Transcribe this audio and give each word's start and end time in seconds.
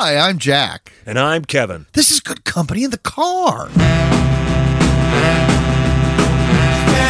Hi, 0.00 0.14
I'm 0.16 0.38
Jack. 0.38 0.92
And 1.06 1.18
I'm 1.18 1.44
Kevin. 1.44 1.86
This 1.92 2.12
is 2.12 2.20
good 2.20 2.44
company 2.44 2.84
in 2.84 2.92
the 2.92 2.98
car. 2.98 3.66
Can't 3.66 3.74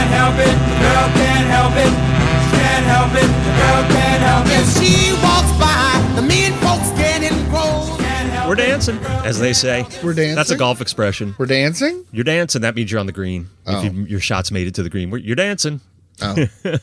help 0.08 0.36
it, 0.36 0.56
the 0.56 0.76
girl 0.80 1.08
can't 1.12 1.48
help 1.50 1.76
it. 1.76 1.92
Can't 2.56 2.86
help 2.86 3.12
it, 3.12 3.28
the 3.28 3.52
girl 3.60 3.84
can't 3.92 4.22
help 4.22 4.46
it. 4.46 4.64
If 4.64 4.72
she 4.80 5.12
walks 5.22 5.52
by, 5.60 6.00
the 6.16 6.22
men 6.26 6.54
folks 6.62 6.88
getting 6.98 7.36
grown. 7.50 7.98
Can't 7.98 8.30
help 8.30 8.48
We're 8.48 8.54
dancing, 8.54 8.96
as 9.22 9.38
they 9.38 9.52
say. 9.52 9.84
We're 10.02 10.14
dancing? 10.14 10.36
That's 10.36 10.50
a 10.50 10.56
golf 10.56 10.80
expression. 10.80 11.34
We're 11.36 11.44
dancing? 11.44 12.06
You're 12.10 12.24
dancing. 12.24 12.62
That 12.62 12.74
means 12.74 12.90
you're 12.90 13.00
on 13.00 13.06
the 13.06 13.12
green. 13.12 13.50
Oh. 13.66 13.84
If 13.84 13.92
you, 13.92 14.04
your 14.04 14.20
shots 14.20 14.50
made 14.50 14.66
it 14.66 14.74
to 14.76 14.82
the 14.82 14.88
green, 14.88 15.10
you're 15.10 15.36
dancing. 15.36 15.82
Oh. 16.22 16.46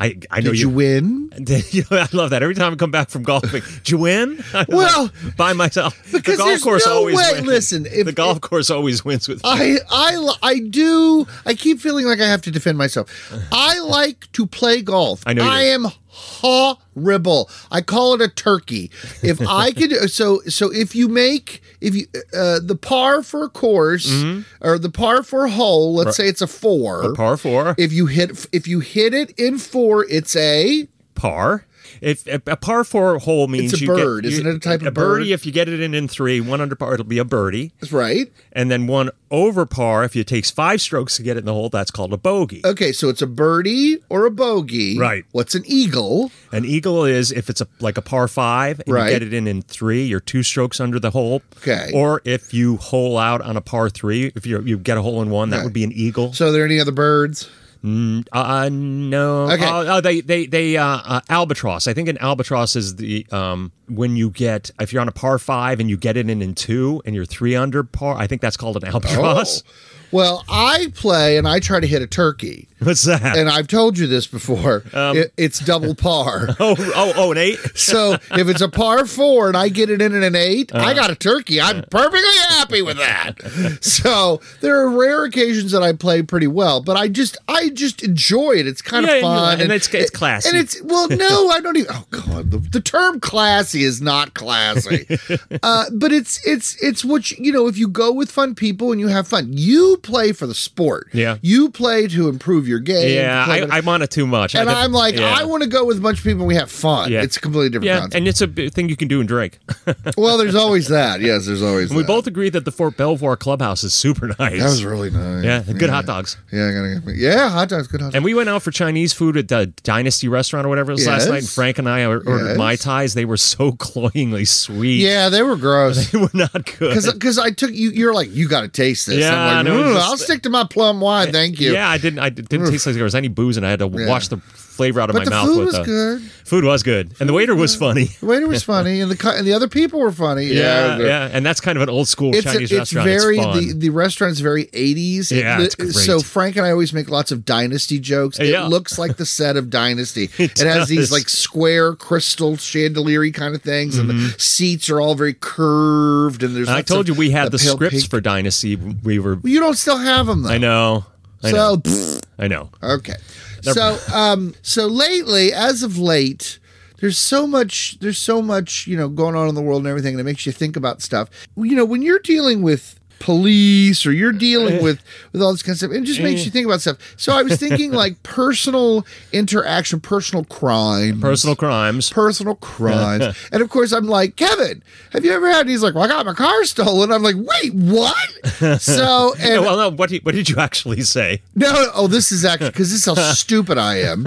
I 0.00 0.16
I 0.30 0.40
know 0.40 0.50
Did 0.52 0.60
you 0.60 0.68
win? 0.68 1.30
You 1.70 1.84
know, 1.90 1.98
I 1.98 2.08
love 2.12 2.30
that. 2.30 2.42
Every 2.42 2.54
time 2.54 2.72
I 2.72 2.76
come 2.76 2.90
back 2.90 3.10
from 3.10 3.22
golfing, 3.22 3.62
did 3.78 3.90
you 3.90 3.98
win? 3.98 4.42
I'm 4.54 4.66
Well, 4.68 5.10
like, 5.24 5.36
by 5.36 5.52
myself. 5.52 5.96
because 6.12 6.38
the 6.38 6.44
golf 6.44 6.60
course 6.62 6.86
no 6.86 6.92
always 6.94 7.16
way- 7.16 7.32
wins. 7.34 7.46
listen, 7.46 7.86
if- 7.86 8.06
the 8.06 8.12
golf 8.12 8.40
course 8.40 8.70
always 8.70 9.04
wins 9.04 9.28
with. 9.28 9.40
I, 9.44 9.78
I, 9.90 10.34
I 10.42 10.58
do. 10.58 11.26
I 11.46 11.54
keep 11.54 11.80
feeling 11.80 12.06
like 12.06 12.20
I 12.20 12.26
have 12.26 12.42
to 12.42 12.50
defend 12.50 12.78
myself. 12.78 13.08
I 13.52 13.78
like 13.80 14.30
to 14.32 14.46
play 14.46 14.82
golf. 14.82 15.22
I 15.26 15.32
know 15.32 15.44
you 15.44 15.50
I 15.50 15.62
do. 15.62 15.68
am 15.70 15.86
horrible. 16.12 17.50
I 17.70 17.80
call 17.80 18.14
it 18.14 18.20
a 18.20 18.28
turkey. 18.28 18.90
If 19.22 19.40
I 19.48 19.72
could, 19.72 20.10
so 20.10 20.40
so 20.42 20.70
if 20.70 20.94
you 20.94 21.08
make 21.08 21.62
if 21.80 21.94
you 21.94 22.06
uh, 22.36 22.60
the 22.62 22.76
par 22.76 23.22
for 23.22 23.44
a 23.44 23.48
course 23.48 24.12
or 24.60 24.78
the 24.78 24.90
par 24.90 25.22
for 25.22 25.46
a 25.46 25.50
hole, 25.50 25.94
let's 25.94 26.16
say 26.16 26.28
it's 26.28 26.42
a 26.42 26.46
four. 26.46 27.02
Mm-hmm. 27.02 27.14
par 27.14 27.36
four, 27.36 27.74
If 27.78 27.92
you 27.92 28.06
hit 28.06 28.46
if 28.52 28.68
you 28.68 28.80
hit 28.80 29.14
it 29.14 29.30
in 29.38 29.58
four, 29.58 30.04
it's 30.08 30.36
a 30.36 30.86
par. 31.14 31.64
If 32.02 32.26
a, 32.26 32.42
a 32.48 32.56
par 32.56 32.82
four 32.84 33.18
hole 33.20 33.46
means 33.48 33.72
It's 33.72 33.80
a 33.80 33.84
you 33.86 33.94
get- 33.96 34.04
bird. 34.04 34.24
you- 34.24 34.30
Isn't 34.32 34.46
it 34.46 34.56
a 34.56 34.58
type 34.58 34.80
of 34.80 34.88
a 34.88 34.90
birdie? 34.90 35.26
bird? 35.30 35.32
If 35.34 35.46
you 35.46 35.52
get 35.52 35.68
it 35.68 35.80
in 35.80 35.94
in 35.94 36.08
three, 36.08 36.40
one 36.40 36.60
under 36.60 36.74
par, 36.74 36.94
it'll 36.94 37.04
be 37.06 37.18
a 37.18 37.24
birdie. 37.24 37.72
That's 37.80 37.92
right. 37.92 38.30
And 38.52 38.70
then 38.70 38.86
one 38.88 39.10
over 39.30 39.64
par, 39.64 40.04
if 40.04 40.14
it 40.16 40.26
takes 40.26 40.50
five 40.50 40.80
strokes 40.80 41.16
to 41.16 41.22
get 41.22 41.36
it 41.36 41.40
in 41.40 41.46
the 41.46 41.52
hole, 41.54 41.68
that's 41.70 41.90
called 41.92 42.12
a 42.12 42.16
bogey. 42.16 42.60
Okay, 42.64 42.92
so 42.92 43.08
it's 43.08 43.22
a 43.22 43.26
birdie 43.26 43.98
or 44.10 44.26
a 44.26 44.30
bogey. 44.30 44.98
Right. 44.98 45.24
What's 45.32 45.54
an 45.54 45.62
eagle? 45.64 46.32
An 46.50 46.64
eagle 46.64 47.04
is 47.04 47.30
if 47.32 47.48
it's 47.48 47.60
a 47.60 47.68
like 47.80 47.96
a 47.96 48.02
par 48.02 48.26
five 48.28 48.80
and 48.84 48.92
Right. 48.94 49.06
you 49.06 49.18
get 49.20 49.22
it 49.22 49.32
in 49.32 49.46
in 49.46 49.62
three, 49.62 50.02
you're 50.02 50.20
two 50.20 50.42
strokes 50.42 50.80
under 50.80 50.98
the 50.98 51.10
hole. 51.10 51.40
Okay. 51.58 51.90
Or 51.94 52.20
if 52.24 52.52
you 52.52 52.76
hole 52.78 53.16
out 53.16 53.40
on 53.40 53.56
a 53.56 53.60
par 53.60 53.88
three, 53.88 54.32
if 54.34 54.44
you 54.44 54.60
you 54.62 54.76
get 54.76 54.98
a 54.98 55.02
hole 55.02 55.22
in 55.22 55.30
one, 55.30 55.50
that 55.50 55.58
Okay. 55.58 55.64
would 55.64 55.72
be 55.72 55.84
an 55.84 55.92
eagle. 55.92 56.32
So 56.32 56.48
are 56.48 56.52
there 56.52 56.64
any 56.64 56.80
other 56.80 56.90
birds? 56.92 57.48
Uh, 57.84 58.68
no. 58.70 59.50
Okay. 59.50 59.64
Oh, 59.66 59.96
oh, 59.96 60.00
they 60.00 60.20
they 60.20 60.46
they 60.46 60.76
uh, 60.76 60.84
uh, 61.04 61.20
albatross. 61.28 61.88
I 61.88 61.94
think 61.94 62.08
an 62.08 62.18
albatross 62.18 62.76
is 62.76 62.96
the 62.96 63.26
um 63.32 63.72
when 63.88 64.16
you 64.16 64.30
get 64.30 64.70
if 64.80 64.92
you're 64.92 65.02
on 65.02 65.08
a 65.08 65.12
par 65.12 65.38
five 65.38 65.80
and 65.80 65.90
you 65.90 65.96
get 65.96 66.16
it 66.16 66.30
in 66.30 66.42
in 66.42 66.54
two 66.54 67.02
and 67.04 67.14
you're 67.14 67.24
three 67.24 67.56
under 67.56 67.82
par. 67.82 68.16
I 68.16 68.26
think 68.26 68.40
that's 68.40 68.56
called 68.56 68.76
an 68.76 68.84
albatross. 68.84 69.62
Oh. 69.66 69.70
Well, 70.12 70.44
I 70.48 70.92
play 70.94 71.36
and 71.38 71.48
I 71.48 71.58
try 71.58 71.80
to 71.80 71.86
hit 71.86 72.02
a 72.02 72.06
turkey. 72.06 72.68
What's 72.80 73.04
that? 73.04 73.36
And 73.36 73.48
I've 73.48 73.68
told 73.68 73.96
you 73.96 74.06
this 74.08 74.26
before. 74.26 74.82
It- 74.92 75.32
it's 75.36 75.58
double 75.60 75.94
par. 75.94 76.48
oh 76.60 76.74
oh 76.78 77.12
oh 77.16 77.32
an 77.32 77.38
eight. 77.38 77.58
so 77.74 78.14
if 78.32 78.48
it's 78.48 78.60
a 78.60 78.68
par 78.68 79.06
four 79.06 79.46
and 79.48 79.56
I 79.56 79.68
get 79.68 79.88
it 79.88 80.02
in 80.02 80.14
at 80.14 80.22
an 80.24 80.34
8 80.34 80.74
I 80.74 80.92
got 80.92 81.10
a 81.10 81.14
turkey. 81.14 81.60
I'm 81.60 81.84
perfectly 81.90 82.20
happy 82.48 82.82
with 82.82 82.96
that. 82.98 83.78
so 83.80 84.40
there 84.60 84.80
are 84.80 84.90
rare 84.90 85.24
occasions 85.24 85.70
that 85.72 85.82
I 85.82 85.92
play 85.92 86.22
pretty 86.22 86.48
well, 86.48 86.82
but 86.82 86.96
I 86.96 87.06
just 87.08 87.36
I 87.48 87.68
just 87.70 88.02
enjoy 88.02 88.52
it. 88.56 88.66
It's 88.66 88.82
kind 88.82 89.06
Yeah, 89.06 89.12
of 89.12 89.16
and 89.16 89.22
fun 89.22 89.60
and 89.60 89.72
it's- 89.72 89.94
it's 89.94 90.10
classy. 90.10 90.48
And 90.48 90.58
it's 90.58 90.82
well, 90.82 91.08
no, 91.08 91.48
I 91.50 91.60
don't 91.60 91.76
even. 91.76 91.90
Oh 91.94 92.06
god, 92.10 92.50
the, 92.50 92.58
the 92.58 92.80
term 92.80 93.20
classy 93.20 93.84
is 93.84 94.02
not 94.02 94.34
classy. 94.34 95.06
uh, 95.62 95.84
but 95.92 96.12
it's 96.12 96.44
it's 96.46 96.82
it's 96.82 97.04
what 97.04 97.30
you, 97.30 97.36
you 97.44 97.52
know. 97.52 97.68
If 97.68 97.78
you 97.78 97.86
go 97.88 98.12
with 98.12 98.30
fun 98.30 98.54
people 98.56 98.90
and 98.90 99.00
you 99.00 99.06
have 99.08 99.28
fun, 99.28 99.48
you 99.52 99.98
play 100.02 100.32
for 100.32 100.46
the 100.46 100.54
sport. 100.54 101.08
Yeah. 101.12 101.38
you 101.42 101.70
play 101.70 102.06
to 102.08 102.28
improve 102.28 102.66
your 102.68 102.78
game. 102.80 103.14
Yeah, 103.16 103.44
I, 103.48 103.78
I'm 103.78 103.88
on 103.88 104.02
it 104.02 104.10
too 104.10 104.26
much. 104.26 104.54
and 104.54 104.68
I'm 104.68 104.92
like, 104.92 105.16
yeah. 105.16 105.34
I 105.38 105.44
want 105.44 105.62
to 105.62 105.68
go 105.68 105.84
with 105.84 105.98
a 105.98 106.00
bunch 106.00 106.18
of 106.18 106.24
people 106.24 106.40
and 106.42 106.48
we 106.48 106.54
have 106.56 106.70
fun. 106.70 107.10
Yeah. 107.10 107.22
It's 107.22 107.36
a 107.36 107.40
completely 107.40 107.70
different 107.70 107.86
Yeah, 107.86 108.00
concept. 108.00 108.14
and 108.16 108.28
it's 108.28 108.40
a 108.40 108.46
thing 108.70 108.88
you 108.88 108.96
can 108.96 109.08
do 109.08 109.20
and 109.20 109.28
drink. 109.28 109.58
well, 110.16 110.36
there's 110.38 110.54
always 110.54 110.88
that. 110.88 111.20
Yes, 111.20 111.46
there's 111.46 111.62
always 111.62 111.90
And 111.90 111.96
we 111.96 112.02
both 112.04 112.26
agree 112.26 112.50
that 112.50 112.64
the 112.64 112.72
Fort 112.72 112.96
Belvoir 112.96 113.36
clubhouse 113.36 113.84
is 113.84 113.94
super 113.94 114.26
nice. 114.38 114.58
That 114.60 114.64
was 114.70 114.84
really 114.84 115.10
nice. 115.10 115.44
yeah, 115.44 115.62
good 115.72 115.90
hot 115.90 116.06
dogs. 116.06 116.36
Yeah, 116.52 116.68
I 116.68 116.72
gotta 116.72 116.94
get 116.94 117.06
me. 117.06 117.14
Yeah, 117.16 117.48
hot 117.50 117.68
dogs. 117.68 117.86
Good 117.88 118.00
hot 118.00 118.06
dogs. 118.08 118.14
And 118.16 118.24
we 118.24 118.34
went 118.34 118.48
out 118.48 118.62
for 118.62 118.70
Chinese 118.70 119.12
food 119.12 119.36
at 119.36 119.48
the 119.48 119.66
Dynasty 119.82 120.28
restaurant 120.28 120.66
or 120.66 120.68
whatever 120.68 120.92
it 120.92 120.94
was 120.94 121.06
last 121.06 121.28
night. 121.28 121.38
And 121.38 121.48
Frank 121.48 121.78
and 121.78 121.88
I 121.88 122.04
ordered 122.06 122.48
Yes. 122.48 122.56
Mai 122.58 122.76
Tais. 122.76 123.14
They 123.14 123.24
were 123.24 123.36
so 123.36 123.72
cloyingly 123.78 124.44
sweet. 124.44 125.00
yeah, 125.00 125.28
they 125.28 125.42
were 125.42 125.56
gross. 125.56 126.10
They 126.10 126.18
were 126.18 126.30
not 126.34 126.52
good. 126.78 126.94
Because 127.12 127.38
I 127.38 127.50
took 127.50 127.70
you, 127.72 127.90
you're 127.90 128.14
like, 128.14 128.30
you 128.34 128.48
got 128.48 128.62
to 128.62 128.68
taste 128.68 129.06
this. 129.06 129.18
Yeah, 129.18 129.34
I'm 129.34 129.66
and 129.66 129.68
it 129.68 129.72
like, 129.72 129.80
was 129.80 129.86
"Ooh, 129.90 129.91
just- 129.91 129.91
I'll 130.00 130.16
stick 130.16 130.42
to 130.42 130.50
my 130.50 130.64
plum 130.64 131.00
wine, 131.00 131.32
thank 131.32 131.60
you. 131.60 131.72
Yeah, 131.72 131.88
I 131.88 131.98
didn't. 131.98 132.18
I 132.20 132.28
didn't 132.30 132.70
taste 132.70 132.86
like 132.86 132.94
there 132.94 133.04
was 133.04 133.14
any 133.14 133.28
booze, 133.28 133.56
and 133.56 133.66
I 133.66 133.70
had 133.70 133.78
to 133.80 133.88
Yeah. 133.88 134.08
wash 134.08 134.28
the 134.28 134.38
flavor 134.82 135.00
out 135.00 135.10
of 135.10 135.14
but 135.14 135.20
my 135.20 135.24
the 135.24 135.30
mouth. 135.30 135.46
food 135.46 135.58
with 135.58 135.66
was 135.66 135.74
the, 135.76 135.84
good. 135.84 136.22
Food 136.22 136.64
was 136.64 136.82
good, 136.82 137.14
and 137.20 137.28
the 137.28 137.32
waiter 137.32 137.54
was 137.54 137.76
funny. 137.76 138.04
The 138.20 138.26
waiter 138.26 138.48
was 138.48 138.62
funny, 138.62 139.00
and 139.00 139.10
the 139.10 139.34
and 139.36 139.46
the 139.46 139.52
other 139.52 139.68
people 139.68 140.00
were 140.00 140.12
funny. 140.12 140.46
Yeah, 140.46 140.98
Yeah, 140.98 141.04
yeah, 141.06 141.30
and 141.32 141.46
that's 141.46 141.60
kind 141.60 141.76
of 141.76 141.82
an 141.82 141.88
old 141.88 142.08
school 142.08 142.34
It's, 142.34 142.44
Chinese 142.44 142.72
it's 142.72 142.92
restaurant. 142.92 143.06
very 143.06 143.38
it's 143.38 143.46
very 143.46 143.66
the 143.66 143.72
the 143.74 143.90
restaurant's 143.90 144.40
very 144.40 144.66
80s. 144.66 145.30
Yeah, 145.30 145.58
The- 145.58 145.74
great. 145.76 145.94
So 145.94 146.20
Frank 146.20 146.56
and 146.56 146.66
I 146.66 146.70
always 146.70 146.92
make 146.92 147.08
lots 147.08 147.30
of 147.32 147.44
Dynasty 147.44 147.98
jokes. 147.98 148.38
It 148.38 148.48
Yeah. 148.48 148.66
looks 148.66 148.98
like 148.98 149.16
the 149.16 149.26
set 149.26 149.56
of 149.56 149.70
Dynasty. 149.70 150.30
It 150.38 150.60
it 150.60 150.66
has 150.66 150.88
these 150.88 151.12
like 151.12 151.28
square 151.28 151.94
crystal 151.94 152.56
chandelier 152.56 153.30
kind 153.30 153.54
of 153.54 153.62
things, 153.62 153.96
and 153.96 154.08
the 154.10 154.14
mm-hmm. 154.14 154.38
seats 154.38 154.90
are 154.90 155.00
all 155.00 155.14
very 155.14 155.34
curved. 155.34 156.42
And 156.42 156.56
there's 156.56 156.68
I 156.68 156.82
told 156.82 157.08
you 157.08 157.14
we 157.14 157.30
had 157.30 157.46
the 157.46 157.50
the 157.52 157.58
scripts 157.58 158.00
pink- 158.00 158.10
for 158.10 158.20
Dynasty. 158.20 158.76
We 158.76 159.18
were. 159.18 159.38
You 159.44 159.60
don't 159.60 159.76
still 159.78 159.98
have 159.98 160.26
them 160.26 160.42
though. 160.42 160.50
I 160.50 160.58
know. 160.58 161.04
I 161.44 161.50
So 161.50 161.56
know. 161.56 161.76
pfft, 161.78 162.22
I 162.38 162.48
know. 162.48 162.70
okay. 162.82 163.14
So 163.62 163.98
um 164.12 164.54
so 164.62 164.86
lately, 164.86 165.52
as 165.52 165.82
of 165.82 165.98
late, 165.98 166.58
there's 167.00 167.18
so 167.18 167.46
much 167.46 167.98
there's 168.00 168.18
so 168.18 168.42
much, 168.42 168.86
you 168.86 168.96
know, 168.96 169.08
going 169.08 169.34
on 169.34 169.48
in 169.48 169.54
the 169.54 169.62
world 169.62 169.82
and 169.82 169.88
everything, 169.88 170.14
and 170.14 170.20
it 170.20 170.24
makes 170.24 170.46
you 170.46 170.52
think 170.52 170.76
about 170.76 171.02
stuff. 171.02 171.28
You 171.56 171.76
know, 171.76 171.84
when 171.84 172.02
you're 172.02 172.18
dealing 172.18 172.62
with 172.62 172.98
police 173.22 174.04
or 174.04 174.12
you're 174.12 174.32
dealing 174.32 174.74
eh. 174.74 174.82
with 174.82 175.02
with 175.32 175.40
all 175.40 175.52
this 175.52 175.62
kind 175.62 175.74
of 175.74 175.78
stuff, 175.78 175.92
it 175.92 176.02
just 176.02 176.20
makes 176.20 176.42
eh. 176.42 176.44
you 176.44 176.50
think 176.50 176.66
about 176.66 176.80
stuff. 176.80 176.98
So 177.16 177.32
I 177.32 177.42
was 177.42 177.56
thinking 177.56 177.92
like 177.92 178.22
personal 178.22 179.06
interaction, 179.32 180.00
personal 180.00 180.44
crime. 180.44 181.20
Personal 181.20 181.56
crimes. 181.56 182.10
Personal 182.10 182.56
crimes, 182.56 183.36
and 183.52 183.62
of 183.62 183.70
course 183.70 183.92
I'm 183.92 184.06
like 184.06 184.36
Kevin. 184.36 184.82
Have 185.12 185.24
you 185.24 185.32
ever 185.32 185.48
had? 185.48 185.62
And 185.62 185.70
he's 185.70 185.82
like, 185.82 185.94
"Well, 185.94 186.04
I 186.04 186.08
got 186.08 186.26
my 186.26 186.34
car 186.34 186.64
stolen." 186.64 187.12
I'm 187.12 187.22
like, 187.22 187.36
"Wait, 187.36 187.72
what?" 187.72 188.16
So, 188.82 189.34
and 189.38 189.60
well, 189.62 189.76
no. 189.76 189.90
What 189.90 190.10
did, 190.10 190.24
what 190.24 190.34
did 190.34 190.48
you 190.48 190.56
actually 190.56 191.02
say? 191.02 191.42
no, 191.54 191.90
oh, 191.94 192.06
this 192.06 192.32
is 192.32 192.44
actually 192.44 192.70
because 192.70 192.90
this 192.90 193.06
is 193.06 193.14
how 193.16 193.32
stupid 193.32 193.78
I 193.78 193.98
am. 193.98 194.26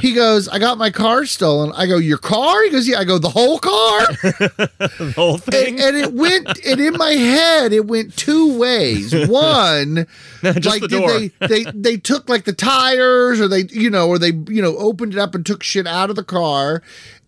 He 0.00 0.12
goes, 0.12 0.48
I 0.48 0.58
got 0.58 0.78
my 0.78 0.90
car 0.90 1.24
stolen. 1.26 1.72
I 1.72 1.86
go, 1.86 1.96
Your 1.96 2.18
car? 2.18 2.62
He 2.64 2.70
goes, 2.70 2.88
Yeah. 2.88 2.98
I 2.98 3.04
go, 3.04 3.18
The 3.18 3.30
whole 3.30 3.58
car? 3.58 4.00
The 4.00 5.12
whole 5.16 5.38
thing. 5.38 5.80
And, 5.80 5.96
and 5.96 5.96
it 5.96 6.12
went, 6.12 6.64
and 6.64 6.80
in 6.80 6.96
my 6.96 7.12
head, 7.12 7.72
it 7.72 7.86
went 7.86 8.17
two 8.18 8.58
ways. 8.58 9.14
One, 9.28 10.06
Just 10.42 10.66
like, 10.66 10.82
the 10.82 10.88
did 10.88 11.32
they, 11.40 11.46
they, 11.46 11.70
they 11.72 11.96
took 11.96 12.28
like 12.28 12.44
the 12.44 12.52
tires 12.52 13.40
or 13.40 13.48
they, 13.48 13.62
you 13.70 13.88
know, 13.88 14.08
or 14.08 14.18
they, 14.18 14.32
you 14.48 14.60
know, 14.60 14.76
opened 14.76 15.14
it 15.14 15.18
up 15.18 15.34
and 15.34 15.44
took 15.46 15.62
shit 15.62 15.86
out 15.86 16.10
of 16.10 16.16
the 16.16 16.24
car. 16.24 16.82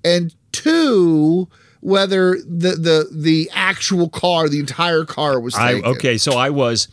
And 0.04 0.34
two, 0.52 1.48
whether 1.80 2.36
the, 2.40 2.72
the, 2.72 3.08
the 3.10 3.50
actual 3.54 4.08
car, 4.08 4.48
the 4.48 4.60
entire 4.60 5.04
car 5.04 5.40
was 5.40 5.54
I 5.54 5.74
okay. 5.74 6.18
So 6.18 6.32
I 6.32 6.50
was. 6.50 6.88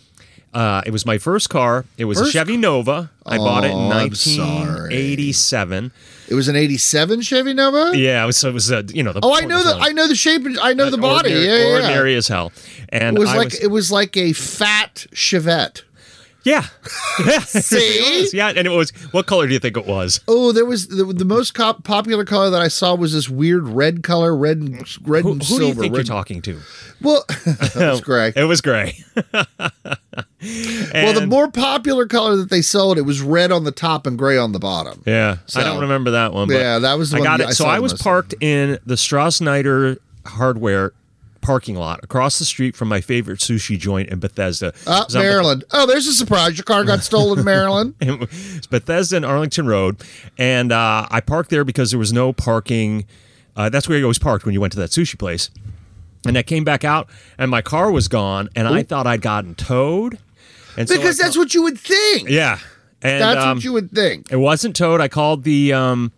Uh, 0.53 0.81
it 0.87 0.91
was 0.91 1.05
my 1.05 1.17
first 1.19 1.49
car. 1.49 1.85
It 1.97 2.05
was 2.05 2.19
a 2.19 2.23
First 2.23 2.33
Chevy 2.33 2.57
Nova. 2.57 3.11
I 3.25 3.37
bought 3.37 3.63
it 3.63 3.67
in 3.67 3.73
Oh, 3.73 3.91
I'm 3.91 4.15
sorry. 4.15 4.95
1987. 4.95 5.91
It 6.29 6.35
was 6.35 6.47
an 6.47 6.55
87 6.55 7.21
Chevy 7.21 7.53
Nova? 7.53 7.97
Yeah, 7.97 8.23
it 8.23 8.25
was, 8.25 8.43
it 8.43 8.53
was 8.53 8.71
uh, 8.71 8.83
you 8.89 9.03
know 9.03 9.13
the. 9.13 9.21
Oh, 9.23 9.33
I 9.33 9.41
know 9.41 9.63
the 9.63 9.75
I 9.79 9.91
know 9.93 10.07
the 10.07 10.15
shape. 10.15 10.45
I 10.61 10.73
know 10.73 10.89
the 10.89 10.97
body. 10.97 11.33
Ordinary, 11.33 11.45
yeah, 11.45 11.67
yeah, 11.67 11.73
ordinary 11.73 12.15
as 12.15 12.27
hell. 12.27 12.51
And 12.89 13.17
It 13.17 13.19
was 13.19 13.29
I 13.29 13.37
like 13.37 13.61
it 13.61 13.67
was 13.67 13.91
like 13.91 14.17
a 14.17 14.33
fat 14.33 15.07
Chevette. 15.13 15.83
Yeah, 16.47 16.65
yeah. 17.25 17.39
See? 17.39 18.29
Yeah, 18.33 18.49
and 18.55 18.65
it 18.65 18.69
was. 18.69 18.91
What 19.11 19.25
color 19.25 19.47
do 19.47 19.53
you 19.53 19.59
think 19.59 19.75
it 19.75 19.85
was? 19.85 20.21
Oh, 20.29 20.51
there 20.53 20.65
was 20.65 20.87
the, 20.87 21.03
the 21.03 21.25
most 21.25 21.53
cop- 21.53 21.83
popular 21.83 22.23
color 22.23 22.49
that 22.49 22.61
I 22.61 22.69
saw 22.69 22.95
was 22.95 23.11
this 23.13 23.27
weird 23.27 23.67
red 23.67 24.01
color, 24.01 24.33
red 24.35 24.57
and 24.57 24.77
red 25.07 25.23
Who, 25.23 25.33
and 25.33 25.41
who 25.41 25.45
silver. 25.47 25.61
do 25.61 25.67
you 25.67 25.73
think 25.73 25.95
you're 25.95 26.03
talking 26.05 26.41
to? 26.43 26.59
Well, 27.01 27.25
that 27.45 27.75
was 27.91 28.01
gray. 28.01 28.31
It 28.35 28.45
was 28.45 28.61
gray. 28.61 28.97
well, 29.33 29.45
the 31.13 31.25
more 31.27 31.51
popular 31.51 32.05
color 32.05 32.37
that 32.37 32.49
they 32.49 32.61
sold, 32.61 32.97
it 32.97 33.01
was 33.03 33.21
red 33.21 33.51
on 33.51 33.63
the 33.65 33.71
top 33.71 34.07
and 34.07 34.17
gray 34.17 34.37
on 34.37 34.51
the 34.53 34.59
bottom. 34.59 35.03
Yeah, 35.05 35.37
So, 35.47 35.59
I 35.59 35.63
don't 35.63 35.81
remember 35.81 36.11
that 36.11 36.33
one. 36.33 36.47
But 36.47 36.55
Yeah, 36.57 36.79
that 36.79 36.93
was 36.97 37.11
the 37.11 37.17
I 37.17 37.19
one 37.19 37.25
got 37.27 37.39
it. 37.41 37.47
I 37.47 37.51
so 37.51 37.65
I 37.65 37.79
was 37.79 37.93
parked 37.93 38.35
in 38.41 38.79
the 38.85 38.95
Strosnider 38.95 39.97
Hardware 40.25 40.93
parking 41.41 41.75
lot 41.75 41.99
across 42.03 42.39
the 42.39 42.45
street 42.45 42.75
from 42.75 42.87
my 42.87 43.01
favorite 43.01 43.39
sushi 43.39 43.77
joint 43.77 44.09
in 44.09 44.19
Bethesda. 44.19 44.73
Uh, 44.85 45.01
It 45.01 45.05
was 45.07 45.15
on 45.15 45.21
Maryland. 45.21 45.63
Oh, 45.71 45.85
there's 45.85 46.07
a 46.07 46.13
surprise. 46.13 46.57
Your 46.57 46.63
car 46.65 46.83
got 46.83 47.03
stolen 47.03 47.39
in 47.39 47.45
Maryland. 47.45 47.95
it's 48.01 48.67
Bethesda 48.67 49.15
and 49.17 49.25
Arlington 49.25 49.67
Road, 49.67 50.01
and 50.37 50.71
uh, 50.71 51.07
I 51.09 51.21
parked 51.21 51.49
there 51.49 51.63
because 51.63 51.91
there 51.91 51.99
was 51.99 52.13
no 52.13 52.33
parking 52.33 53.05
Uh, 53.55 53.69
that's 53.69 53.89
where 53.89 53.97
you 53.97 54.03
always 54.03 54.19
parked 54.19 54.45
when 54.45 54.53
you 54.53 54.61
went 54.61 54.71
to 54.73 54.79
that 54.79 54.91
sushi 54.91 55.17
place. 55.17 55.49
And 56.25 56.37
I 56.37 56.43
came 56.43 56.63
back 56.63 56.83
out, 56.83 57.09
and 57.37 57.49
my 57.49 57.61
car 57.61 57.89
was 57.91 58.07
gone, 58.07 58.49
and 58.55 58.67
I 58.67 58.83
thought 58.83 59.07
I'd 59.07 59.21
gotten 59.21 59.55
towed. 59.55 60.19
And 60.77 60.87
so 60.87 60.95
Because 60.95 61.17
that's 61.17 61.35
call- 61.35 61.43
what 61.45 61.53
you 61.55 61.63
would 61.63 61.79
think. 61.79 62.29
yeah. 62.29 62.59
And, 63.01 63.21
That's 63.21 63.45
um, 63.45 63.57
what 63.57 63.63
you 63.63 63.73
would 63.73 63.91
think. 63.91 64.31
it 64.31 64.37
wasn't 64.37 64.75
towed. 64.75 65.01
I 65.01 65.07
called 65.07 65.43
the 65.43 65.71
um, 65.71 66.11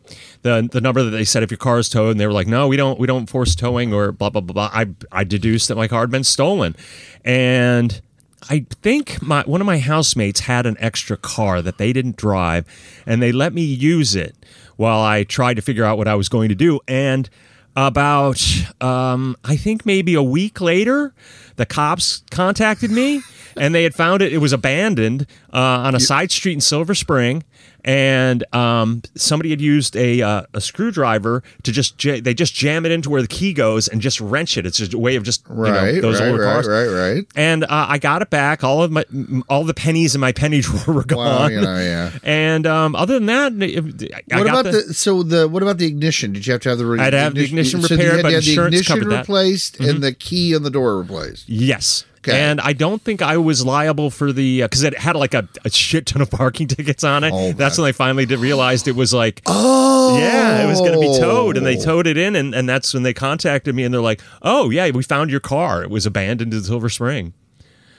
the 0.44 0.68
the 0.72 0.80
number 0.80 1.04
that 1.04 1.10
they 1.10 1.26
said 1.26 1.44
if 1.44 1.52
your 1.52 1.58
car 1.58 1.78
is 1.80 1.90
towed, 1.90 2.12
and 2.12 2.20
they 2.20 2.26
were 2.26 2.34
like, 2.34 2.48
"No, 2.48 2.68
we 2.70 2.78
don't 2.78 2.98
we 2.98 3.06
don't 3.06 3.30
force 3.30 3.54
towing 3.54 3.94
or 3.94 4.14
blah 4.14 4.30
blah 4.30 4.42
blah." 4.42 4.54
blah. 4.54 4.70
I 4.74 4.88
I 5.12 5.24
deduced 5.26 5.68
that 5.68 5.76
my 5.76 5.90
car 5.90 6.02
had 6.02 6.12
been 6.12 6.24
stolen, 6.24 6.78
and 7.26 8.02
I 8.50 8.66
think 8.82 9.22
my 9.22 9.44
one 9.44 9.60
of 9.60 9.68
my 9.68 9.80
housemates 9.80 10.42
had 10.42 10.66
an 10.66 10.78
extra 10.80 11.18
car 11.18 11.62
that 11.62 11.78
they 11.78 11.92
didn't 11.92 12.16
drive, 12.16 12.66
and 13.06 13.22
they 13.22 13.34
let 13.34 13.54
me 13.54 13.64
use 13.64 14.16
it 14.16 14.36
while 14.78 15.02
I 15.02 15.26
tried 15.26 15.56
to 15.56 15.62
figure 15.62 15.84
out 15.84 15.98
what 15.98 16.08
I 16.08 16.16
was 16.16 16.30
going 16.30 16.48
to 16.48 16.56
do. 16.56 16.80
And 16.88 17.30
about 17.76 18.42
um, 18.82 19.36
I 19.44 19.56
think 19.56 19.86
maybe 19.86 20.14
a 20.16 20.24
week 20.24 20.62
later, 20.62 21.14
the 21.60 21.66
cops 21.66 22.24
contacted 22.32 22.90
me, 22.90 23.22
and 23.58 23.76
they 23.76 23.84
had 23.84 23.94
found 23.94 24.22
it. 24.24 24.32
It 24.34 24.38
was 24.40 24.54
abandoned 24.54 25.28
uh, 25.54 25.58
on 25.58 25.94
a 25.94 26.00
side 26.00 26.32
street 26.32 26.54
in 26.54 26.62
Silver 26.62 26.96
Spring, 26.96 27.44
and 27.84 28.44
um, 28.56 29.02
somebody 29.16 29.50
had 29.52 29.62
used 29.62 29.96
a 29.96 30.22
uh, 30.22 30.44
a 30.54 30.62
screwdriver 30.62 31.44
to 31.64 31.72
just 31.72 32.02
ja- 32.04 32.20
they 32.22 32.34
just 32.34 32.54
jam 32.54 32.86
it 32.86 32.92
into 32.92 33.10
where 33.10 33.22
the 33.22 33.28
key 33.28 33.54
goes 33.54 33.88
and 33.88 34.00
just 34.02 34.20
wrench 34.22 34.58
it. 34.58 34.66
It's 34.66 34.78
just 34.78 34.94
a 34.94 34.98
way 34.98 35.16
of 35.16 35.24
just 35.24 35.44
you 35.50 35.56
know, 35.56 35.62
Right, 35.64 36.02
those 36.02 36.20
right, 36.22 36.30
older 36.30 36.44
right, 36.44 36.54
cars. 36.54 36.68
right, 36.68 36.88
right. 36.88 37.26
And 37.36 37.64
uh, 37.64 37.68
I 37.90 37.98
got 37.98 38.22
it 38.22 38.30
back. 38.30 38.64
All 38.64 38.84
of 38.84 38.92
my 38.92 39.04
all 39.50 39.64
the 39.64 39.74
pennies 39.74 40.14
in 40.16 40.22
my 40.22 40.32
penny 40.32 40.62
drawer 40.62 40.84
were 40.96 41.04
gone. 41.06 41.18
Well, 41.26 41.52
you 41.52 41.62
know, 41.62 41.78
yeah. 41.78 42.12
And 42.24 42.66
um, 42.68 42.96
other 42.96 43.16
than 43.16 43.26
that, 43.28 43.52
I 44.32 44.38
What 44.38 44.48
about 44.48 44.66
the, 44.66 44.94
so 44.94 45.24
the 45.24 45.48
what 45.48 45.64
about 45.64 45.78
the 45.78 45.88
ignition? 45.88 46.34
Did 46.34 46.46
you 46.48 46.54
have 46.54 46.62
to 46.62 46.70
have 46.70 46.78
the 46.78 46.86
re- 46.86 47.00
I'd 47.00 47.14
have 47.14 47.34
the 47.36 47.44
ignition 47.44 47.82
repaired, 47.82 48.00
so 48.00 48.04
you 48.06 48.12
had 48.12 48.22
to 48.24 48.32
have 48.32 48.44
the 48.46 48.52
ignition 48.52 49.00
that. 49.00 49.06
Mm-hmm. 49.06 49.18
replaced 49.20 49.80
and 49.80 50.04
the 50.04 50.14
key 50.14 50.56
on 50.56 50.64
the 50.64 50.70
door 50.70 51.00
replaced. 51.00 51.49
Yes. 51.50 52.06
Okay. 52.20 52.38
And 52.38 52.60
I 52.60 52.74
don't 52.74 53.02
think 53.02 53.22
I 53.22 53.38
was 53.38 53.66
liable 53.66 54.10
for 54.12 54.34
the 54.34 54.64
uh, 54.64 54.68
because 54.68 54.84
it 54.84 54.98
had 54.98 55.16
like 55.16 55.34
a, 55.34 55.48
a 55.64 55.70
shit 55.70 56.06
ton 56.06 56.22
of 56.22 56.30
parking 56.30 56.68
tickets 56.76 57.04
on 57.04 57.24
it. 57.24 57.32
Oh, 57.34 57.54
that's 57.54 57.78
man. 57.78 57.84
when 57.84 57.88
they 57.90 57.94
finally 57.94 58.26
did 58.26 58.40
realized 58.40 58.88
it 58.88 58.96
was 58.96 59.14
like, 59.14 59.42
Oh, 59.46 60.18
yeah, 60.20 60.64
it 60.64 60.68
was 60.68 60.80
going 60.80 60.94
to 60.94 61.00
be 61.00 61.18
towed, 61.18 61.58
and 61.58 61.66
they 61.66 61.78
oh. 61.78 61.82
towed 61.82 62.08
it 62.08 62.18
in, 62.18 62.36
and, 62.36 62.54
and 62.54 62.68
that's 62.68 62.94
when 62.94 63.04
they 63.04 63.14
contacted 63.14 63.74
me, 63.74 63.84
and 63.84 63.94
they're 63.94 64.02
like, 64.02 64.22
oh 64.42 64.70
yeah, 64.70 64.90
we 64.92 65.02
found 65.02 65.32
your 65.32 65.40
car. 65.40 65.82
It 65.82 65.90
was 65.90 66.06
abandoned 66.06 66.54
in 66.54 66.62
Silver 66.62 66.90
Spring. 66.90 67.34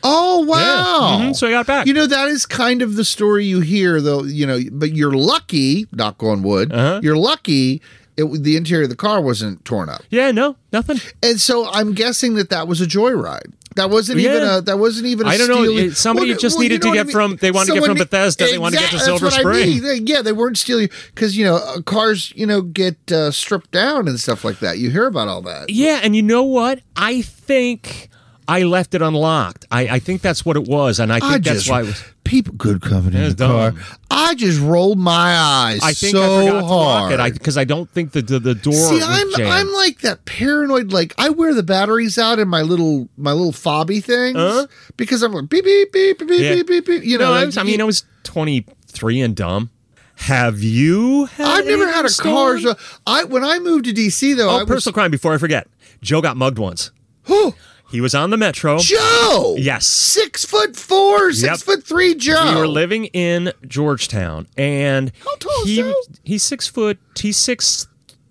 Oh 0.02 0.44
wow! 0.47 1.19
Mhm, 1.23 1.37
so 1.37 1.47
I 1.47 1.50
got 1.50 1.67
back. 1.67 1.87
You 1.87 1.93
know 1.94 2.06
that 2.06 2.29
is 2.29 2.47
kind 2.47 2.82
of 2.82 2.97
the 2.97 3.05
story 3.05 3.44
you 3.44 3.61
hear, 3.61 4.00
though. 4.00 4.25
You 4.25 4.47
know, 4.47 4.58
but 4.73 4.93
you're 4.94 5.12
lucky. 5.12 5.87
Knock 5.93 6.23
on 6.23 6.43
wood. 6.43 6.73
Uh-huh. 6.73 7.00
You're 7.02 7.17
lucky. 7.17 7.82
It, 8.17 8.43
the 8.43 8.56
interior 8.56 8.85
of 8.85 8.91
the 8.91 8.97
car 8.97 9.20
wasn't 9.23 9.64
torn 9.64 9.88
up, 9.88 10.02
Yeah, 10.11 10.31
no, 10.31 10.56
nothing. 10.73 10.99
and 11.23 11.41
so 11.41 11.67
I'm 11.70 11.94
guessing 11.94 12.35
that 12.35 12.50
that 12.50 12.69
was 12.69 12.81
a 12.82 12.85
joyride. 12.87 13.52
That 13.76 13.88
wasn't 13.88 14.19
even 14.19 14.43
a. 14.43 14.61
That 14.61 14.79
wasn't 14.79 15.06
even. 15.06 15.26
I 15.26 15.31
I 15.35 15.38
don't 15.38 15.49
know. 15.49 15.62
It- 15.62 15.97
somebody 15.97 16.35
just 16.35 16.58
needed 16.58 16.82
to 16.82 16.93
get 16.93 17.08
from- 17.11 17.37
they 17.37 17.50
wanted 17.52 17.69
to 17.75 17.81
get 17.81 17.85
from 17.87 17.97
Bethesda, 17.97 18.44
they 18.47 18.58
wanted 18.58 18.76
to 18.79 18.82
get 18.82 18.91
to 18.91 18.99
Silver 18.99 19.26
what 19.26 19.35
I 19.35 19.38
Spring. 19.41 19.82
mean. 19.82 20.06
Yeah, 20.06 20.20
they 20.23 20.32
weren't 20.32 20.58
stealing 20.58 20.91
because 21.14 21.37
you 21.37 21.44
know 21.44 21.56
uh, 21.56 21.81
cars 21.82 22.32
you 22.37 22.47
know 22.47 22.61
get 22.62 22.97
uh, 23.12 23.31
stripped 23.31 23.70
down 23.70 24.06
and 24.08 24.19
stuff 24.20 24.44
like 24.44 24.58
that. 24.58 24.79
You 24.79 24.91
hear 24.91 25.06
about 25.06 25.29
all 25.29 25.41
that. 25.43 25.70
Yeah, 25.70 26.00
and 26.02 26.14
you 26.17 26.23
know 26.23 26.43
what? 26.43 26.81
I 26.97 27.23
think 27.23 28.10
I 28.50 28.62
left 28.64 28.94
it 28.94 29.02
unlocked. 29.02 29.67
I, 29.70 29.82
I 29.88 29.99
think 30.00 30.23
that's 30.23 30.44
what 30.44 30.56
it 30.56 30.64
was, 30.67 30.99
and 30.99 31.12
I 31.12 31.20
think 31.20 31.32
I 31.32 31.38
that's 31.38 31.58
just 31.58 31.70
why 31.70 31.81
it 31.82 31.87
was. 31.87 32.05
people 32.25 32.55
good 32.56 32.82
company 32.82 33.17
in 33.25 33.37
the 33.37 33.47
car. 33.47 33.73
I 34.11 34.35
just 34.35 34.61
rolled 34.61 34.99
my 34.99 35.37
eyes 35.37 35.81
I 35.82 35.93
think 35.93 36.17
so 36.17 36.23
I 36.23 36.47
forgot 36.47 36.61
to 36.61 36.67
lock 36.67 37.12
it 37.12 37.32
because 37.35 37.56
I, 37.56 37.64
don't 37.64 37.88
think 37.91 38.12
the 38.12 38.23
the, 38.23 38.38
the 38.41 38.55
door 38.55 38.73
See, 38.73 38.94
was 38.97 39.05
I'm 39.06 39.31
jammed. 39.37 39.52
I'm 39.52 39.73
like 39.73 40.00
that 40.00 40.25
paranoid. 40.25 40.93
Like 40.93 41.14
I 41.19 41.29
wear 41.31 41.55
the 41.55 41.62
batteries 41.62 42.19
out 42.19 42.38
in 42.38 42.49
my 42.49 42.62
little 42.62 43.08
my 43.17 43.32
little 43.32 43.52
fobby 43.52 44.02
things 44.02 44.37
Uh-huh. 44.37 44.67
because 44.97 45.23
I'm 45.23 45.32
like 45.32 45.49
beep 45.49 45.64
beep 45.64 45.93
beep 45.93 46.19
beep 46.19 46.29
beep 46.29 46.41
Yeah. 46.41 46.55
beep 46.56 46.67
beep. 46.67 46.87
beep 46.87 47.05
you 47.05 47.19
know, 47.19 47.32
I, 47.32 47.44
was, 47.44 47.56
I 47.56 47.62
mean, 47.62 47.81
I 47.81 47.85
was 47.85 48.05
23 48.25 49.20
and 49.20 49.37
dumb. 49.37 49.70
Have 50.17 50.62
you? 50.62 51.25
Had 51.26 51.47
I've 51.61 51.67
never 51.67 51.87
had 51.87 52.05
a 52.05 52.11
car. 52.11 52.58
stolen? 52.58 52.76
I 53.06 53.25
when 53.25 53.43
I 53.44 53.58
moved 53.58 53.87
to 53.87 53.93
DC 53.93 54.37
though, 54.37 54.50
Oh, 54.50 54.58
I 54.58 54.64
personal 54.64 54.93
crime. 54.93 55.11
Before 55.11 55.32
I 55.32 55.38
forget, 55.38 55.67
Joe 56.02 56.20
got 56.20 56.37
mugged 56.37 56.58
once. 56.58 56.91
was 57.29 57.55
He 57.91 58.01
was 58.01 58.15
on 58.15 58.31
the 58.31 58.37
metro. 58.37 58.79
Joe. 58.79 59.57
Yes. 59.59 59.87
six 59.87 60.45
foot 60.45 60.77
four, 60.77 61.33
six 61.33 61.43
Yep. 61.43 61.59
foot 61.59 61.85
three. 61.85 62.15
Joe. 62.15 62.53
We 62.55 62.61
were 62.61 62.69
living 62.69 63.07
in 63.07 63.53
Georgetown, 63.67 64.47
and 64.57 65.11
How 65.25 65.35
tall 65.37 65.63
is 65.63 65.69
he 65.69 65.77
Joe? 65.77 65.95
he's 66.23 66.43
six 66.43 66.67
foot. 66.69 66.99
He's 67.19 67.37
six 67.37 67.89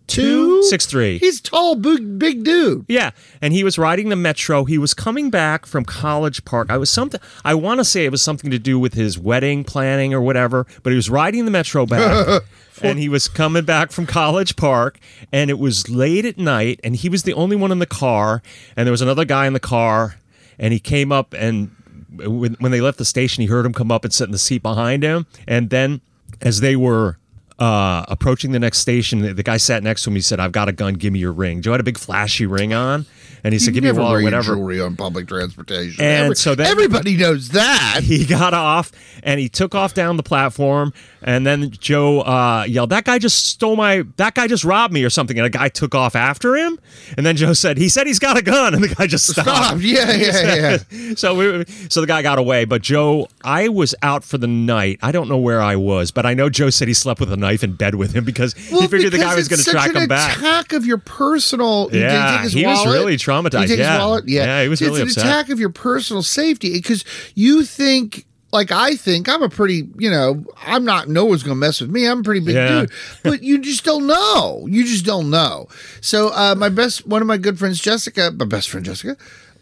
Two? 0.09 0.63
six 0.63 0.85
three. 0.85 1.17
He's 1.19 1.39
tall, 1.39 1.75
big, 1.75 2.19
big 2.19 2.43
dude. 2.43 2.85
Yeah, 2.87 3.11
and 3.41 3.53
he 3.53 3.63
was 3.63 3.77
riding 3.77 4.09
the 4.09 4.15
metro. 4.15 4.65
He 4.65 4.77
was 4.77 4.93
coming 4.93 5.29
back 5.29 5.65
from 5.65 5.85
College 5.85 6.43
Park. 6.45 6.69
I 6.69 6.77
was 6.77 6.89
something. 6.89 7.19
I 7.45 7.53
want 7.53 7.79
to 7.79 7.85
say 7.85 8.05
it 8.05 8.11
was 8.11 8.21
something 8.21 8.51
to 8.51 8.59
do 8.59 8.79
with 8.79 8.93
his 8.93 9.17
wedding 9.17 9.63
planning 9.63 10.13
or 10.13 10.21
whatever. 10.21 10.65
But 10.83 10.91
he 10.91 10.95
was 10.95 11.09
riding 11.09 11.45
the 11.45 11.51
metro 11.51 11.85
back, 11.85 12.43
and 12.81 12.99
he 12.99 13.09
was 13.09 13.27
coming 13.27 13.65
back 13.65 13.91
from 13.91 14.05
College 14.05 14.55
Park, 14.55 14.99
and 15.31 15.49
it 15.49 15.59
was 15.59 15.89
late 15.89 16.25
at 16.25 16.37
night, 16.37 16.79
and 16.83 16.95
he 16.95 17.09
was 17.09 17.23
the 17.23 17.33
only 17.33 17.55
one 17.55 17.71
in 17.71 17.79
the 17.79 17.85
car, 17.85 18.41
and 18.75 18.85
there 18.85 18.91
was 18.91 19.01
another 19.01 19.25
guy 19.25 19.47
in 19.47 19.53
the 19.53 19.59
car, 19.59 20.15
and 20.57 20.73
he 20.73 20.79
came 20.79 21.11
up 21.11 21.33
and 21.33 21.75
when, 22.17 22.55
when 22.59 22.71
they 22.71 22.81
left 22.81 22.97
the 22.97 23.05
station, 23.05 23.41
he 23.41 23.47
heard 23.47 23.65
him 23.65 23.73
come 23.73 23.91
up 23.91 24.03
and 24.03 24.13
sit 24.13 24.25
in 24.25 24.31
the 24.31 24.37
seat 24.39 24.61
behind 24.63 25.03
him, 25.03 25.25
and 25.47 25.69
then 25.69 26.01
as 26.41 26.61
they 26.61 26.75
were 26.75 27.17
uh, 27.59 28.05
approaching 28.07 28.51
the 28.51 28.59
next 28.59 28.79
station, 28.79 29.19
the, 29.19 29.33
the 29.33 29.43
guy 29.43 29.57
sat 29.57 29.83
next 29.83 30.03
to. 30.03 30.11
He 30.11 30.21
said, 30.21 30.39
"I've 30.39 30.51
got 30.51 30.69
a 30.69 30.71
gun. 30.71 30.95
Give 30.95 31.13
me 31.13 31.19
your 31.19 31.33
ring." 31.33 31.61
Joe 31.61 31.71
had 31.71 31.81
a 31.81 31.83
big 31.83 31.97
flashy 31.97 32.45
ring 32.45 32.73
on, 32.73 33.05
and 33.43 33.53
he 33.53 33.59
said, 33.59 33.73
"Give 33.73 33.83
me 33.83 33.89
never 33.89 34.01
wallet, 34.01 34.21
your 34.21 34.23
whatever." 34.31 34.55
jewelry 34.55 34.81
on 34.81 34.95
public 34.95 35.27
transportation. 35.27 36.03
And 36.03 36.37
so 36.37 36.55
then- 36.55 36.67
everybody 36.67 37.15
knows 37.17 37.49
that. 37.49 38.01
He 38.09 38.25
got 38.25 38.53
off 38.53 38.91
and 39.23 39.39
he 39.39 39.49
took 39.49 39.75
off 39.75 39.93
down 39.93 40.17
the 40.17 40.23
platform, 40.23 40.93
and 41.21 41.45
then 41.45 41.69
Joe 41.71 42.21
uh, 42.21 42.63
yelled, 42.67 42.89
"That 42.89 43.03
guy 43.03 43.19
just 43.19 43.45
stole 43.45 43.75
my! 43.75 44.03
That 44.17 44.33
guy 44.35 44.47
just 44.47 44.63
robbed 44.63 44.93
me 44.93 45.03
or 45.03 45.09
something!" 45.09 45.37
And 45.37 45.45
a 45.45 45.49
guy 45.49 45.69
took 45.69 45.93
off 45.93 46.15
after 46.15 46.55
him, 46.55 46.79
and 47.17 47.25
then 47.25 47.35
Joe 47.35 47.53
said, 47.53 47.77
"He 47.77 47.89
said 47.89 48.07
he's 48.07 48.19
got 48.19 48.37
a 48.37 48.41
gun," 48.41 48.73
and 48.73 48.83
the 48.83 48.87
guy 48.95 49.05
just 49.07 49.27
stopped. 49.27 49.47
Stop. 49.49 49.77
Yeah, 49.81 50.11
yeah, 50.13 50.77
yeah. 50.99 51.13
so 51.15 51.35
we, 51.35 51.65
so 51.89 52.01
the 52.01 52.07
guy 52.07 52.21
got 52.21 52.39
away, 52.39 52.65
but 52.65 52.81
Joe, 52.81 53.27
I 53.43 53.67
was 53.67 53.93
out 54.01 54.23
for 54.23 54.37
the 54.37 54.47
night. 54.47 54.99
I 55.01 55.11
don't 55.11 55.29
know 55.29 55.37
where 55.37 55.61
I 55.61 55.75
was, 55.75 56.11
but 56.11 56.25
I 56.25 56.33
know 56.33 56.49
Joe 56.49 56.69
said 56.69 56.87
he 56.87 56.93
slept 56.93 57.19
with 57.19 57.31
a 57.31 57.37
knife 57.37 57.63
in 57.63 57.73
bed 57.73 57.95
with 57.95 58.13
him 58.13 58.23
because 58.23 58.53
he 58.53 58.87
figured 58.87 59.11
the 59.13 59.17
guy 59.17 59.35
was 59.35 59.47
going 59.47 59.61
to 59.61 59.69
track 59.69 59.93
him 59.93 60.07
back. 60.07 60.37
Attack 60.37 60.73
of 60.73 60.85
your 60.85 60.97
personal. 60.97 61.89
Yeah, 61.91 62.47
he 62.47 62.65
was 62.65 62.85
really 62.87 63.17
traumatized, 63.29 63.77
yeah. 63.77 63.97
wallet? 63.99 64.27
Yeah, 64.27 64.45
Yeah, 64.45 64.63
he 64.63 64.69
was 64.69 64.81
really 64.81 65.01
it's 65.01 65.15
upset. 65.15 65.23
an 65.25 65.29
attack 65.31 65.49
of 65.49 65.59
your 65.59 65.69
personal 65.69 66.23
safety 66.23 66.73
because 66.73 67.03
you 67.35 67.63
think. 67.63 68.25
Like 68.51 68.71
I 68.71 68.95
think 68.95 69.29
I'm 69.29 69.43
a 69.43 69.47
pretty, 69.49 69.87
you 69.99 70.09
know, 70.09 70.43
I'm 70.65 70.83
not. 70.83 71.07
No 71.07 71.23
one's 71.23 71.43
gonna 71.43 71.53
mess 71.53 71.81
with 71.81 71.91
me. 71.91 72.07
I'm 72.07 72.21
a 72.21 72.23
pretty 72.23 72.39
big 72.43 72.55
Yeah. 72.55 72.79
dude, 72.81 72.91
but 73.23 73.43
you 73.43 73.59
just 73.59 73.83
don't 73.83 74.07
know. 74.07 74.65
You 74.67 74.83
just 74.85 75.05
don't 75.05 75.29
know. 75.29 75.67
So 76.01 76.29
uh, 76.29 76.55
my 76.57 76.69
best, 76.69 77.05
one 77.05 77.21
of 77.21 77.27
my 77.27 77.37
good 77.37 77.59
friends, 77.59 77.79
Jessica, 77.79 78.31
my 78.35 78.45
best 78.45 78.69
friend 78.71 78.83
Jessica, 78.83 79.17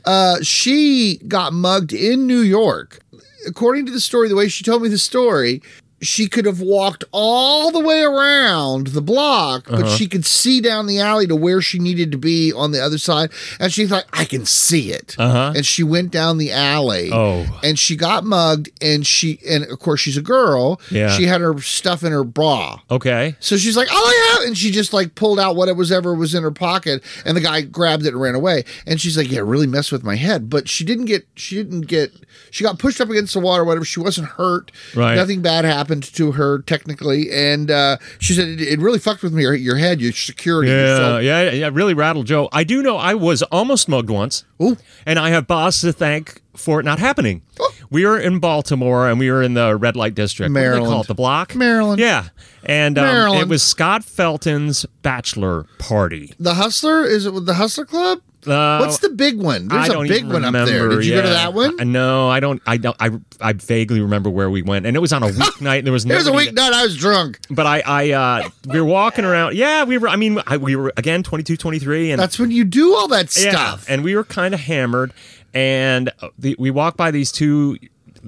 uh, 0.05 0.37
she 0.41 1.17
got 1.27 1.51
mugged 1.51 1.91
in 1.91 2.27
New 2.27 2.39
York. 2.39 2.99
According 3.45 3.87
to 3.87 3.91
the 3.91 3.99
story, 3.99 4.29
the 4.29 4.37
way 4.37 4.47
she 4.47 4.63
told 4.63 4.81
me 4.81 4.87
the 4.87 4.97
story, 4.97 5.61
she 6.01 6.27
could 6.27 6.45
have 6.45 6.61
walked 6.61 7.03
all 7.11 7.71
the 7.71 7.79
way 7.79 8.01
around 8.03 8.87
the 8.87 9.01
block, 9.01 9.65
but 9.67 9.79
Uh-huh. 9.83 9.95
she 9.95 10.07
could 10.07 10.25
see 10.25 10.61
down 10.61 10.85
the 10.85 10.99
alley 10.99 11.25
to 11.25 11.35
where 11.35 11.59
she 11.61 11.79
needed 11.79 12.11
to 12.11 12.17
be 12.19 12.53
on 12.53 12.71
the 12.71 12.79
other 12.83 12.97
side. 12.99 13.31
And 13.59 13.73
she 13.73 13.87
thought, 13.87 14.05
I 14.13 14.25
can 14.25 14.45
see 14.45 14.91
it. 14.91 15.15
Uh-huh. 15.17 15.53
And 15.55 15.65
she 15.65 15.81
went 15.83 16.11
down 16.11 16.37
the 16.37 16.51
alley. 16.51 17.09
Oh. 17.11 17.47
And 17.63 17.79
she 17.79 17.95
got 17.95 18.23
mugged. 18.23 18.69
And 18.81 19.07
she, 19.07 19.39
and 19.49 19.63
of 19.63 19.79
course, 19.79 19.99
she's 20.01 20.17
a 20.17 20.21
girl. 20.21 20.79
Yeah. 20.91 21.09
She 21.09 21.23
had 21.23 21.41
her 21.41 21.59
stuff 21.61 22.03
in 22.03 22.11
her 22.11 22.23
bra. 22.23 22.79
Okay. 22.91 23.35
So 23.39 23.57
she's 23.57 23.75
like, 23.75 23.87
"Oh 23.91 24.37
yeah," 24.39 24.47
and 24.47 24.57
she 24.57 24.69
just 24.71 24.93
like 24.93 25.15
pulled 25.15 25.39
out 25.39 25.55
what 25.55 25.67
it 25.67 25.75
was 25.75 25.91
ever 25.91 26.13
was 26.13 26.35
in 26.35 26.43
her 26.43 26.51
pocket, 26.51 27.03
and 27.25 27.35
the 27.35 27.41
guy 27.41 27.61
grabbed 27.61 28.05
it 28.05 28.09
and 28.09 28.21
ran 28.21 28.35
away. 28.35 28.65
And 28.85 29.01
she's 29.01 29.17
like, 29.17 29.31
"Yeah, 29.31 29.39
really 29.43 29.67
messed 29.67 29.91
with 29.91 30.03
my 30.03 30.15
head." 30.15 30.49
But 30.49 30.69
she 30.69 30.83
didn't 30.85 31.05
get, 31.05 31.25
she 31.35 31.55
didn't 31.55 31.81
get, 31.87 32.11
she 32.51 32.63
got 32.63 32.77
pushed 32.79 33.01
up 33.01 33.09
against 33.09 33.33
the 33.33 33.39
water, 33.39 33.63
or 33.63 33.65
whatever. 33.65 33.85
She 33.85 33.99
wasn't 33.99 34.27
hurt. 34.27 34.71
Right. 34.95 35.15
Nothing 35.15 35.41
bad 35.41 35.65
happened 35.65 35.86
to 35.87 36.33
her 36.33 36.59
technically, 36.59 37.31
and 37.31 37.71
uh, 37.71 37.97
she 38.19 38.33
said 38.33 38.47
it, 38.47 38.61
it 38.61 38.79
really 38.79 38.99
fucked 38.99 39.23
with 39.23 39.33
me. 39.33 39.43
Your, 39.43 39.55
your 39.55 39.77
head, 39.77 40.01
your 40.01 40.11
security. 40.11 40.71
Yeah, 40.71 41.19
yeah, 41.19 41.51
yeah. 41.51 41.69
Really 41.71 41.93
rattled 41.93 42.27
Joe. 42.27 42.49
I 42.51 42.63
do 42.63 42.81
know 42.81 42.97
I 42.97 43.13
was 43.13 43.43
almost 43.43 43.87
mugged 43.89 44.09
once, 44.09 44.45
Ooh. 44.61 44.77
and 45.05 45.17
I 45.17 45.29
have 45.29 45.47
Boz 45.47 45.81
to 45.81 45.93
thank 45.93 46.41
for 46.55 46.79
it 46.79 46.83
not 46.83 46.99
happening. 46.99 47.41
We 47.89 48.05
were 48.05 48.19
in 48.19 48.39
Baltimore, 48.39 49.09
and 49.09 49.19
we 49.19 49.31
were 49.31 49.41
in 49.41 49.53
the 49.53 49.75
red 49.75 49.95
light 49.95 50.15
district. 50.15 50.53
What 50.53 50.59
do 50.59 50.65
they 50.65 50.69
call 50.69 50.79
Maryland. 50.79 51.05
it? 51.05 51.07
The 51.07 51.15
block. 51.15 51.55
Maryland. 51.55 51.99
Yeah, 51.99 52.29
and 52.63 52.97
um, 52.97 53.05
Maryland. 53.05 53.41
it 53.41 53.47
was 53.47 53.63
Scott 53.63 54.03
Felton's 54.03 54.85
bachelor 55.01 55.65
party. 55.79 56.33
The 56.39 56.55
Hustler 56.55 57.05
is 57.05 57.25
it 57.25 57.33
with 57.33 57.45
the 57.45 57.55
Hustler 57.55 57.85
Club? 57.85 58.21
Uh, 58.45 58.77
What's 58.79 58.99
the 58.99 59.09
big 59.09 59.39
one? 59.41 59.67
There's 59.67 59.89
I 59.89 59.95
a 59.95 60.07
big 60.07 60.25
one 60.25 60.45
up 60.45 60.53
there. 60.53 60.87
Did 60.89 61.05
you 61.05 61.15
go 61.15 61.23
to 61.23 61.29
that 61.29 61.53
one? 61.53 61.79
Uh, 61.79 61.83
No, 61.83 62.29
I 62.29 62.39
don't. 62.39 62.61
I 62.65 62.77
don't. 62.77 62.95
I, 62.99 63.09
I 63.41 63.53
vaguely 63.53 63.99
remember 63.99 64.29
where 64.29 64.49
we 64.49 64.61
went, 64.61 64.85
and 64.85 64.95
it 64.95 64.99
was 64.99 65.11
on 65.11 65.23
a 65.23 65.27
weeknight. 65.29 65.79
and 65.79 65.87
There 65.87 65.91
was 65.93 66.05
It 66.05 66.13
was 66.13 66.27
a 66.27 66.29
nobody 66.31 66.47
week 66.47 66.55
night. 66.55 66.71
I 66.71 66.83
was 66.83 66.95
drunk. 66.95 67.39
But 67.49 67.65
I, 67.65 67.81
I, 67.85 68.11
uh, 68.11 68.49
we 68.67 68.79
were 68.79 68.87
walking 68.87 69.25
around. 69.25 69.55
Yeah, 69.55 69.83
we 69.85 69.97
were. 69.97 70.07
I 70.07 70.15
mean, 70.15 70.39
I, 70.45 70.57
we 70.57 70.75
were 70.75 70.93
again 70.97 71.23
22, 71.23 71.57
23, 71.57 72.11
and 72.11 72.21
That's 72.21 72.37
when 72.39 72.51
you 72.51 72.63
do 72.63 72.93
all 72.95 73.07
that 73.09 73.35
yeah, 73.37 73.51
stuff. 73.51 73.85
and 73.89 74.03
we 74.03 74.15
were 74.15 74.23
kind 74.23 74.53
of 74.53 74.59
hammered. 74.59 75.13
And 75.53 76.11
the, 76.37 76.55
we 76.59 76.69
walked 76.71 76.97
by 76.97 77.11
these 77.11 77.31
two 77.31 77.77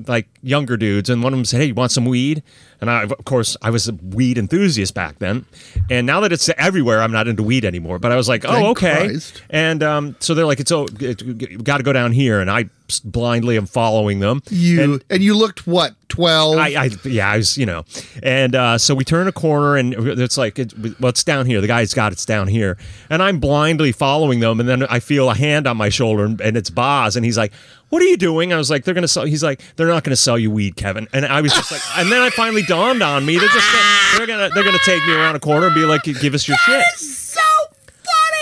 like 0.08 0.28
younger 0.42 0.78
dudes, 0.78 1.10
and 1.10 1.22
one 1.24 1.34
of 1.34 1.38
them 1.38 1.46
said, 1.46 1.60
"Hey, 1.62 1.68
you 1.68 1.74
want 1.76 1.92
some 1.92 2.06
weed?" 2.06 2.42
And 2.82 2.90
I, 2.90 3.04
of 3.04 3.26
course, 3.26 3.58
I 3.62 3.70
was 3.70 3.88
a 3.88 3.94
weed 3.94 4.38
enthusiast 4.38 4.94
back 4.94 5.20
then. 5.20 5.46
And 5.90 6.08
now 6.08 6.22
that 6.22 6.32
it's 6.32 6.50
everywhere, 6.58 7.02
I'm 7.02 7.12
not 7.12 7.28
into 7.28 7.44
weed 7.44 7.66
anymore. 7.66 8.00
But 8.00 8.12
I 8.12 8.16
was 8.16 8.30
like, 8.30 8.44
Thank 8.44 8.66
"Oh, 8.66 8.72
okay." 8.72 9.08
Christ. 9.08 9.42
And 9.50 9.84
um, 9.84 10.16
so 10.20 10.34
they're 10.34 10.46
like, 10.46 10.60
"It's 10.60 10.72
oh, 10.72 10.86
got 10.86 11.78
to 11.78 11.84
go 11.84 11.94
down 11.94 12.12
here," 12.12 12.40
and 12.40 12.50
I 12.50 12.70
blindly 13.00 13.58
am 13.58 13.66
following 13.68 14.20
them. 14.20 14.42
you 14.50 14.82
And- 14.82 15.04
and, 15.10 15.24
you 15.24 15.36
looked 15.36 15.68
what 15.68 15.94
twelve? 16.08 16.58
I, 16.58 16.70
I 16.86 16.90
yeah, 17.04 17.30
I 17.30 17.38
was 17.38 17.58
you 17.58 17.66
know, 17.66 17.84
and 18.24 18.56
uh, 18.56 18.78
so 18.78 18.96
we 18.96 19.04
turn 19.04 19.28
a 19.28 19.32
corner 19.32 19.76
and 19.78 19.94
it's 19.94 20.38
like 20.38 20.58
it, 20.58 20.74
well, 21.00 21.10
it's 21.10 21.24
down 21.24 21.46
here. 21.46 21.62
The 21.62 21.68
guy's 21.68 21.94
got 21.94 22.12
it's 22.12 22.26
down 22.26 22.48
here, 22.48 22.78
and 23.10 23.22
I'm 23.22 23.40
blindly 23.40 23.92
following 23.92 24.40
them, 24.40 24.60
and 24.60 24.68
then 24.68 24.84
I 24.84 25.00
feel 25.00 25.30
a 25.30 25.36
hand 25.36 25.68
on 25.68 25.78
my 25.78 25.90
shoulder, 25.90 26.26
and, 26.26 26.42
and 26.42 26.58
it's 26.58 26.70
Boz, 26.70 27.16
and 27.16 27.24
he's 27.26 27.38
like, 27.38 27.52
"What 27.90 28.02
are 28.02 28.06
you 28.06 28.18
doing?" 28.18 28.52
I 28.54 28.58
was 28.58 28.70
like, 28.72 28.86
"They're 28.86 28.94
gonna 28.96 29.08
sell." 29.08 29.26
He's 29.26 29.44
like, 29.44 29.62
"They're 29.76 29.88
not 29.88 30.04
gonna 30.04 30.16
sell 30.16 30.40
you 30.40 30.50
weed, 30.50 30.76
Kevin," 30.78 31.08
and 31.14 31.26
I 31.26 31.42
was 31.42 31.54
just 31.54 31.72
like, 31.72 31.82
and 31.98 32.12
then 32.12 32.22
I 32.22 32.30
finally 32.32 32.64
dawned 32.64 33.04
on 33.04 33.26
me, 33.26 33.38
they're 33.38 33.48
just 33.50 33.72
gonna, 33.72 34.18
they're 34.18 34.28
gonna 34.28 34.50
they're 34.56 34.64
gonna 34.64 34.78
take 34.86 35.06
me 35.06 35.14
around 35.14 35.36
a 35.36 35.40
corner 35.40 35.68
and 35.68 35.76
be 35.76 35.86
like, 35.86 36.04
"Give 36.04 36.34
us 36.34 36.48
your 36.48 36.58
shit." 36.58 36.84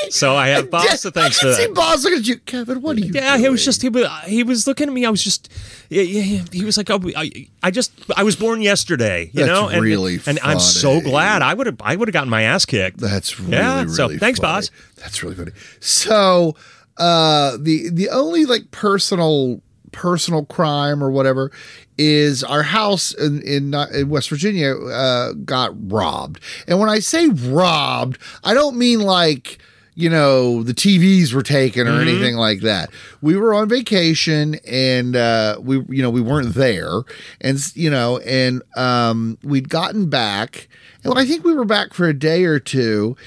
So 0.09 0.35
I 0.35 0.49
have 0.49 0.69
to 0.71 0.77
thanks 0.79 1.03
I 1.05 1.11
for 1.11 1.45
can 1.47 1.53
see 1.55 1.65
that. 1.67 1.73
Boz 1.75 2.03
look 2.03 2.13
at 2.13 2.27
you, 2.27 2.37
Kevin. 2.39 2.81
What 2.81 2.97
are 2.97 2.99
you? 2.99 3.11
Yeah, 3.13 3.37
he 3.37 3.49
was 3.49 3.63
just 3.63 3.81
he 3.81 3.89
was 3.89 4.07
he 4.25 4.43
was 4.43 4.67
looking 4.67 4.87
at 4.87 4.93
me. 4.93 5.05
I 5.05 5.09
was 5.09 5.23
just 5.23 5.51
yeah, 5.89 6.01
yeah, 6.03 6.43
he 6.51 6.65
was 6.65 6.77
like, 6.77 6.89
oh, 6.89 6.99
I, 7.15 7.47
I 7.63 7.71
just 7.71 7.91
I 8.15 8.23
was 8.23 8.35
born 8.35 8.61
yesterday, 8.61 9.25
you 9.33 9.45
That's 9.45 9.47
know, 9.47 9.67
and 9.67 9.81
really 9.81 10.19
and 10.25 10.39
I'm 10.43 10.59
so 10.59 10.99
glad 11.01 11.41
I 11.41 11.53
would 11.53 11.67
have 11.67 11.77
I 11.81 11.95
would 11.95 12.07
have 12.07 12.13
gotten 12.13 12.29
my 12.29 12.43
ass 12.43 12.65
kicked. 12.65 12.99
That's 12.99 13.39
really, 13.39 13.53
Yeah, 13.53 13.81
really 13.83 13.89
so 13.93 14.17
thanks, 14.17 14.39
funny. 14.39 14.53
Boz. 14.55 14.71
That's 14.97 15.23
really 15.23 15.35
funny. 15.35 15.51
So 15.79 16.55
uh 16.97 17.57
the 17.59 17.89
the 17.91 18.09
only 18.09 18.45
like 18.45 18.71
personal 18.71 19.61
personal 19.91 20.45
crime 20.45 21.03
or 21.03 21.09
whatever 21.09 21.51
is 21.97 22.43
our 22.43 22.63
house 22.63 23.13
in 23.13 23.41
in, 23.41 23.73
uh, 23.73 23.87
in 23.93 24.09
West 24.09 24.29
Virginia 24.29 24.75
uh 24.75 25.33
got 25.45 25.71
robbed. 25.91 26.39
And 26.67 26.79
when 26.79 26.89
I 26.89 26.99
say 26.99 27.27
robbed, 27.29 28.17
I 28.43 28.53
don't 28.53 28.77
mean 28.77 28.99
like 28.99 29.59
you 29.99 30.09
know 30.09 30.61
the 30.61 30.73
TVs 30.75 31.33
were 31.33 31.41
taken 31.41 31.87
or 31.87 31.91
Mm-hmm. 31.91 32.07
anything 32.07 32.35
like 32.35 32.61
that. 32.61 32.91
We 33.19 33.35
were 33.35 33.53
on 33.55 33.67
vacation 33.67 34.55
and 34.67 35.15
uh 35.15 35.57
we 35.59 35.77
you 35.89 36.03
know 36.03 36.11
we 36.11 36.21
weren't 36.21 36.53
there 36.53 37.01
and 37.41 37.59
you 37.75 37.89
know 37.89 38.19
and 38.19 38.61
um 38.75 39.37
we'd 39.43 39.69
gotten 39.69 40.07
back 40.09 40.67
and 41.03 41.17
I 41.17 41.25
think 41.25 41.43
we 41.43 41.53
were 41.55 41.65
back 41.65 41.93
for 41.95 42.07
a 42.07 42.13
day 42.13 42.43
or 42.45 42.59
two 42.59 43.17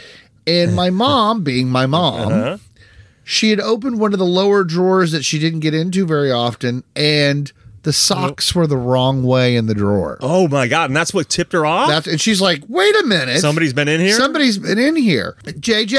and 0.46 0.74
my 0.76 0.90
mom 1.04 1.42
being 1.42 1.68
my 1.68 1.86
mom 1.86 2.32
Uh-huh. 2.32 2.56
she 3.24 3.50
had 3.50 3.58
opened 3.60 3.98
one 3.98 4.12
of 4.12 4.18
the 4.20 4.24
lower 4.24 4.62
drawers 4.62 5.10
that 5.12 5.24
she 5.24 5.38
didn't 5.40 5.60
get 5.60 5.74
into 5.74 6.06
very 6.06 6.30
often 6.30 6.84
and 6.94 7.52
the 7.82 7.92
socks 7.92 8.54
were 8.54 8.66
the 8.66 8.76
wrong 8.76 9.22
way 9.22 9.56
in 9.56 9.66
the 9.66 9.74
drawer. 9.74 10.18
Oh 10.20 10.48
my 10.48 10.68
god, 10.68 10.90
and 10.90 10.96
that's 10.96 11.14
what 11.14 11.28
tipped 11.28 11.52
her 11.52 11.64
off. 11.64 11.88
That's 11.88 12.06
and 12.06 12.20
she's 12.20 12.40
like, 12.40 12.62
"Wait 12.68 12.94
a 12.96 13.04
minute. 13.06 13.40
Somebody's 13.40 13.72
been 13.72 13.88
in 13.88 14.00
here. 14.00 14.14
Somebody's 14.14 14.58
been 14.58 14.78
in 14.78 14.96
here. 14.96 15.36
JJ, 15.44 15.96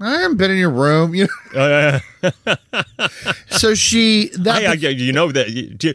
I 0.00 0.10
haven't 0.20 0.36
been 0.38 0.50
in 0.50 0.56
your 0.58 0.70
room. 0.70 1.14
You 1.14 1.28
Uh, 1.54 2.00
so 3.50 3.74
she 3.74 4.30
that 4.38 4.62
I, 4.64 4.70
I, 4.70 4.72
you 4.74 5.12
know 5.12 5.30
that. 5.32 5.50
You- 5.50 5.94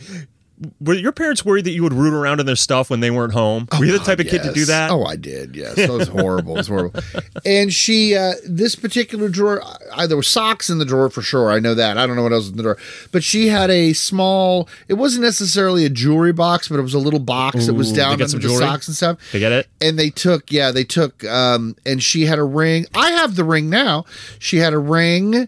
were 0.80 0.96
your 0.96 1.12
parents 1.12 1.46
worried 1.46 1.66
that 1.66 1.72
you 1.72 1.84
would 1.84 1.94
root 1.94 2.14
around 2.14 2.40
in 2.40 2.46
their 2.46 2.56
stuff 2.56 2.90
when 2.90 3.00
they 3.00 3.12
weren't 3.12 3.34
home? 3.34 3.68
Were 3.78 3.86
you 3.86 3.92
the 3.92 4.00
type 4.00 4.20
of 4.20 4.28
kid 4.28 4.44
to 4.44 4.52
do 4.54 4.66
that? 4.66 4.90
Oh, 4.90 5.06
I 5.06 5.16
did. 5.16 5.56
Yes, 5.56 5.76
that 5.76 5.90
was 5.90 6.08
horrible. 6.08 6.56
It 6.56 6.58
was 6.58 6.68
horrible. 6.68 7.00
And 7.46 7.72
she, 7.72 8.16
uh, 8.16 8.34
this 8.48 8.76
particular 8.76 9.30
drawer, 9.30 9.62
I, 9.94 10.08
there 10.08 10.18
were 10.18 10.24
socks 10.24 10.70
in 10.70 10.80
the 10.80 10.86
drawer 10.86 11.10
for 11.10 11.22
sure. 11.22 11.52
I 11.52 11.60
know 11.60 11.76
that. 11.76 11.98
I 11.98 12.08
don't 12.08 12.16
know 12.16 12.24
what 12.24 12.34
else 12.34 12.46
was 12.46 12.52
in 12.52 12.58
the 12.58 12.64
drawer, 12.64 12.78
but 13.12 13.24
she 13.24 13.48
had 13.48 13.70
a 13.70 13.94
small. 13.94 14.68
It 14.88 14.96
wasn't 14.96 15.24
necessarily 15.24 15.86
a 15.86 15.90
jewelry 15.90 16.34
box, 16.34 16.68
but 16.70 16.80
it 16.80 16.84
was 16.84 16.94
a 16.94 17.00
little 17.00 17.20
box 17.20 17.68
that 17.68 17.74
was 17.74 17.94
down 17.94 18.14
under 18.14 18.28
some 18.28 18.40
the 18.40 18.50
socks 18.50 18.88
and 18.88 18.96
stuff. 18.96 19.18
They 19.32 19.40
get 19.40 19.52
it? 19.52 19.68
And 19.82 20.00
they 20.00 20.10
took, 20.10 20.52
yeah, 20.52 20.72
they 20.72 20.84
took, 20.84 21.24
um, 21.26 21.76
and 21.86 22.02
she 22.02 22.26
had 22.26 22.40
a 22.40 22.44
ring. 22.44 22.86
I 22.96 23.12
have 23.12 23.36
the 23.36 23.44
ring 23.44 23.70
now. 23.70 24.06
She 24.40 24.58
had 24.58 24.74
a 24.74 24.80
ring. 24.80 25.48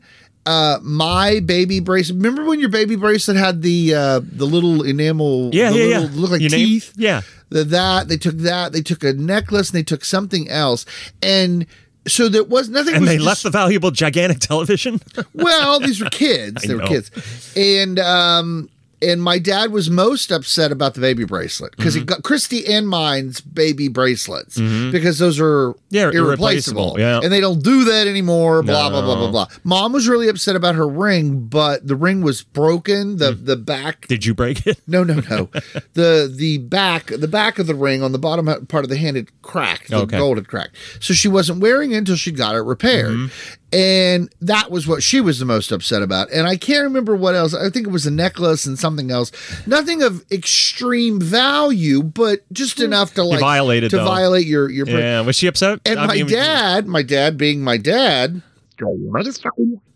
Uh, 0.49 0.79
my 0.81 1.39
baby 1.41 1.79
bracelet. 1.79 2.17
Remember 2.17 2.43
when 2.45 2.59
your 2.59 2.69
baby 2.69 2.95
bracelet 2.95 3.37
had 3.37 3.61
the 3.61 3.93
uh, 3.93 4.19
the 4.23 4.45
little 4.45 4.81
enamel? 4.83 5.51
Yeah, 5.53 5.69
the 5.71 5.77
yeah, 5.77 5.85
little, 5.85 6.03
yeah. 6.15 6.21
Look 6.21 6.31
like 6.31 6.41
Your 6.41 6.49
name? 6.49 6.65
teeth 6.65 6.93
Yeah. 6.95 7.21
the, 7.49 7.63
that 7.65 8.07
they 8.07 8.17
took 8.17 8.35
that 8.37 8.71
they 8.73 8.81
took 8.81 9.03
a 9.03 9.13
necklace 9.13 9.69
and 9.69 9.77
they 9.77 9.83
took 9.83 10.03
something 10.03 10.49
else 10.49 10.85
and 11.21 11.65
so 12.07 12.29
there 12.29 12.43
was 12.43 12.69
nothing 12.69 12.95
And 12.95 13.01
was 13.01 13.09
they 13.09 13.17
just- 13.17 13.27
left 13.27 13.43
the 13.43 13.49
valuable 13.51 13.91
gigantic 13.91 14.39
television. 14.39 14.99
well 15.33 15.79
these 15.79 16.01
were 16.01 16.09
kids 16.09 16.63
they 16.67 16.73
were 16.73 16.87
kids 16.87 17.11
and 17.55 17.99
um 17.99 18.69
and 19.01 19.21
my 19.21 19.39
dad 19.39 19.71
was 19.71 19.89
most 19.89 20.31
upset 20.31 20.71
about 20.71 20.93
the 20.93 21.01
baby 21.01 21.23
bracelet 21.25 21.75
because 21.77 21.93
Mm-hmm. 21.95 21.99
he 22.01 22.05
got 22.05 22.23
Christy 22.23 22.65
and 22.67 22.87
mine's 22.87 23.41
baby 23.41 23.87
bracelets 23.87 24.55
because 24.57 25.19
those 25.19 25.39
are 25.39 25.73
Yeah, 25.89 26.09
irreplaceable, 26.11 26.95
irreplaceable, 26.95 26.95
yeah. 26.99 27.19
and 27.23 27.31
they 27.31 27.39
don't 27.39 27.63
do 27.63 27.85
that 27.85 28.07
anymore. 28.07 28.61
Blah 28.63 28.89
blah 28.89 29.01
blah 29.01 29.15
blah 29.15 29.31
blah. 29.31 29.47
Mom 29.63 29.93
was 29.93 30.07
really 30.07 30.27
upset 30.27 30.55
about 30.55 30.75
her 30.75 30.87
ring, 30.87 31.47
but 31.47 31.87
the 31.87 31.95
ring 31.95 32.21
was 32.21 32.43
broken. 32.43 33.17
The 33.17 33.33
Mm. 33.33 33.45
the 33.45 33.55
back 33.55 34.07
Did 34.07 34.25
you 34.25 34.33
break 34.33 34.65
it? 34.67 34.79
no, 34.87 35.03
no, 35.03 35.15
no. 35.29 35.49
the 35.93 36.31
the 36.33 36.57
back 36.57 37.05
the 37.07 37.27
back 37.27 37.59
of 37.59 37.67
the 37.67 37.75
ring 37.75 38.03
on 38.03 38.11
the 38.11 38.19
bottom 38.19 38.45
part 38.67 38.83
of 38.83 38.89
the 38.89 38.97
hand 38.97 39.15
had 39.15 39.41
cracked. 39.41 39.89
The 39.89 39.97
Okay. 39.97 40.17
gold 40.17 40.37
had 40.37 40.47
cracked. 40.47 40.75
So 40.99 41.13
she 41.13 41.27
wasn't 41.27 41.59
wearing 41.61 41.91
it 41.91 41.97
until 41.97 42.15
she 42.15 42.31
got 42.31 42.55
it 42.55 42.59
repaired. 42.61 43.11
Mm-hmm. 43.11 43.27
And 43.71 44.33
that 44.41 44.71
was 44.71 44.87
what 44.87 45.03
she 45.03 45.21
was 45.21 45.37
the 45.37 45.45
most 45.45 45.71
upset 45.71 46.01
about. 46.01 46.31
And 46.31 46.47
I 46.47 46.57
can't 46.57 46.83
remember 46.83 47.15
what 47.15 47.35
else. 47.35 47.53
I 47.53 47.69
think 47.69 47.85
it 47.85 47.91
was 47.91 48.07
a 48.07 48.11
necklace 48.11 48.65
and 48.65 48.79
something 48.79 49.11
else. 49.11 49.31
Nothing 49.67 50.01
of 50.01 50.25
extreme 50.31 51.19
value, 51.21 52.01
but 52.01 52.51
just 52.51 52.79
enough 52.79 53.13
to 53.13 53.23
like 53.23 53.39
violated, 53.39 53.91
to 53.91 53.97
though. 53.97 54.05
violate 54.05 54.47
your 54.47 54.69
your 54.69 54.87
Yeah. 54.87 55.21
Was 55.21 55.35
she 55.35 55.45
upset? 55.47 55.81
and 55.85 55.99
I 55.99 56.07
my 56.07 56.15
mean, 56.15 56.27
dad, 56.27 56.87
my 56.87 57.03
dad 57.03 57.37
being 57.37 57.61
my 57.61 57.77
dad, 57.77 58.41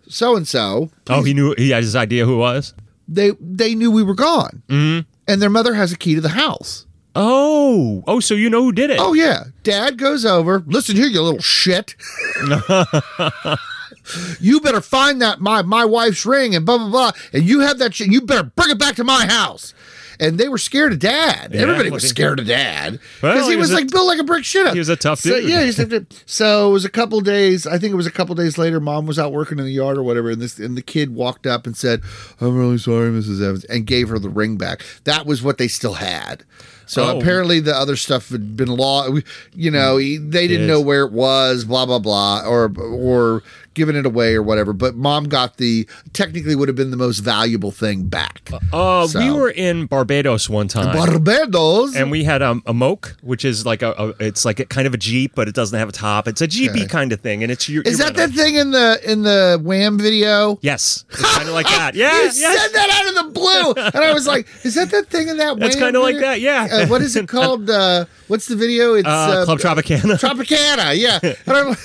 so 0.08 0.36
and 0.36 0.48
so, 0.48 0.90
Oh, 1.10 1.24
he 1.24 1.34
knew. 1.34 1.56
He 1.58 1.72
had 1.72 1.84
his 1.84 1.96
idea 1.96 2.26
who 2.26 2.36
it 2.36 2.38
was. 2.38 2.74
they 3.08 3.32
they 3.42 3.74
knew 3.74 3.90
we 3.90 4.04
were 4.04 4.14
gone, 4.14 4.62
mm-hmm. 4.68 5.08
and 5.28 5.42
their 5.42 5.50
mother 5.50 5.74
has 5.74 5.92
a 5.92 5.98
key 5.98 6.14
to 6.16 6.22
the 6.22 6.30
house. 6.30 6.86
Oh, 7.16 8.04
oh, 8.08 8.20
so 8.20 8.34
you 8.34 8.50
know 8.50 8.64
who 8.64 8.72
did 8.72 8.90
it? 8.90 8.98
Oh 9.00 9.14
yeah, 9.14 9.44
Dad 9.64 9.98
goes 9.98 10.26
over. 10.26 10.64
Listen 10.66 10.96
here, 10.96 11.08
you 11.08 11.22
little 11.22 11.42
shit. 11.42 11.96
you 14.40 14.60
better 14.60 14.82
find 14.82 15.22
that 15.22 15.40
my 15.40 15.62
my 15.62 15.86
wife's 15.86 16.26
ring 16.26 16.56
and 16.56 16.66
blah 16.66 16.78
blah 16.78 16.90
blah, 16.90 17.12
and 17.32 17.44
you 17.44 17.62
have 17.62 17.78
that 17.80 17.94
shit. 17.94 18.12
You 18.12 18.22
better 18.22 18.44
bring 18.44 18.70
it 18.72 18.80
back 18.80 18.96
to 18.96 19.04
my 19.04 19.26
house. 19.26 19.74
And 20.20 20.38
they 20.38 20.48
were 20.48 20.60
scared 20.60 20.94
of 20.94 21.00
Dad. 21.00 21.54
Yeah, 21.54 21.62
Everybody 21.62 21.90
was 21.90 22.08
scared 22.08 22.40
of 22.40 22.46
Dad 22.46 23.00
Well, 23.22 23.34
because 23.34 23.48
he, 23.48 23.54
he 23.54 23.58
was, 23.58 23.72
was 23.72 23.80
like 23.80 23.90
built 23.92 24.06
like 24.06 24.20
a 24.20 24.24
brick 24.24 24.46
shit. 24.46 24.72
he 24.72 24.78
was 24.80 24.88
a 24.88 24.96
tough 24.96 25.20
So, 25.20 25.32
dude. 25.42 25.50
yeah, 25.50 25.64
he's 25.64 25.80
a- 25.80 26.06
so 26.28 26.70
it 26.70 26.72
was 26.74 26.86
a 26.86 26.90
couple 26.90 27.20
days. 27.22 27.66
I 27.66 27.80
think 27.80 27.92
it 27.94 27.96
was 27.96 28.06
a 28.06 28.12
couple 28.12 28.36
days 28.36 28.60
later. 28.60 28.80
Mom 28.80 29.08
was 29.08 29.18
out 29.18 29.34
working 29.34 29.58
in 29.58 29.66
the 29.66 29.72
yard 29.72 29.98
or 29.98 30.04
whatever, 30.04 30.30
and 30.30 30.40
this 30.40 30.60
and 30.60 30.78
the 30.78 30.84
kid 30.84 31.16
walked 31.16 31.48
up 31.48 31.66
and 31.66 31.76
said, 31.76 32.02
"I'm 32.40 32.56
really 32.56 32.78
sorry, 32.78 33.10
Mrs. 33.10 33.42
Evans," 33.44 33.64
and 33.66 33.88
gave 33.88 34.08
her 34.10 34.20
the 34.20 34.30
ring 34.30 34.56
back. 34.56 34.84
That 35.06 35.26
was 35.26 35.42
what 35.42 35.58
they 35.58 35.68
still 35.68 35.96
had. 35.96 36.44
So 36.86 37.04
Oh. 37.06 37.18
apparently 37.20 37.60
the 37.60 37.76
other 37.76 37.96
stuff 37.96 38.30
had 38.30 38.56
been 38.58 38.68
law. 38.70 39.08
You 39.56 39.72
know, 39.72 39.98
he- 39.98 40.18
they 40.18 40.48
didn't 40.48 40.68
Yes. 40.68 40.76
know 40.76 40.82
where 40.82 41.04
it 41.06 41.12
was. 41.12 41.64
Blah 41.66 41.86
blah 41.86 42.00
blah, 42.00 42.42
or 42.46 42.72
or 42.78 43.44
giving 43.74 43.96
it 43.96 44.06
away 44.06 44.36
or 44.36 44.44
whatever. 44.44 44.74
But 44.74 44.96
mom 44.96 45.26
got 45.26 45.58
the 45.58 45.88
technically 46.14 46.56
would 46.56 46.68
have 46.68 46.76
been 46.76 46.92
the 46.92 46.98
most 46.98 47.20
valuable 47.20 47.72
thing 47.72 48.04
back. 48.04 48.50
Uh, 48.72 49.08
we 49.16 49.32
were 49.32 49.50
in 49.50 49.86
Barbados 49.86 50.50
one 50.50 50.68
time. 50.68 50.96
Barbados. 50.96 51.96
and 51.96 52.12
we 52.12 52.24
had 52.24 52.42
um, 52.42 52.62
a 52.66 52.74
moke, 52.74 53.16
which 53.22 53.46
is 53.46 53.66
like 53.66 53.82
a, 53.82 53.92
a 53.98 54.14
it's 54.26 54.46
like 54.46 54.60
a 54.60 54.66
kind 54.66 54.88
of 54.88 54.94
a 54.94 54.98
jeep, 54.98 55.34
but 55.36 55.48
it 55.48 55.56
doesn't 55.56 55.78
have 55.78 55.90
a 55.90 55.94
top. 55.94 56.28
It's 56.28 56.42
a 56.42 56.48
jeepy 56.48 56.86
kind 56.86 57.12
of 57.12 57.22
thing, 57.22 57.44
and 57.44 57.52
it's 57.52 57.68
your. 57.70 57.84
is 57.84 57.98
that 58.00 58.16
that 58.16 58.32
thing 58.32 58.56
in 58.56 58.72
the 58.72 59.00
in 59.10 59.24
the 59.24 59.60
Wham 59.62 59.98
video? 59.98 60.58
Yes, 60.62 61.06
it's 61.10 61.36
kind 61.36 61.48
of 61.48 61.54
like 61.54 61.68
that. 61.68 61.94
Yeah, 62.04 62.12
you 62.18 62.24
yes. 62.24 62.38
said 62.38 62.70
that 62.74 62.90
out 62.90 63.08
of 63.10 63.34
the 63.34 63.40
blue, 63.40 63.84
and 63.86 63.96
I 64.04 64.14
was 64.14 64.26
like, 64.28 64.48
"Is 64.64 64.76
that 64.76 64.90
that 64.92 65.08
thing 65.08 65.28
in 65.28 65.38
that?" 65.38 65.58
It's 65.64 65.76
kinda 65.76 66.00
like 66.00 66.18
that, 66.20 66.42
yeah. 66.42 66.68
Uh, 66.72 66.88
what 66.88 67.02
is 67.02 67.16
it 67.16 67.28
called? 67.36 67.70
Uh, 67.70 68.06
what's 68.28 68.48
the 68.48 68.56
video? 68.56 68.96
It's 68.96 69.08
Uh, 69.08 69.46
Club 69.46 69.60
Tropicana. 69.60 70.20
Tropicana. 70.20 70.98
Yeah. 70.98 71.20
Like, 71.46 71.78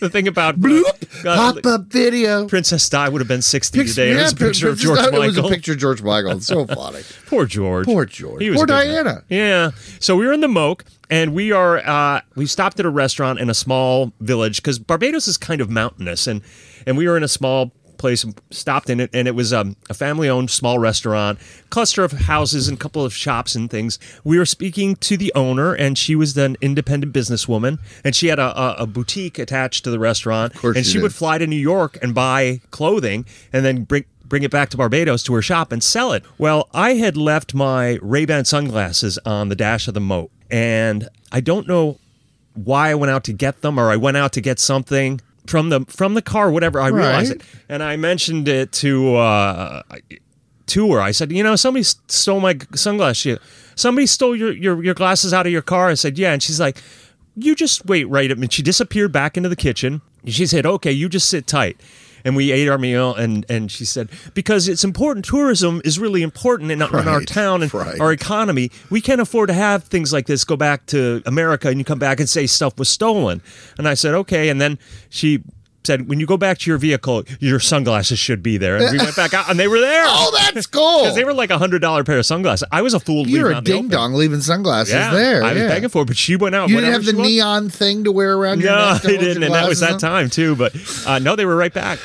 the 0.00 0.08
thing 0.10 0.26
about 0.28 0.58
Bloop. 0.60 1.05
God, 1.22 1.62
Pop 1.62 1.66
up 1.66 1.86
video. 1.86 2.46
Princess 2.48 2.88
Di 2.88 3.08
would 3.08 3.20
have 3.20 3.28
been 3.28 3.42
60 3.42 3.78
Pic- 3.78 3.88
today. 3.88 4.10
It 4.12 4.16
was 4.16 4.32
a 4.32 4.36
picture 4.36 4.68
of 4.68 4.78
George 4.78 4.98
Michael. 5.00 5.22
It 5.22 5.26
was 5.28 5.38
a 5.38 5.42
picture 5.48 5.72
of 5.72 5.78
George 5.78 6.02
Michael. 6.02 6.32
It's 6.32 6.46
so 6.46 6.66
funny. 6.66 7.00
Poor 7.26 7.46
George. 7.46 7.86
Poor 7.86 8.04
George. 8.04 8.42
He 8.42 8.50
was 8.50 8.56
Poor 8.58 8.64
a 8.64 8.66
good 8.66 8.72
guy. 8.72 8.84
Diana. 9.02 9.24
Yeah. 9.28 9.70
So 10.00 10.16
we 10.16 10.26
were 10.26 10.32
in 10.32 10.40
the 10.40 10.48
Moke, 10.48 10.84
and 11.10 11.34
we 11.34 11.52
are 11.52 11.78
uh, 11.78 12.20
we 12.34 12.46
stopped 12.46 12.78
at 12.80 12.86
a 12.86 12.90
restaurant 12.90 13.38
in 13.38 13.48
a 13.50 13.54
small 13.54 14.12
village 14.20 14.56
because 14.56 14.78
Barbados 14.78 15.28
is 15.28 15.36
kind 15.36 15.60
of 15.60 15.70
mountainous, 15.70 16.26
and 16.26 16.42
and 16.86 16.96
we 16.96 17.08
were 17.08 17.16
in 17.16 17.22
a 17.22 17.28
small 17.28 17.72
place 17.98 18.24
and 18.24 18.38
stopped 18.50 18.90
in 18.90 19.00
it 19.00 19.10
and 19.12 19.28
it 19.28 19.34
was 19.34 19.52
um, 19.52 19.76
a 19.88 19.94
family 19.94 20.28
owned 20.28 20.50
small 20.50 20.78
restaurant 20.78 21.38
cluster 21.70 22.04
of 22.04 22.12
houses 22.12 22.68
and 22.68 22.78
a 22.78 22.80
couple 22.80 23.04
of 23.04 23.14
shops 23.14 23.54
and 23.54 23.70
things. 23.70 23.98
We 24.24 24.38
were 24.38 24.46
speaking 24.46 24.96
to 24.96 25.16
the 25.16 25.32
owner 25.34 25.74
and 25.74 25.96
she 25.96 26.16
was 26.16 26.36
an 26.36 26.56
independent 26.60 27.12
businesswoman 27.12 27.78
and 28.04 28.14
she 28.14 28.28
had 28.28 28.38
a, 28.38 28.58
a, 28.60 28.74
a 28.82 28.86
boutique 28.86 29.38
attached 29.38 29.84
to 29.84 29.90
the 29.90 29.98
restaurant. 29.98 30.54
Course 30.54 30.76
and 30.76 30.84
she 30.86 30.96
she 30.96 31.02
would 31.02 31.14
fly 31.14 31.38
to 31.38 31.46
new 31.46 31.56
york 31.56 31.98
and 32.02 32.14
buy 32.14 32.60
clothing 32.70 33.26
and 33.52 33.64
then 33.64 33.84
bring 33.84 34.04
bring 34.24 34.42
it 34.42 34.50
back 34.50 34.70
to 34.70 34.76
Barbados 34.76 35.22
to 35.22 35.34
her 35.34 35.42
shop 35.42 35.70
and 35.70 35.80
sell 35.82 36.12
it. 36.12 36.24
Well, 36.36 36.68
I 36.74 36.94
had 36.94 37.16
left 37.16 37.54
my 37.54 37.98
Ray-Ban 38.02 38.44
sunglasses 38.44 39.18
on 39.24 39.50
the 39.50 39.54
dash 39.54 39.86
of 39.86 39.94
the 39.94 40.00
Moke 40.00 40.32
and 40.50 41.08
I 41.30 41.40
don't 41.40 41.68
know 41.68 41.98
why 42.54 42.90
I 42.90 42.94
went 42.94 43.10
out 43.10 43.24
to 43.24 43.32
get 43.32 43.60
them 43.60 43.78
or 43.78 43.90
I 43.90 43.96
went 43.96 44.16
out 44.16 44.32
to 44.32 44.40
get 44.40 44.58
something 44.58 45.20
from 45.46 45.68
the 45.70 45.80
from 45.88 46.14
the 46.14 46.22
car 46.22 46.50
whatever 46.50 46.80
I 46.80 46.88
realized 46.88 47.32
Right. 47.32 47.40
it 47.40 47.46
and 47.68 47.82
I 47.82 47.96
mentioned 47.96 48.48
it 48.48 48.72
to 48.72 49.16
uh 49.16 49.82
to 50.66 50.92
her. 50.92 51.00
I 51.00 51.12
said 51.12 51.30
you 51.32 51.42
know 51.42 51.56
somebody 51.56 51.84
stole 51.84 52.40
my 52.40 52.58
sunglasses. 52.74 53.16
She- 53.22 53.36
somebody 53.76 54.06
stole 54.06 54.34
your, 54.34 54.52
your 54.52 54.82
your 54.82 54.94
glasses 54.94 55.32
out 55.32 55.46
of 55.46 55.52
your 55.52 55.62
car. 55.62 55.88
I 55.88 55.94
said 55.94 56.18
yeah. 56.18 56.32
And 56.32 56.42
she's 56.42 56.58
like 56.60 56.82
you 57.36 57.54
just 57.54 57.84
wait 57.86 58.04
right 58.04 58.30
and 58.30 58.52
she 58.52 58.62
disappeared 58.62 59.12
back 59.12 59.36
into 59.36 59.48
the 59.48 59.56
kitchen. 59.56 60.00
She 60.26 60.46
said 60.46 60.66
okay 60.66 60.92
you 60.92 61.08
just 61.08 61.28
sit 61.28 61.46
tight 61.46 61.78
and 62.26 62.34
we 62.34 62.50
ate 62.50 62.68
our 62.68 62.76
meal 62.76 63.14
and 63.14 63.46
and 63.48 63.70
she 63.70 63.84
said 63.84 64.10
because 64.34 64.68
it's 64.68 64.84
important 64.84 65.24
tourism 65.24 65.80
is 65.84 65.98
really 65.98 66.22
important 66.22 66.70
in, 66.72 66.82
in 66.82 67.08
our 67.08 67.22
town 67.22 67.62
and 67.62 67.72
right. 67.72 68.00
our 68.00 68.12
economy. 68.12 68.70
We 68.90 69.00
can't 69.00 69.20
afford 69.20 69.46
to 69.48 69.54
have 69.54 69.84
things 69.84 70.12
like 70.12 70.26
this 70.26 70.44
go 70.44 70.56
back 70.56 70.84
to 70.86 71.22
america 71.24 71.68
and 71.68 71.78
you 71.78 71.84
come 71.84 72.00
back 72.00 72.18
and 72.20 72.28
say 72.28 72.46
stuff 72.46 72.78
was 72.78 72.88
stolen. 72.88 73.40
And 73.78 73.88
i 73.88 73.94
said 73.94 74.12
okay. 74.14 74.48
And 74.48 74.60
then 74.60 74.78
she 75.08 75.42
said 75.86 76.08
when 76.08 76.20
you 76.20 76.26
go 76.26 76.36
back 76.36 76.58
to 76.58 76.70
your 76.70 76.78
vehicle 76.78 77.22
your 77.40 77.60
sunglasses 77.60 78.18
should 78.18 78.42
be 78.42 78.56
there 78.58 78.76
and 78.76 78.90
we 78.92 78.98
went 78.98 79.16
back 79.16 79.32
out 79.32 79.48
and 79.48 79.58
they 79.58 79.68
were 79.68 79.80
there 79.80 80.04
Oh, 80.08 80.36
that's 80.52 80.66
cool. 80.66 81.02
because 81.02 81.14
they 81.14 81.24
were 81.24 81.34
like 81.34 81.50
a 81.50 81.58
hundred 81.58 81.80
dollar 81.80 82.04
pair 82.04 82.18
of 82.18 82.26
sunglasses 82.26 82.66
i 82.72 82.82
was 82.82 82.94
a 82.94 83.00
fool 83.00 83.26
You're 83.26 83.44
leaving 83.44 83.52
a 83.52 83.56
out 83.56 83.58
in 83.58 83.64
the 83.64 83.70
ding 83.70 83.88
dong 83.88 84.14
leaving 84.14 84.40
sunglasses 84.40 84.94
yeah 84.94 85.12
there. 85.12 85.44
i 85.44 85.52
was 85.52 85.62
yeah. 85.62 85.68
begging 85.68 85.88
for 85.88 86.02
it 86.02 86.06
but 86.06 86.16
she 86.16 86.36
went 86.36 86.54
out 86.54 86.68
You 86.68 86.76
didn't 86.76 86.92
have 86.92 87.04
the 87.04 87.12
neon 87.12 87.70
thing 87.70 88.04
to 88.04 88.12
wear 88.12 88.36
around 88.36 88.60
your 88.60 88.72
no, 88.72 88.92
neck. 88.92 89.04
I 89.04 89.08
didn't, 89.08 89.42
and 89.42 89.54
that 89.54 89.68
was 89.68 89.80
that 89.80 90.00
time 90.00 90.30
too. 90.30 90.56
But 90.56 90.74
uh, 91.06 91.18
no, 91.18 91.36
they 91.36 91.44
were 91.44 91.56
right 91.56 91.72
back. 91.72 91.98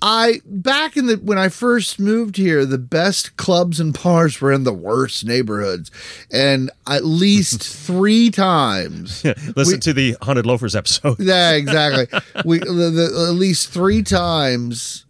I 0.00 0.40
back 0.44 0.96
in 0.96 1.06
the 1.06 1.16
when 1.16 1.38
I 1.38 1.48
first 1.48 1.98
moved 1.98 2.36
here, 2.36 2.64
the 2.64 2.78
best 2.78 3.36
clubs 3.36 3.80
and 3.80 3.92
bars 4.00 4.40
were 4.40 4.52
in 4.52 4.64
the 4.64 4.72
worst 4.72 5.24
neighborhoods, 5.24 5.90
and 6.32 6.70
at 6.86 7.04
least 7.04 7.62
three 7.86 8.30
times. 8.30 9.24
Listen 9.24 9.74
we- 9.74 9.78
to 9.80 9.92
the 9.92 10.16
haunted 10.22 10.46
loafers 10.46 10.76
episode. 10.76 11.18
Yeah, 11.18 11.52
exactly. 11.54 12.06
we 12.44 12.58
the, 12.58 12.90
the, 12.90 13.26
at 13.28 13.34
least 13.34 13.70
three 13.70 14.02
times, 14.02 15.04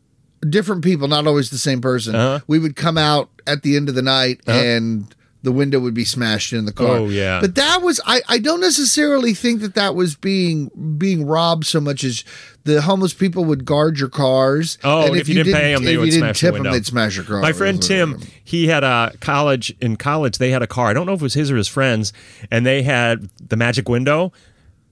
different 0.49 0.83
people, 0.83 1.09
not 1.09 1.27
always 1.27 1.51
the 1.51 1.59
same 1.59 1.81
person. 1.81 2.15
Uh-huh. 2.15 2.41
We 2.47 2.59
would 2.59 2.77
come 2.77 2.97
out 2.97 3.29
at 3.47 3.63
the 3.63 3.77
end 3.77 3.89
of 3.89 3.95
the 3.95 4.03
night 4.03 4.41
and. 4.47 5.15
The 5.45 5.53
window 5.53 5.79
would 5.79 5.95
be 5.95 6.05
smashed 6.05 6.53
in 6.53 6.65
the 6.65 6.73
car. 6.73 6.97
Oh, 6.97 7.09
yeah. 7.09 7.41
but 7.41 7.55
that 7.55 7.81
was 7.81 8.01
I. 8.05 8.23
I 8.29 8.39
don't 8.39 8.61
necessarily 8.61 9.35
think 9.35 9.61
that 9.61 9.75
that 9.77 9.95
was 9.95 10.17
being 10.17 10.69
being 10.99 11.25
robbed 11.25 11.65
so 11.65 11.81
much 11.81 12.03
as 12.03 12.25
the 12.65 12.83
homeless 12.83 13.15
people 13.15 13.45
would 13.45 13.65
guard 13.65 14.01
your 14.01 14.09
cars. 14.09 14.79
Oh, 14.83 15.07
and 15.07 15.17
if 15.17 15.29
you 15.29 15.37
didn't 15.37 15.53
pay 15.55 15.75
'em, 15.75 15.85
they 15.85 15.95
if 15.95 16.01
would 16.01 16.07
you 16.07 16.11
didn't 16.13 16.23
smash 16.25 16.41
the 16.41 16.47
tip 16.49 16.49
'em, 16.49 16.63
window. 16.63 16.73
they'd 16.73 16.87
smash 16.87 17.15
your 17.17 17.25
car. 17.25 17.41
My 17.41 17.53
friend 17.53 17.81
Tim, 17.81 18.21
he 18.43 18.67
had 18.67 18.83
a 18.83 19.13
college 19.21 19.73
in 19.81 19.97
college. 19.97 20.39
They 20.39 20.51
had 20.51 20.63
a 20.63 20.67
car. 20.67 20.89
I 20.89 20.93
don't 20.93 21.07
know 21.07 21.13
if 21.15 21.21
it 21.21 21.25
was 21.25 21.35
his 21.35 21.53
or 21.53 21.57
his 21.57 21.69
friends, 21.69 22.13
and 22.51 22.67
they 22.67 22.83
had 22.83 23.29
the 23.49 23.57
magic 23.57 23.89
window. 23.89 24.33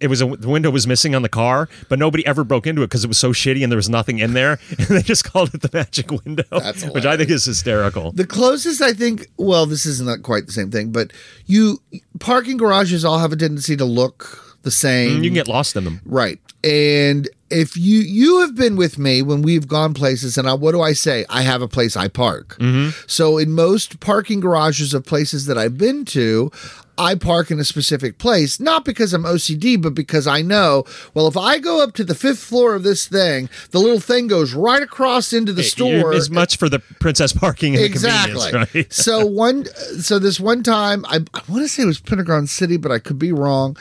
It 0.00 0.08
was 0.08 0.20
a, 0.20 0.26
the 0.26 0.48
window 0.48 0.70
was 0.70 0.86
missing 0.86 1.14
on 1.14 1.22
the 1.22 1.28
car, 1.28 1.68
but 1.88 1.98
nobody 1.98 2.26
ever 2.26 2.44
broke 2.44 2.66
into 2.66 2.82
it 2.82 2.86
because 2.86 3.04
it 3.04 3.08
was 3.08 3.18
so 3.18 3.32
shitty 3.32 3.62
and 3.62 3.72
there 3.72 3.76
was 3.76 3.88
nothing 3.88 4.18
in 4.18 4.34
there. 4.34 4.58
And 4.78 4.88
they 4.88 5.02
just 5.02 5.24
called 5.24 5.54
it 5.54 5.62
the 5.62 5.70
magic 5.72 6.10
window, 6.10 6.44
That's 6.50 6.84
which 6.94 7.06
I 7.06 7.16
think 7.16 7.30
is 7.30 7.44
hysterical. 7.44 8.12
The 8.12 8.26
closest 8.26 8.82
I 8.82 8.92
think, 8.92 9.28
well, 9.36 9.66
this 9.66 9.86
is 9.86 10.00
not 10.00 10.22
quite 10.22 10.46
the 10.46 10.52
same 10.52 10.70
thing, 10.70 10.92
but 10.92 11.12
you 11.46 11.80
parking 12.20 12.56
garages 12.56 13.04
all 13.04 13.18
have 13.18 13.32
a 13.32 13.36
tendency 13.36 13.76
to 13.76 13.84
look 13.84 14.45
the 14.66 14.70
same. 14.70 15.22
you 15.22 15.30
can 15.30 15.34
get 15.34 15.48
lost 15.48 15.76
in 15.76 15.84
them. 15.84 16.02
right, 16.04 16.38
and 16.62 17.28
if 17.50 17.76
you 17.76 18.00
you 18.00 18.40
have 18.40 18.54
been 18.54 18.76
with 18.76 18.98
me 18.98 19.22
when 19.22 19.42
we've 19.42 19.68
gone 19.68 19.94
places, 19.94 20.36
and 20.36 20.48
I, 20.48 20.54
what 20.54 20.72
do 20.72 20.82
I 20.82 20.92
say? 20.92 21.24
I 21.30 21.42
have 21.42 21.62
a 21.62 21.68
place 21.68 21.96
I 21.96 22.08
park. 22.08 22.56
Mm-hmm. 22.58 22.90
So 23.06 23.38
in 23.38 23.52
most 23.52 24.00
parking 24.00 24.40
garages 24.40 24.92
of 24.92 25.06
places 25.06 25.46
that 25.46 25.56
I've 25.56 25.78
been 25.78 26.04
to. 26.06 26.50
I 26.98 27.14
park 27.14 27.50
in 27.50 27.60
a 27.60 27.64
specific 27.64 28.16
place, 28.16 28.58
not 28.58 28.84
because 28.86 29.12
I'm 29.12 29.24
OCD, 29.24 29.80
but 29.80 29.94
because 29.94 30.26
I 30.26 30.40
know, 30.40 30.84
well, 31.12 31.26
if 31.26 31.36
I 31.36 31.58
go 31.58 31.82
up 31.82 31.92
to 31.96 32.04
the 32.04 32.14
fifth 32.14 32.38
floor 32.38 32.74
of 32.74 32.84
this 32.84 33.06
thing, 33.06 33.50
the 33.70 33.78
little 33.78 34.00
thing 34.00 34.28
goes 34.28 34.54
right 34.54 34.82
across 34.82 35.34
into 35.34 35.52
the 35.52 35.62
store. 35.62 36.14
as 36.14 36.30
much 36.30 36.56
for 36.56 36.70
the 36.70 36.78
princess 36.78 37.34
parking 37.34 37.74
exactly. 37.74 38.50
right? 38.50 38.90
so 38.92 39.26
one, 39.26 39.66
so 40.00 40.18
this 40.18 40.40
one 40.40 40.62
time, 40.62 41.04
I, 41.06 41.16
I 41.34 41.42
want 41.48 41.62
to 41.64 41.68
say 41.68 41.82
it 41.82 41.86
was 41.86 42.00
Pentagon 42.00 42.46
City, 42.46 42.78
but 42.78 42.90
I 42.90 42.98
could 42.98 43.18
be 43.18 43.30
wrong. 43.30 43.76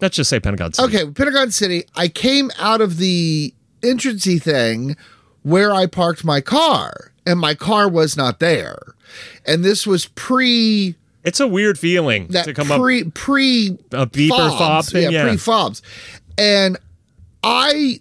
Let's 0.00 0.16
just 0.16 0.28
say 0.30 0.40
Pentagon 0.40 0.72
City. 0.72 0.96
Okay, 0.96 1.10
Pentagon 1.10 1.50
City. 1.50 1.84
I 1.94 2.08
came 2.08 2.50
out 2.58 2.80
of 2.80 2.98
the 2.98 3.54
entrancey 3.82 4.38
thing 4.38 4.96
where 5.42 5.72
I 5.72 5.86
parked 5.86 6.24
my 6.24 6.40
car, 6.40 7.12
and 7.24 7.38
my 7.38 7.54
car 7.54 7.88
was 7.88 8.16
not 8.16 8.40
there. 8.40 8.78
And 9.46 9.64
this 9.64 9.86
was 9.86 10.06
pre 10.06 10.96
It's 11.24 11.40
a 11.40 11.46
weird 11.46 11.78
feeling 11.78 12.26
that 12.28 12.44
to 12.44 12.54
come 12.54 12.70
up 12.70 12.80
pre 12.80 13.04
pre 13.04 13.78
A 13.92 14.06
beep 14.06 14.32
or 14.32 14.50
fob 14.50 14.84
thing, 14.84 15.04
yeah, 15.04 15.10
yeah. 15.10 15.28
pre 15.28 15.36
fobs, 15.36 15.82
and 16.36 16.76
I 17.42 18.00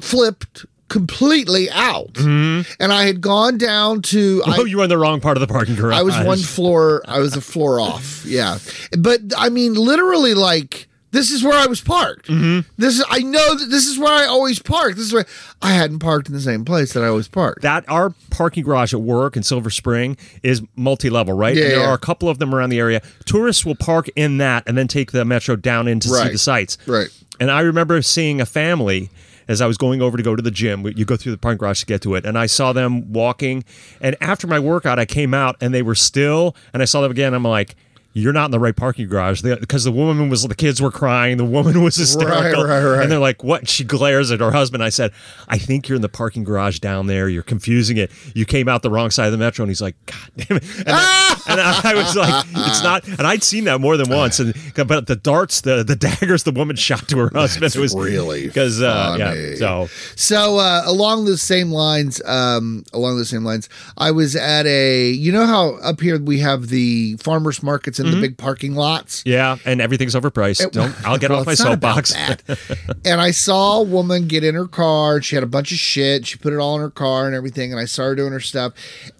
flipped 0.00 0.66
completely 0.90 1.70
out, 1.70 2.18
and 2.18 2.66
I 2.80 3.04
had 3.04 3.22
gone 3.22 3.56
down 3.56 4.02
to. 4.02 4.42
up. 4.44 4.48
I, 4.58 4.60
oh, 4.60 4.64
you 4.66 4.76
were 4.76 4.84
in 4.84 4.90
the 4.90 4.98
wrong 4.98 5.20
part 5.20 5.38
of 5.38 5.40
the 5.40 5.46
parking 5.46 5.76
garage. 5.76 5.96
I 5.96 6.02
was 6.02 6.18
one 6.18 6.38
floor. 6.38 7.02
I 7.06 7.20
was 7.20 7.34
a 7.34 7.40
floor 7.40 7.80
off. 7.80 8.26
Yeah, 8.26 8.58
but 8.98 9.20
I 9.38 9.48
mean, 9.48 9.74
literally, 9.74 10.34
like 10.34 10.88
this 11.12 11.30
is 11.30 11.42
where 11.42 11.58
I 11.58 11.66
was 11.66 11.80
parked. 11.80 12.28
Mm-hmm. 12.28 12.68
This 12.76 12.98
is. 12.98 13.04
I 13.08 13.20
know 13.20 13.54
that 13.54 13.66
this 13.66 13.86
is 13.86 13.98
where 13.98 14.12
I 14.12 14.26
always 14.26 14.58
park. 14.58 14.96
This 14.96 15.06
is 15.06 15.12
where 15.12 15.26
I 15.62 15.72
hadn't 15.72 16.00
parked 16.00 16.28
in 16.28 16.34
the 16.34 16.40
same 16.40 16.64
place 16.64 16.92
that 16.92 17.02
I 17.02 17.06
always 17.06 17.28
parked. 17.28 17.62
that 17.62 17.88
our 17.88 18.14
parking 18.30 18.64
garage 18.64 18.92
at 18.92 19.00
work 19.00 19.36
in 19.36 19.42
Silver 19.42 19.70
Spring 19.70 20.16
is 20.42 20.62
multi-level, 20.76 21.34
right? 21.34 21.56
Yeah, 21.56 21.62
and 21.62 21.72
there 21.72 21.80
yeah. 21.80 21.90
are 21.90 21.94
a 21.94 21.98
couple 21.98 22.28
of 22.28 22.38
them 22.38 22.54
around 22.54 22.70
the 22.70 22.78
area. 22.78 23.00
Tourists 23.24 23.64
will 23.64 23.76
park 23.76 24.08
in 24.16 24.38
that 24.38 24.64
and 24.66 24.76
then 24.76 24.88
take 24.88 25.12
the 25.12 25.24
metro 25.24 25.56
down 25.56 25.88
in 25.88 26.00
to 26.00 26.08
see 26.08 26.28
the 26.28 26.38
sights. 26.38 26.76
Right. 26.86 27.08
And 27.38 27.50
I 27.50 27.60
remember 27.60 28.02
seeing 28.02 28.40
a 28.40 28.46
family 28.46 29.08
as 29.50 29.60
I 29.60 29.66
was 29.66 29.76
going 29.76 30.00
over 30.00 30.16
to 30.16 30.22
go 30.22 30.36
to 30.36 30.42
the 30.42 30.50
gym. 30.50 30.86
You 30.86 31.04
go 31.04 31.16
through 31.16 31.32
the 31.32 31.38
parking 31.38 31.58
garage 31.58 31.80
to 31.80 31.86
get 31.86 32.00
to 32.02 32.14
it, 32.14 32.24
and 32.24 32.38
I 32.38 32.46
saw 32.46 32.72
them 32.72 33.12
walking. 33.12 33.64
And 34.00 34.16
after 34.20 34.46
my 34.46 34.60
workout, 34.60 34.98
I 34.98 35.04
came 35.04 35.34
out 35.34 35.56
and 35.60 35.74
they 35.74 35.82
were 35.82 35.96
still. 35.96 36.54
And 36.72 36.82
I 36.82 36.84
saw 36.86 37.00
them 37.02 37.10
again. 37.10 37.34
I'm 37.34 37.42
like. 37.42 37.76
You're 38.12 38.32
not 38.32 38.46
in 38.46 38.50
the 38.50 38.58
right 38.58 38.74
parking 38.74 39.06
garage 39.08 39.40
because 39.40 39.84
the 39.84 39.92
woman 39.92 40.28
was 40.28 40.42
the 40.42 40.54
kids 40.56 40.82
were 40.82 40.90
crying, 40.90 41.36
the 41.36 41.44
woman 41.44 41.80
was 41.84 41.94
hysterical, 41.94 42.64
right, 42.64 42.82
right. 42.82 43.02
and 43.02 43.12
they're 43.12 43.20
like, 43.20 43.44
"What?" 43.44 43.68
She 43.68 43.84
glares 43.84 44.32
at 44.32 44.40
her 44.40 44.50
husband. 44.50 44.82
I 44.82 44.88
said, 44.88 45.12
"I 45.46 45.58
think 45.58 45.88
you're 45.88 45.94
in 45.94 46.02
the 46.02 46.08
parking 46.08 46.42
garage 46.42 46.80
down 46.80 47.06
there. 47.06 47.28
You're 47.28 47.44
confusing 47.44 47.98
it. 47.98 48.10
You 48.34 48.44
came 48.46 48.68
out 48.68 48.82
the 48.82 48.90
wrong 48.90 49.12
side 49.12 49.26
of 49.26 49.32
the 49.32 49.38
metro." 49.38 49.62
And 49.62 49.70
he's 49.70 49.80
like, 49.80 49.94
"God 50.06 50.30
damn 50.36 50.56
it!" 50.56 50.64
And, 50.78 50.88
I, 50.88 51.40
and 51.48 51.60
I 51.60 51.94
was 51.94 52.16
like, 52.16 52.44
"It's 52.48 52.82
not." 52.82 53.06
And 53.06 53.22
I'd 53.28 53.44
seen 53.44 53.64
that 53.64 53.80
more 53.80 53.96
than 53.96 54.10
once. 54.10 54.40
And 54.40 54.56
but 54.74 55.06
the 55.06 55.14
darts, 55.14 55.60
the 55.60 55.84
the 55.84 55.94
daggers, 56.10 56.42
the 56.42 56.50
woman 56.50 56.74
shot 56.74 57.06
to 57.10 57.18
her 57.18 57.30
husband. 57.32 57.76
it 57.76 57.78
was 57.78 57.94
really 57.94 58.48
because 58.48 58.82
uh, 58.82 59.14
yeah. 59.20 59.54
So 59.54 59.88
So 60.16 60.58
uh, 60.58 60.82
along 60.84 61.26
the 61.26 61.38
same 61.38 61.70
lines, 61.70 62.20
um, 62.24 62.82
along 62.92 63.18
the 63.18 63.24
same 63.24 63.44
lines, 63.44 63.68
I 63.96 64.10
was 64.10 64.34
at 64.34 64.66
a. 64.66 65.10
You 65.10 65.30
know 65.30 65.46
how 65.46 65.76
up 65.76 66.00
here 66.00 66.20
we 66.20 66.40
have 66.40 66.70
the 66.70 67.16
farmers 67.18 67.62
markets 67.62 67.99
in 68.00 68.06
Mm-hmm. 68.06 68.14
the 68.16 68.20
big 68.28 68.36
parking 68.38 68.74
lots. 68.74 69.22
yeah, 69.26 69.56
and 69.64 69.80
everything's 69.80 70.14
overpriced. 70.14 70.70
Don't 70.72 70.94
I'll 71.06 71.18
get 71.18 71.30
Well, 71.30 71.40
off 71.40 71.46
my 71.46 71.52
it's 71.52 71.62
not 71.62 71.74
about 71.74 72.06
soapbox. 72.06 72.80
and 73.04 73.20
I 73.20 73.30
saw 73.30 73.80
a 73.80 73.82
woman 73.82 74.26
get 74.26 74.42
in 74.42 74.54
her 74.54 74.66
car. 74.66 75.16
and 75.16 75.24
She 75.24 75.36
had 75.36 75.44
a 75.44 75.48
bunch 75.48 75.70
of 75.72 75.78
shit. 75.78 76.26
She 76.26 76.38
put 76.38 76.52
it 76.52 76.56
all 76.58 76.74
in 76.76 76.80
her 76.80 76.90
car 76.90 77.26
and 77.26 77.34
everything. 77.36 77.70
And 77.72 77.80
I 77.80 77.84
saw 77.84 78.04
her 78.04 78.14
doing 78.16 78.32
her 78.32 78.40
stuff. 78.40 78.72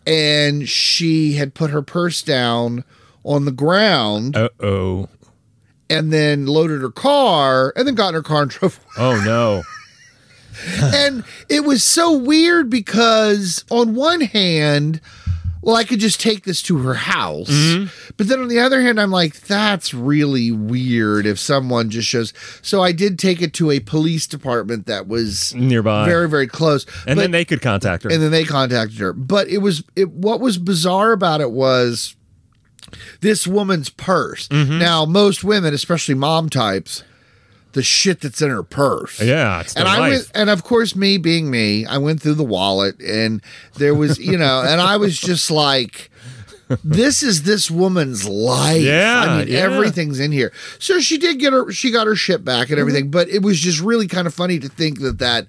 And 0.06 0.68
she 0.68 1.34
had 1.34 1.54
put 1.54 1.70
her 1.70 1.82
purse 1.82 2.22
down 2.22 2.84
on 3.22 3.44
the 3.44 3.52
ground 3.52 4.34
Uh 4.36 4.48
oh. 4.60 5.08
and 5.90 6.12
then 6.12 6.46
loaded 6.46 6.80
her 6.80 6.90
car 6.90 7.72
and 7.76 7.86
then 7.86 7.94
got 7.94 8.08
in 8.08 8.14
her 8.14 8.22
car 8.22 8.42
and 8.42 8.50
drove. 8.52 8.80
Oh 8.96 9.22
no. 9.24 9.62
and 10.94 11.24
it 11.48 11.64
was 11.64 11.82
so 11.84 12.16
weird 12.16 12.68
because 12.70 13.64
on 13.70 13.94
one 13.94 14.20
hand 14.20 15.00
well, 15.62 15.76
I 15.76 15.84
could 15.84 16.00
just 16.00 16.20
take 16.20 16.44
this 16.44 16.62
to 16.62 16.78
her 16.78 16.94
house. 16.94 17.50
Mm-hmm. 17.50 18.12
But 18.16 18.28
then 18.28 18.40
on 18.40 18.48
the 18.48 18.58
other 18.60 18.80
hand, 18.80 19.00
I'm 19.00 19.10
like, 19.10 19.40
that's 19.40 19.92
really 19.92 20.50
weird 20.50 21.26
if 21.26 21.38
someone 21.38 21.90
just 21.90 22.08
shows. 22.08 22.32
So 22.62 22.82
I 22.82 22.92
did 22.92 23.18
take 23.18 23.42
it 23.42 23.52
to 23.54 23.70
a 23.70 23.80
police 23.80 24.26
department 24.26 24.86
that 24.86 25.06
was 25.06 25.54
Nearby. 25.54 26.06
very, 26.06 26.28
very 26.28 26.46
close. 26.46 26.84
and 27.06 27.16
But- 27.16 27.22
then 27.22 27.30
they 27.32 27.44
could 27.44 27.60
contact 27.60 28.04
her. 28.04 28.10
and 28.10 28.22
then 28.22 28.30
they 28.30 28.44
contacted 28.44 28.98
her. 29.00 29.12
But 29.12 29.48
it 29.48 29.58
was 29.58 29.84
it 29.96 30.10
what 30.10 30.40
was 30.40 30.56
bizarre 30.58 31.12
about 31.12 31.40
it 31.40 31.50
was 31.50 32.16
this 33.20 33.46
woman's 33.46 33.88
purse. 33.90 34.48
Mm-hmm. 34.48 34.78
Now, 34.78 35.04
most 35.04 35.44
women, 35.44 35.74
especially 35.74 36.14
mom 36.14 36.48
types, 36.48 37.04
the 37.72 37.82
shit 37.82 38.20
that's 38.20 38.42
in 38.42 38.50
her 38.50 38.62
purse. 38.62 39.20
yeah, 39.22 39.62
And 39.76 39.86
I 39.88 39.98
life. 39.98 40.10
went, 40.12 40.30
and 40.34 40.50
of 40.50 40.64
course, 40.64 40.96
me 40.96 41.18
being 41.18 41.50
me, 41.50 41.86
I 41.86 41.98
went 41.98 42.20
through 42.20 42.34
the 42.34 42.44
wallet, 42.44 43.00
and 43.00 43.40
there 43.76 43.94
was, 43.94 44.18
you 44.18 44.36
know, 44.36 44.62
and 44.66 44.80
I 44.80 44.96
was 44.96 45.18
just 45.20 45.50
like, 45.50 46.10
"This 46.84 47.22
is 47.22 47.42
this 47.44 47.70
woman's 47.70 48.28
life." 48.28 48.82
Yeah, 48.82 49.24
I 49.26 49.38
mean, 49.38 49.48
yeah. 49.48 49.60
everything's 49.60 50.18
in 50.20 50.32
here. 50.32 50.52
So 50.78 51.00
she 51.00 51.16
did 51.18 51.38
get 51.38 51.52
her, 51.52 51.70
she 51.70 51.90
got 51.90 52.06
her 52.06 52.16
shit 52.16 52.44
back 52.44 52.70
and 52.70 52.78
everything, 52.78 53.04
Mm-hmm. 53.04 53.10
but 53.12 53.28
it 53.28 53.42
was 53.42 53.58
just 53.60 53.80
really 53.80 54.06
kind 54.08 54.26
of 54.26 54.34
funny 54.34 54.58
to 54.58 54.68
think 54.68 55.00
that 55.00 55.18
that. 55.18 55.46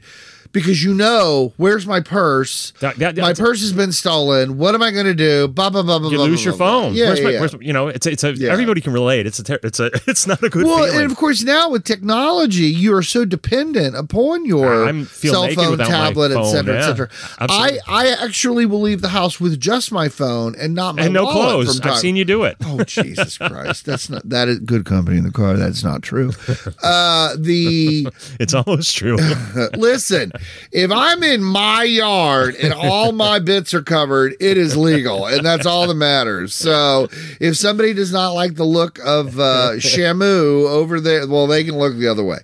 Because 0.52 0.84
you 0.84 0.94
know, 0.94 1.54
where's 1.58 1.88
my 1.88 2.00
purse? 2.02 2.74
That- 2.80 2.98
that- 2.98 3.18
my 3.18 3.34
purse 3.34 3.62
has 3.62 3.74
been 3.74 3.92
stolen. 3.92 4.58
What 4.58 4.76
am 4.76 4.82
I 4.82 4.92
going 4.92 5.06
to 5.06 5.14
do? 5.14 5.48
Blah 5.48 5.70
blah 5.70 5.82
blah 5.84 6.00
blah. 6.00 6.10
you 6.10 6.18
blah, 6.18 6.26
lose 6.26 6.44
blah, 6.44 6.52
your 6.52 6.58
blah, 6.58 6.68
phone. 6.82 6.94
Yeah, 6.94 7.06
where's 7.08 7.20
yeah, 7.20 7.26
my, 7.26 7.32
yeah. 7.32 7.40
where's 7.40 7.56
you 7.62 7.74
know, 7.74 7.88
it's 7.88 8.06
it's 8.06 8.24
a 8.24 8.34
Yeah. 8.34 8.52
everybody 8.52 8.82
can 8.82 8.94
relate. 8.94 9.26
It's 9.26 9.40
a 9.40 9.44
ter- 9.44 9.60
it's 9.64 9.80
a 9.80 9.86
it's 10.08 10.28
not 10.28 10.42
a 10.44 10.50
good 10.50 10.66
Well, 10.66 10.84
feeling. 10.86 11.02
and 11.02 11.12
of 11.12 11.18
course 11.18 11.44
now 11.44 11.70
with 11.70 11.84
technology, 11.84 12.66
you 12.66 12.94
are 12.96 13.04
so 13.04 13.26
dependent 13.26 13.96
upon 13.96 14.46
your 14.46 15.06
cell 15.06 15.48
phone, 15.52 15.78
tablet, 15.78 16.32
etc., 16.32 16.76
etc. 16.76 17.10
I 17.40 17.80
I 17.88 18.08
actually 18.10 18.66
will 18.66 18.82
leave 18.82 19.02
the 19.02 19.10
house 19.10 19.40
with 19.40 19.60
just 19.60 19.92
my 19.92 20.10
phone 20.10 20.56
and 20.56 20.74
not 20.76 20.96
my 20.96 21.04
and 21.04 21.14
no 21.14 21.28
clothes. 21.28 21.80
I've 21.82 21.98
seen 21.98 22.16
you 22.16 22.26
do 22.26 22.44
it. 22.44 22.58
Oh 22.66 22.84
Jesus 22.84 23.38
Christ! 23.38 23.86
That's 23.86 24.10
not 24.10 24.28
that 24.28 24.48
is 24.48 24.60
good 24.60 24.86
company 24.86 25.18
in 25.18 25.24
the 25.24 25.32
car. 25.32 25.56
That's 25.56 25.84
not 25.84 26.02
true. 26.02 26.32
Uh, 26.84 27.36
the 27.38 28.08
It's 28.40 28.54
almost 28.54 28.96
true. 28.96 29.16
listen, 29.78 30.32
if 30.72 30.92
I'm 30.92 31.24
in 31.24 31.44
my 31.44 31.84
yard 31.84 32.56
and 32.56 32.74
all 32.74 33.12
my 33.12 33.40
bits 33.40 33.74
are 33.74 33.82
covered, 33.82 34.36
it 34.40 34.58
is 34.58 34.78
legal, 34.78 35.26
and 35.26 35.46
that's 35.46 35.66
all 35.66 35.88
that 35.88 35.96
matters. 35.96 36.54
So 36.54 37.08
if 37.40 37.58
somebody 37.58 37.94
does 37.94 38.12
not 38.12 38.32
like 38.32 38.56
the 38.56 38.64
look 38.64 39.00
of 39.00 39.40
uh, 39.40 39.74
Shamu 39.76 40.70
over 40.70 41.00
there, 41.00 41.28
well, 41.28 41.48
they 41.48 41.64
can 41.64 41.78
look 41.78 41.96
the 41.96 42.08
other 42.08 42.24
way. 42.24 42.40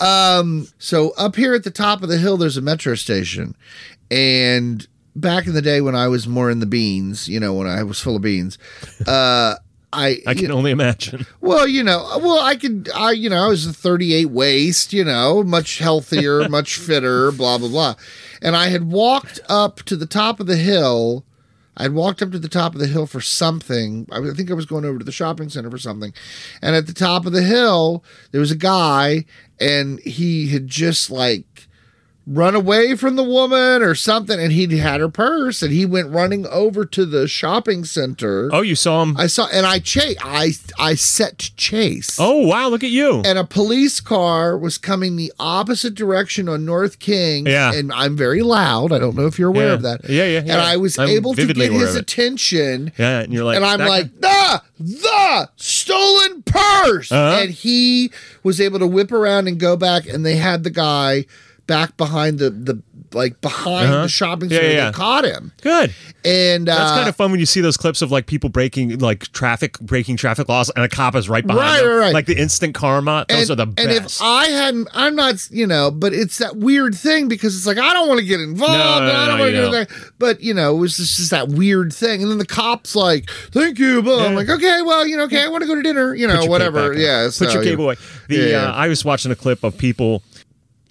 Um, 0.00 0.66
so 0.78 1.10
up 1.16 1.36
here 1.36 1.54
at 1.54 1.64
the 1.64 1.70
top 1.70 2.02
of 2.02 2.08
the 2.08 2.18
hill, 2.18 2.36
there's 2.36 2.56
a 2.56 2.62
metro 2.62 2.94
station, 2.94 3.54
and 4.10 4.86
back 5.14 5.46
in 5.46 5.54
the 5.54 5.62
day 5.62 5.80
when 5.80 5.94
I 5.94 6.08
was 6.08 6.26
more 6.26 6.50
in 6.50 6.60
the 6.60 6.66
beans, 6.66 7.28
you 7.28 7.38
know, 7.38 7.54
when 7.54 7.66
I 7.66 7.82
was 7.82 8.00
full 8.00 8.16
of 8.16 8.22
beans, 8.22 8.58
uh, 9.06 9.56
I 9.92 10.18
I 10.26 10.34
can 10.34 10.50
only 10.50 10.70
imagine. 10.70 11.26
well, 11.40 11.68
you 11.68 11.82
know, 11.82 12.18
well, 12.22 12.40
I 12.40 12.56
could, 12.56 12.88
I, 12.94 13.12
you 13.12 13.28
know, 13.28 13.44
I 13.44 13.48
was 13.48 13.66
a 13.66 13.72
38 13.72 14.26
waist, 14.26 14.92
you 14.92 15.04
know, 15.04 15.42
much 15.42 15.78
healthier, 15.78 16.48
much 16.48 16.76
fitter, 16.76 17.30
blah, 17.32 17.58
blah, 17.58 17.68
blah. 17.68 17.94
And 18.40 18.56
I 18.56 18.68
had 18.68 18.90
walked 18.90 19.40
up 19.48 19.82
to 19.82 19.96
the 19.96 20.06
top 20.06 20.40
of 20.40 20.46
the 20.46 20.56
hill. 20.56 21.24
I'd 21.76 21.92
walked 21.92 22.20
up 22.22 22.32
to 22.32 22.38
the 22.38 22.48
top 22.48 22.74
of 22.74 22.80
the 22.80 22.86
hill 22.86 23.06
for 23.06 23.20
something. 23.20 24.06
I 24.12 24.20
think 24.34 24.50
I 24.50 24.54
was 24.54 24.66
going 24.66 24.84
over 24.84 24.98
to 24.98 25.04
the 25.04 25.12
shopping 25.12 25.48
center 25.48 25.70
for 25.70 25.78
something. 25.78 26.12
And 26.60 26.76
at 26.76 26.86
the 26.86 26.92
top 26.92 27.24
of 27.24 27.32
the 27.32 27.42
hill, 27.42 28.04
there 28.30 28.40
was 28.40 28.50
a 28.50 28.56
guy, 28.56 29.24
and 29.58 29.98
he 30.00 30.48
had 30.48 30.68
just 30.68 31.10
like 31.10 31.68
run 32.26 32.54
away 32.54 32.94
from 32.94 33.16
the 33.16 33.22
woman 33.24 33.82
or 33.82 33.94
something. 33.94 34.38
And 34.38 34.52
he'd 34.52 34.70
had 34.72 35.00
her 35.00 35.08
purse, 35.08 35.60
and 35.62 35.72
he 35.72 35.84
went 35.84 36.10
running 36.10 36.46
over 36.46 36.84
to 36.84 37.04
the 37.04 37.26
shopping 37.26 37.84
center. 37.84 38.48
Oh, 38.52 38.62
you 38.62 38.76
saw 38.76 39.02
him. 39.02 39.16
I 39.16 39.26
saw, 39.26 39.48
and 39.52 39.66
I 39.66 39.78
chase. 39.80 40.16
I 40.22 40.52
I 40.78 40.94
set 40.94 41.38
to 41.38 41.56
chase. 41.56 42.16
oh 42.20 42.46
wow, 42.46 42.68
look 42.68 42.84
at 42.84 42.90
you. 42.90 43.22
And 43.24 43.38
a 43.38 43.44
police 43.44 44.00
car 44.00 44.56
was 44.56 44.78
coming 44.78 45.16
the 45.16 45.32
opposite 45.40 45.94
direction 45.94 46.48
on 46.48 46.64
North 46.64 46.98
King. 46.98 47.46
Yeah. 47.46 47.72
And 47.72 47.92
I'm 47.92 48.16
very 48.16 48.42
loud. 48.42 48.92
I 48.92 48.98
don't 48.98 49.16
know 49.16 49.26
if 49.26 49.38
you're 49.38 49.48
aware 49.50 49.68
Yeah. 49.68 49.72
of 49.74 49.82
that. 49.82 50.08
Yeah, 50.08 50.24
yeah, 50.24 50.38
And 50.38 50.46
yeah. 50.48 50.64
I 50.64 50.76
was 50.76 50.98
I'm 50.98 51.08
able 51.08 51.34
to 51.34 51.46
get 51.52 51.72
his 51.72 51.94
attention. 51.96 52.92
yeah, 52.98 53.20
and 53.20 53.32
you're 53.32 53.44
like, 53.44 53.56
and 53.56 53.64
I'm 53.64 53.80
like, 53.80 54.12
the, 54.20 54.62
the 54.78 55.50
stolen 55.56 56.42
purse. 56.42 57.10
Uh-huh. 57.10 57.40
And 57.42 57.50
he 57.50 58.10
was 58.42 58.60
able 58.60 58.78
to 58.78 58.86
whip 58.86 59.12
around 59.12 59.48
and 59.48 59.58
go 59.58 59.76
back, 59.76 60.06
and 60.06 60.24
they 60.24 60.36
had 60.36 60.62
the 60.64 60.70
guy 60.70 61.26
back 61.66 61.96
behind 61.96 62.38
the, 62.38 62.50
the 62.50 62.82
like 63.12 63.40
behind 63.40 63.88
Uh-huh. 63.90 64.02
the 64.02 64.08
shopping 64.08 64.50
Yeah, 64.50 64.56
center. 64.58 64.68
yeah, 64.68 64.72
They 64.74 64.84
yeah. 64.86 64.92
caught 64.92 65.24
him. 65.24 65.52
good. 65.60 65.94
And 66.24 66.66
That's 66.68 66.92
uh, 66.92 66.96
kind 66.96 67.08
of 67.08 67.16
fun 67.16 67.30
when 67.30 67.40
you 67.40 67.46
see 67.46 67.60
those 67.60 67.76
clips 67.76 68.00
of 68.00 68.10
like 68.12 68.26
people 68.26 68.48
breaking 68.48 68.98
like 69.00 69.30
traffic, 69.32 69.78
breaking 69.80 70.16
traffic 70.16 70.48
laws, 70.48 70.70
and 70.70 70.84
a 70.84 70.88
cop 70.88 71.14
is 71.16 71.28
right 71.28 71.44
behind 71.46 71.60
Right, 71.62 71.80
them. 71.80 71.88
right, 71.88 71.96
right. 71.96 72.14
Like 72.14 72.26
the 72.26 72.36
instant 72.38 72.74
karma. 72.74 73.26
Those 73.28 73.50
are 73.50 73.54
the 73.56 73.66
best. 73.66 73.86
And 73.88 74.04
if. 74.06 74.22
I 74.22 74.46
hadn't, 74.46 74.88
I'm 74.94 75.14
not, 75.16 75.46
you 75.50 75.66
know, 75.66 75.90
but 75.90 76.12
it's 76.14 76.38
that 76.38 76.56
weird 76.56 76.94
thing 76.94 77.28
because 77.28 77.56
it's 77.56 77.66
like 77.66 77.76
I 77.78 77.92
don't 77.92 78.08
want 78.08 78.20
to 78.20 78.26
get 78.26 78.40
involved. 78.40 78.72
No, 78.72 78.96
and 78.98 79.06
no, 79.06 79.12
I 79.12 79.26
don't 79.26 79.38
no, 79.38 79.44
want 79.44 79.54
to 79.54 79.62
do 79.62 79.70
that. 79.72 80.12
But 80.18 80.40
you 80.40 80.54
know, 80.54 80.74
it 80.76 80.78
was 80.78 80.96
just, 80.96 81.16
just 81.16 81.30
that 81.32 81.48
weird 81.48 81.92
thing. 81.92 82.22
And 82.22 82.30
then 82.30 82.38
the 82.38 82.46
cops 82.46 82.94
like, 82.96 83.28
"Thank 83.50 83.78
you," 83.78 84.02
but 84.02 84.20
I'm 84.22 84.34
like, 84.36 84.48
"Okay, 84.48 84.80
well, 84.82 85.04
you 85.06 85.16
know, 85.16 85.24
okay, 85.24 85.42
I 85.44 85.48
want 85.48 85.62
to 85.62 85.66
go 85.68 85.74
to 85.74 85.82
dinner." 85.82 86.14
You 86.14 86.28
know, 86.28 86.46
whatever. 86.46 86.80
cape 86.94 86.98
back 86.98 86.98
on. 86.98 87.24
Yeah, 87.24 87.30
Put 87.36 87.52
your 87.52 87.62
cable 87.64 87.84
away. 87.84 87.96
The. 88.28 88.54
Uh, 88.54 88.72
I 88.72 88.88
was 88.88 89.04
watching 89.04 89.32
a 89.32 89.36
clip 89.36 89.64
of 89.64 89.76
people 89.76 90.22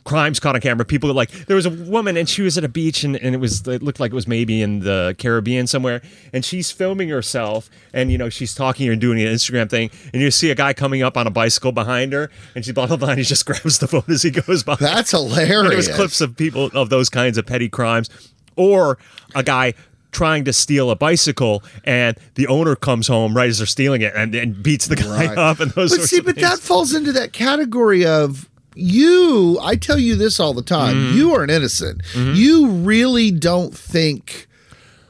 crimes 0.04 0.40
caught 0.40 0.56
on 0.56 0.62
camera. 0.62 0.84
People 0.84 1.14
like 1.14 1.30
there 1.46 1.56
was 1.56 1.66
a 1.66 1.70
woman 1.70 2.18
and 2.18 2.28
she 2.28 2.42
was 2.42 2.58
at 2.58 2.64
a 2.64 2.68
beach 2.70 3.04
and, 3.04 3.16
and 3.18 3.36
it 3.36 3.38
was 3.38 3.68
it 3.68 3.84
looked 3.84 4.00
like 4.00 4.12
it 4.12 4.16
was 4.16 4.28
maybe 4.28 4.62
in 4.62 4.80
the 4.80 5.16
Caribbean 5.20 5.68
somewhere 5.68 6.02
and 6.34 6.44
she's 6.44 6.72
filming 6.72 7.10
herself 7.10 7.70
and 7.94 8.12
you 8.12 8.18
know 8.18 8.28
she's 8.30 8.56
talking 8.56 8.90
and 8.90 9.00
doing 9.00 9.22
an 9.22 9.28
Instagram 9.28 9.70
thing 9.70 9.92
and 10.14 10.22
you 10.22 10.32
see 10.32 10.50
a 10.50 10.56
guy 10.56 10.74
coming 10.74 11.04
up 11.04 11.18
on 11.18 11.28
a 11.28 11.32
bicycle 11.32 11.72
behind 11.72 12.14
her 12.14 12.32
and 12.56 12.66
she 12.66 12.72
blah 12.72 12.88
blah 12.88 12.98
blah 12.98 13.10
and 13.10 13.20
he 13.20 13.24
just 13.24 13.46
grabs 13.48 13.78
the 13.80 13.88
phone 13.88 14.04
as 14.10 14.24
he 14.24 14.32
goes 14.32 14.64
by. 14.64 14.76
That's 14.76 15.14
And 15.14 15.30
there 15.32 15.46
hilarious. 15.48 15.88
was 15.88 15.96
clips 15.96 16.22
of 16.22 16.36
people 16.36 16.72
of 16.74 16.90
those 16.90 17.10
kinds 17.10 17.38
of 17.38 17.46
petty 17.46 17.70
crimes, 17.70 18.10
or 18.56 18.98
a 19.36 19.44
guy 19.44 19.74
trying 20.12 20.44
to 20.44 20.52
steal 20.52 20.92
a 20.92 20.96
bicycle 20.96 21.64
and 21.86 22.18
the 22.36 22.46
owner 22.48 22.76
comes 22.76 23.08
home 23.08 23.34
right 23.38 23.48
as 23.48 23.60
they're 23.60 23.66
stealing 23.68 24.02
it 24.02 24.14
and, 24.14 24.36
and 24.36 24.62
beats 24.62 24.88
the 24.88 24.96
guy 24.98 25.28
Right. 25.28 25.38
up 25.38 25.62
and 25.62 25.72
those. 25.72 25.96
But 25.96 26.06
see, 26.10 26.20
but 26.20 26.36
things. 26.36 26.50
that 26.50 26.60
falls 26.60 26.94
into 26.94 27.14
that 27.14 27.32
category 27.32 28.06
of 28.06 28.50
you. 28.76 29.60
I 29.62 29.76
tell 29.76 29.98
you 30.00 30.16
this 30.16 30.40
all 30.40 30.54
the 30.54 30.62
time. 30.62 30.96
Mm-hmm. 30.96 31.18
You 31.18 31.34
are 31.36 31.44
an 31.44 31.50
innocent. 31.50 32.02
You 32.16 32.68
really 32.68 33.32
don't 33.32 33.76
think 33.76 34.48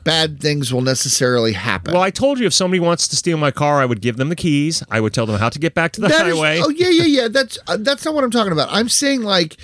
bad 0.03 0.39
things 0.39 0.73
will 0.73 0.81
necessarily 0.81 1.53
happen. 1.53 1.93
Well, 1.93 2.01
I 2.01 2.09
told 2.09 2.39
you 2.39 2.47
if 2.47 2.53
somebody 2.53 2.79
wants 2.79 3.07
to 3.09 3.15
steal 3.15 3.37
my 3.37 3.51
car, 3.51 3.79
I 3.81 3.85
would 3.85 4.01
give 4.01 4.17
them 4.17 4.29
the 4.29 4.35
keys. 4.35 4.83
I 4.89 4.99
would 4.99 5.13
tell 5.13 5.25
them 5.27 5.37
how 5.39 5.49
to 5.49 5.59
get 5.59 5.75
back 5.75 5.91
to 5.93 6.01
the 6.01 6.07
That 6.07 6.25
is- 6.27 6.33
highway. 6.35 6.59
oh 6.63 6.69
yeah, 6.69 6.89
yeah, 6.89 7.03
yeah. 7.03 7.27
That's 7.27 7.59
uh, 7.67 7.77
that's 7.79 8.03
not 8.05 8.13
what 8.15 8.23
I'm 8.23 8.31
talking 8.31 8.51
about. 8.51 8.69
I'm 8.71 8.89
saying 8.89 9.21
like 9.21 9.57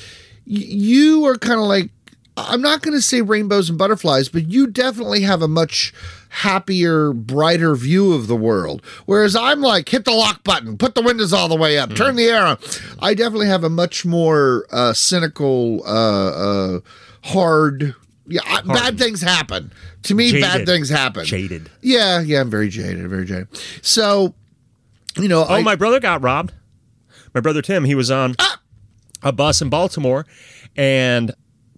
y- 0.46 0.58
you 0.68 1.26
are 1.26 1.38
kind 1.38 1.60
of 1.60 1.66
like 1.66 1.90
I'm 2.38 2.62
not 2.62 2.82
going 2.84 2.94
to 2.96 3.02
say 3.02 3.22
rainbows 3.22 3.68
and 3.70 3.78
butterflies, 3.78 4.30
but 4.30 4.48
you 4.50 4.68
definitely 4.68 5.22
have 5.22 5.42
a 5.42 5.48
much 5.48 5.94
happier, 6.30 7.12
brighter 7.14 7.74
view 7.76 8.14
of 8.14 8.28
the 8.28 8.36
world. 8.36 8.82
Whereas 9.06 9.36
I'm 9.36 9.62
like 9.62 9.90
hit 9.90 10.06
the 10.06 10.12
lock 10.12 10.44
button, 10.44 10.78
put 10.78 10.94
the 10.94 11.02
windows 11.02 11.34
all 11.34 11.48
the 11.48 11.56
way 11.56 11.78
up, 11.80 11.90
Hmm. 11.90 11.96
turn 11.96 12.16
the 12.16 12.26
air 12.26 12.46
on. 12.46 12.58
I 13.00 13.14
definitely 13.16 13.48
have 13.48 13.64
a 13.64 13.70
much 13.70 14.06
more 14.06 14.66
uh, 14.72 14.94
cynical, 14.94 15.82
uh, 15.86 15.88
uh, 16.76 16.80
hard. 17.24 17.96
Yeah, 18.28 18.42
I, 18.46 18.62
bad 18.62 18.98
things 19.00 19.22
happen 19.22 19.72
to 20.04 20.14
me. 20.14 20.40
Bad 20.40 20.66
things 20.66 20.90
happen. 20.90 21.26
Jaded. 21.26 21.70
Yeah, 21.82 22.20
yeah. 22.22 22.42
I'm 22.42 22.50
very 22.50 22.68
jaded. 22.70 23.08
Very 23.10 23.26
jaded. 23.26 23.48
So, 23.82 24.36
you 25.18 25.28
know, 25.30 25.46
Oh, 25.48 25.56
I, 25.56 25.62
my 25.64 25.76
brother 25.76 26.00
got 26.00 26.22
robbed. 26.22 26.54
My 27.34 27.40
brother 27.42 27.62
Tim, 27.62 27.86
he 27.86 27.96
was 27.96 28.12
on 28.12 28.36
Ah! 28.38 28.60
a 29.24 29.32
bus 29.32 29.62
in 29.62 29.70
Baltimore, 29.70 30.26
and 30.76 31.34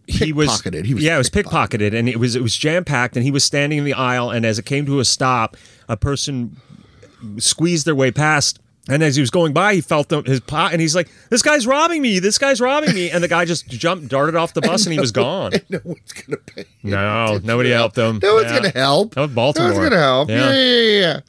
he 0.10 0.34
was 0.34 0.50
Pickpocketed. 0.50 0.86
He 0.86 0.94
was 0.94 1.04
yeah, 1.04 1.16
it 1.16 1.18
was 1.20 1.30
pickpocketed, 1.30 1.94
and 1.94 2.10
it 2.10 2.18
was 2.20 2.36
it 2.36 2.42
was 2.42 2.56
jam 2.56 2.84
packed, 2.84 3.16
and 3.16 3.24
he 3.24 3.32
was 3.32 3.44
standing 3.44 3.78
in 3.80 3.86
the 3.86 3.94
aisle, 3.94 4.30
and 4.30 4.46
as 4.46 4.60
it 4.60 4.66
came 4.66 4.86
to 4.88 5.00
a 5.00 5.06
stop, 5.06 5.56
a 5.88 5.96
person 5.98 6.58
squeezed 7.38 7.86
their 7.86 7.96
way 7.96 8.12
past. 8.12 8.60
And 8.88 9.04
as 9.04 9.16
he 9.16 9.22
was 9.22 9.30
going 9.30 9.54
by, 9.54 9.76
he 9.76 9.82
felt 9.82 10.10
his 10.26 10.40
pot, 10.40 10.72
and 10.72 10.82
he's 10.82 10.96
like, 10.96 11.10
"This 11.30 11.44
guy's 11.44 11.68
robbing 11.68 12.02
me! 12.02 12.18
This 12.18 12.40
guy's 12.40 12.60
robbing 12.60 12.96
me!" 12.96 13.12
And 13.12 13.24
the 13.24 13.28
guy 13.28 13.46
just 13.46 13.68
jumped, 13.68 14.08
darted 14.08 14.36
off 14.36 14.56
the 14.56 14.62
bus, 14.70 14.86
and 14.88 14.94
he 14.94 15.00
was 15.00 15.12
gone. 15.12 15.52
no 15.70 15.80
one's 15.84 16.12
gonna 16.14 16.38
pay. 16.38 16.66
No, 16.82 17.40
nobody 17.44 17.70
helped 17.70 17.96
him. 17.98 18.20
No 18.24 18.36
one's 18.36 18.48
Yeah. 18.52 18.58
gonna 18.58 18.70
help. 18.70 19.14
That 19.14 19.22
was 19.22 19.32
Baltimore. 19.32 19.70
No 19.70 19.76
one's 19.78 19.90
gonna 19.90 20.02
help. 20.02 20.30
Yeah. 20.30 20.38
Yeah, 20.38 20.54
yeah, 20.54 20.82
yeah. 20.82 21.00
yeah. 21.02 21.20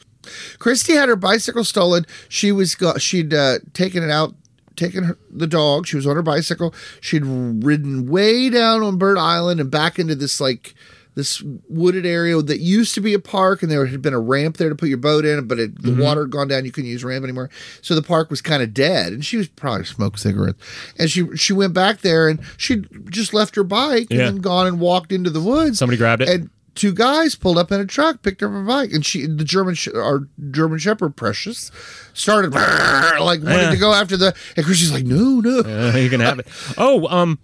Christy 0.59 0.95
had 0.95 1.09
her 1.11 1.17
bicycle 1.17 1.65
stolen. 1.65 2.07
She 2.31 2.51
was 2.51 2.75
go- 2.75 2.97
she'd 2.97 3.35
uh, 3.35 3.59
taken 3.75 4.03
it 4.03 4.11
out, 4.11 4.35
taken 4.77 5.05
her, 5.05 5.19
the 5.31 5.47
dog. 5.47 5.87
She 5.87 5.97
was 5.97 6.07
on 6.07 6.17
her 6.17 6.23
bicycle. 6.23 6.75
She'd 7.01 7.25
ridden 7.25 8.07
way 8.11 8.51
down 8.51 8.83
on 8.83 8.99
Bird 8.99 9.19
Island 9.19 9.61
and 9.61 9.71
back 9.71 9.99
into 9.99 10.15
this 10.15 10.41
like 10.41 10.75
this 11.17 11.43
wooded 11.69 12.07
area 12.07 12.41
that 12.41 12.61
used 12.61 12.95
to 12.95 13.01
be 13.01 13.13
a 13.15 13.19
park, 13.19 13.63
and 13.65 13.71
there 13.71 13.85
had 13.85 14.01
been 14.01 14.15
a 14.15 14.21
ramp 14.21 14.57
there 14.59 14.69
to 14.69 14.77
put 14.77 14.89
your 14.89 14.97
boat 14.97 15.25
in, 15.25 15.45
but 15.49 15.59
it, 15.59 15.75
Mm-hmm. 15.75 15.97
the 15.97 16.03
water 16.03 16.21
had 16.23 16.31
gone 16.31 16.47
down. 16.47 16.65
You 16.65 16.71
couldn't 16.71 16.89
use 16.89 17.03
ramp 17.03 17.25
anymore, 17.25 17.51
so 17.83 17.97
the 17.97 18.03
park 18.03 18.31
was 18.31 18.41
kind 18.41 18.63
of 18.63 18.73
dead. 18.73 19.13
And 19.13 19.25
she 19.25 19.37
was 19.37 19.49
probably 19.49 19.85
smoked 19.87 20.21
cigarettes, 20.21 20.63
and 20.99 21.11
she 21.11 21.27
she 21.37 21.53
went 21.53 21.75
back 21.75 22.01
there 22.03 22.29
and 22.29 22.41
she 22.57 22.85
just 23.11 23.35
left 23.35 23.57
her 23.57 23.65
bike 23.65 24.07
Yeah. 24.09 24.29
and 24.29 24.41
gone 24.41 24.69
and 24.69 24.79
walked 24.79 25.11
into 25.11 25.31
the 25.31 25.41
woods. 25.41 25.79
Somebody 25.81 25.99
grabbed 25.99 26.23
it? 26.23 26.29
and 26.29 26.49
two 26.81 26.93
guys 26.95 27.35
pulled 27.35 27.59
up 27.59 27.71
in 27.71 27.79
a 27.79 27.85
truck, 27.85 28.23
picked 28.23 28.43
up 28.43 28.51
her 28.51 28.65
bike, 28.65 28.91
and 28.93 29.05
she, 29.05 29.27
the 29.27 29.45
German, 29.45 29.77
our 29.95 30.27
German 30.51 30.79
Shepherd, 30.79 31.15
Precious, 31.15 31.71
started 32.15 32.53
like 32.55 33.43
wanting 33.43 33.45
Yeah. 33.59 33.71
to 33.71 33.77
go 33.77 33.93
after 33.93 34.17
the. 34.17 34.35
And 34.57 34.65
Chrissy's 34.65 34.91
like, 34.91 35.05
no, 35.05 35.41
no. 35.41 35.59
Uh, 35.61 35.97
you 35.97 36.09
can 36.09 36.21
have 36.21 36.39
it. 36.39 36.47
Oh, 36.79 37.07
um, 37.09 37.39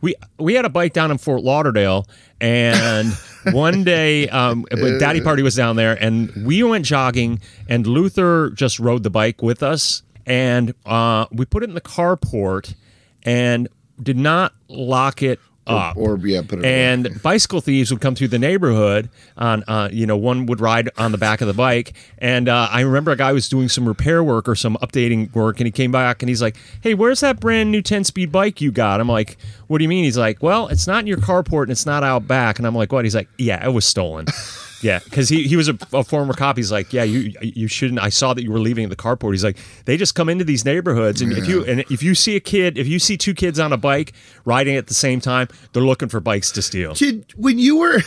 we 0.00 0.14
we 0.38 0.54
had 0.54 0.64
a 0.64 0.68
bike 0.68 0.92
down 0.92 1.10
in 1.12 1.18
Fort 1.18 1.42
Lauderdale, 1.44 2.06
and 2.40 3.12
one 3.52 3.84
day, 3.84 4.28
um, 4.30 4.66
Daddy 4.98 5.20
Party 5.20 5.42
was 5.42 5.54
down 5.54 5.76
there, 5.76 5.96
and 6.02 6.32
we 6.44 6.62
went 6.64 6.84
jogging, 6.84 7.40
and 7.68 7.86
Luther 7.86 8.50
just 8.50 8.80
rode 8.80 9.02
the 9.04 9.10
bike 9.10 9.40
with 9.42 9.62
us, 9.62 10.02
and 10.26 10.74
uh, 10.84 11.26
we 11.30 11.44
put 11.44 11.62
it 11.62 11.68
in 11.68 11.74
the 11.74 11.80
carport, 11.80 12.74
and 13.22 13.68
did 14.02 14.16
not 14.16 14.54
lock 14.68 15.22
it 15.22 15.38
up. 15.66 15.96
Or 15.96 16.16
yeah, 16.18 16.40
put 16.42 16.58
it. 16.58 16.64
away. 16.64 16.84
and 16.84 17.22
bicycle 17.22 17.60
thieves 17.60 17.90
would 17.92 18.00
come 18.00 18.14
through 18.14 18.28
the 18.28 18.38
neighborhood 18.38 19.08
on 19.36 19.62
uh, 19.68 19.88
you 19.92 20.06
know 20.06 20.16
one 20.16 20.46
would 20.46 20.60
ride 20.60 20.88
on 20.98 21.12
the 21.12 21.18
back 21.18 21.40
of 21.40 21.46
the 21.46 21.54
bike 21.54 21.92
and 22.18 22.48
uh, 22.48 22.66
i 22.72 22.80
remember 22.80 23.10
a 23.12 23.16
guy 23.16 23.32
was 23.32 23.48
doing 23.48 23.68
some 23.68 23.86
repair 23.86 24.24
work 24.24 24.48
or 24.48 24.54
some 24.56 24.76
updating 24.82 25.32
work 25.34 25.60
and 25.60 25.66
he 25.66 25.70
came 25.70 25.92
back 25.92 26.22
and 26.22 26.28
he's 26.28 26.42
like 26.42 26.56
hey 26.80 26.94
where's 26.94 27.20
that 27.20 27.38
brand 27.38 27.70
new 27.70 27.82
10 27.82 28.04
speed 28.04 28.32
bike 28.32 28.60
you 28.60 28.72
got 28.72 29.00
i'm 29.00 29.08
like 29.08 29.36
what 29.68 29.78
do 29.78 29.84
you 29.84 29.88
mean 29.88 30.02
he's 30.04 30.18
like 30.18 30.42
well 30.42 30.66
it's 30.68 30.86
not 30.86 31.00
in 31.00 31.06
your 31.06 31.18
carport 31.18 31.62
and 31.64 31.70
it's 31.72 31.86
not 31.86 32.02
out 32.02 32.26
back 32.26 32.58
and 32.58 32.66
i'm 32.66 32.74
like 32.74 32.90
what 32.90 33.04
he's 33.04 33.14
like 33.14 33.28
yeah 33.38 33.64
it 33.64 33.70
was 33.72 33.84
stolen 33.84 34.26
yeah 34.82 34.98
because 35.04 35.28
he, 35.28 35.46
he 35.46 35.56
was 35.56 35.68
a, 35.68 35.76
a 35.92 36.02
former 36.04 36.32
cop 36.32 36.56
he's 36.56 36.72
like 36.72 36.92
yeah 36.92 37.02
you 37.02 37.32
you 37.42 37.68
shouldn't 37.68 38.00
i 38.00 38.08
saw 38.08 38.32
that 38.34 38.42
you 38.42 38.50
were 38.50 38.58
leaving 38.58 38.84
at 38.84 38.90
the 38.90 38.96
carport 38.96 39.32
he's 39.32 39.44
like 39.44 39.56
they 39.84 39.96
just 39.96 40.14
come 40.14 40.28
into 40.28 40.44
these 40.44 40.64
neighborhoods 40.64 41.20
and 41.20 41.32
if 41.32 41.46
you 41.46 41.64
and 41.66 41.80
if 41.90 42.02
you 42.02 42.14
see 42.14 42.36
a 42.36 42.40
kid 42.40 42.78
if 42.78 42.86
you 42.88 42.98
see 42.98 43.16
two 43.16 43.34
kids 43.34 43.58
on 43.58 43.72
a 43.72 43.76
bike 43.76 44.12
riding 44.44 44.76
at 44.76 44.86
the 44.86 44.94
same 44.94 45.20
time 45.20 45.48
they're 45.72 45.82
looking 45.82 46.08
for 46.08 46.20
bikes 46.20 46.50
to 46.50 46.62
steal 46.62 46.94
Did 46.94 47.32
when 47.36 47.58
you 47.58 47.76
were 47.78 48.00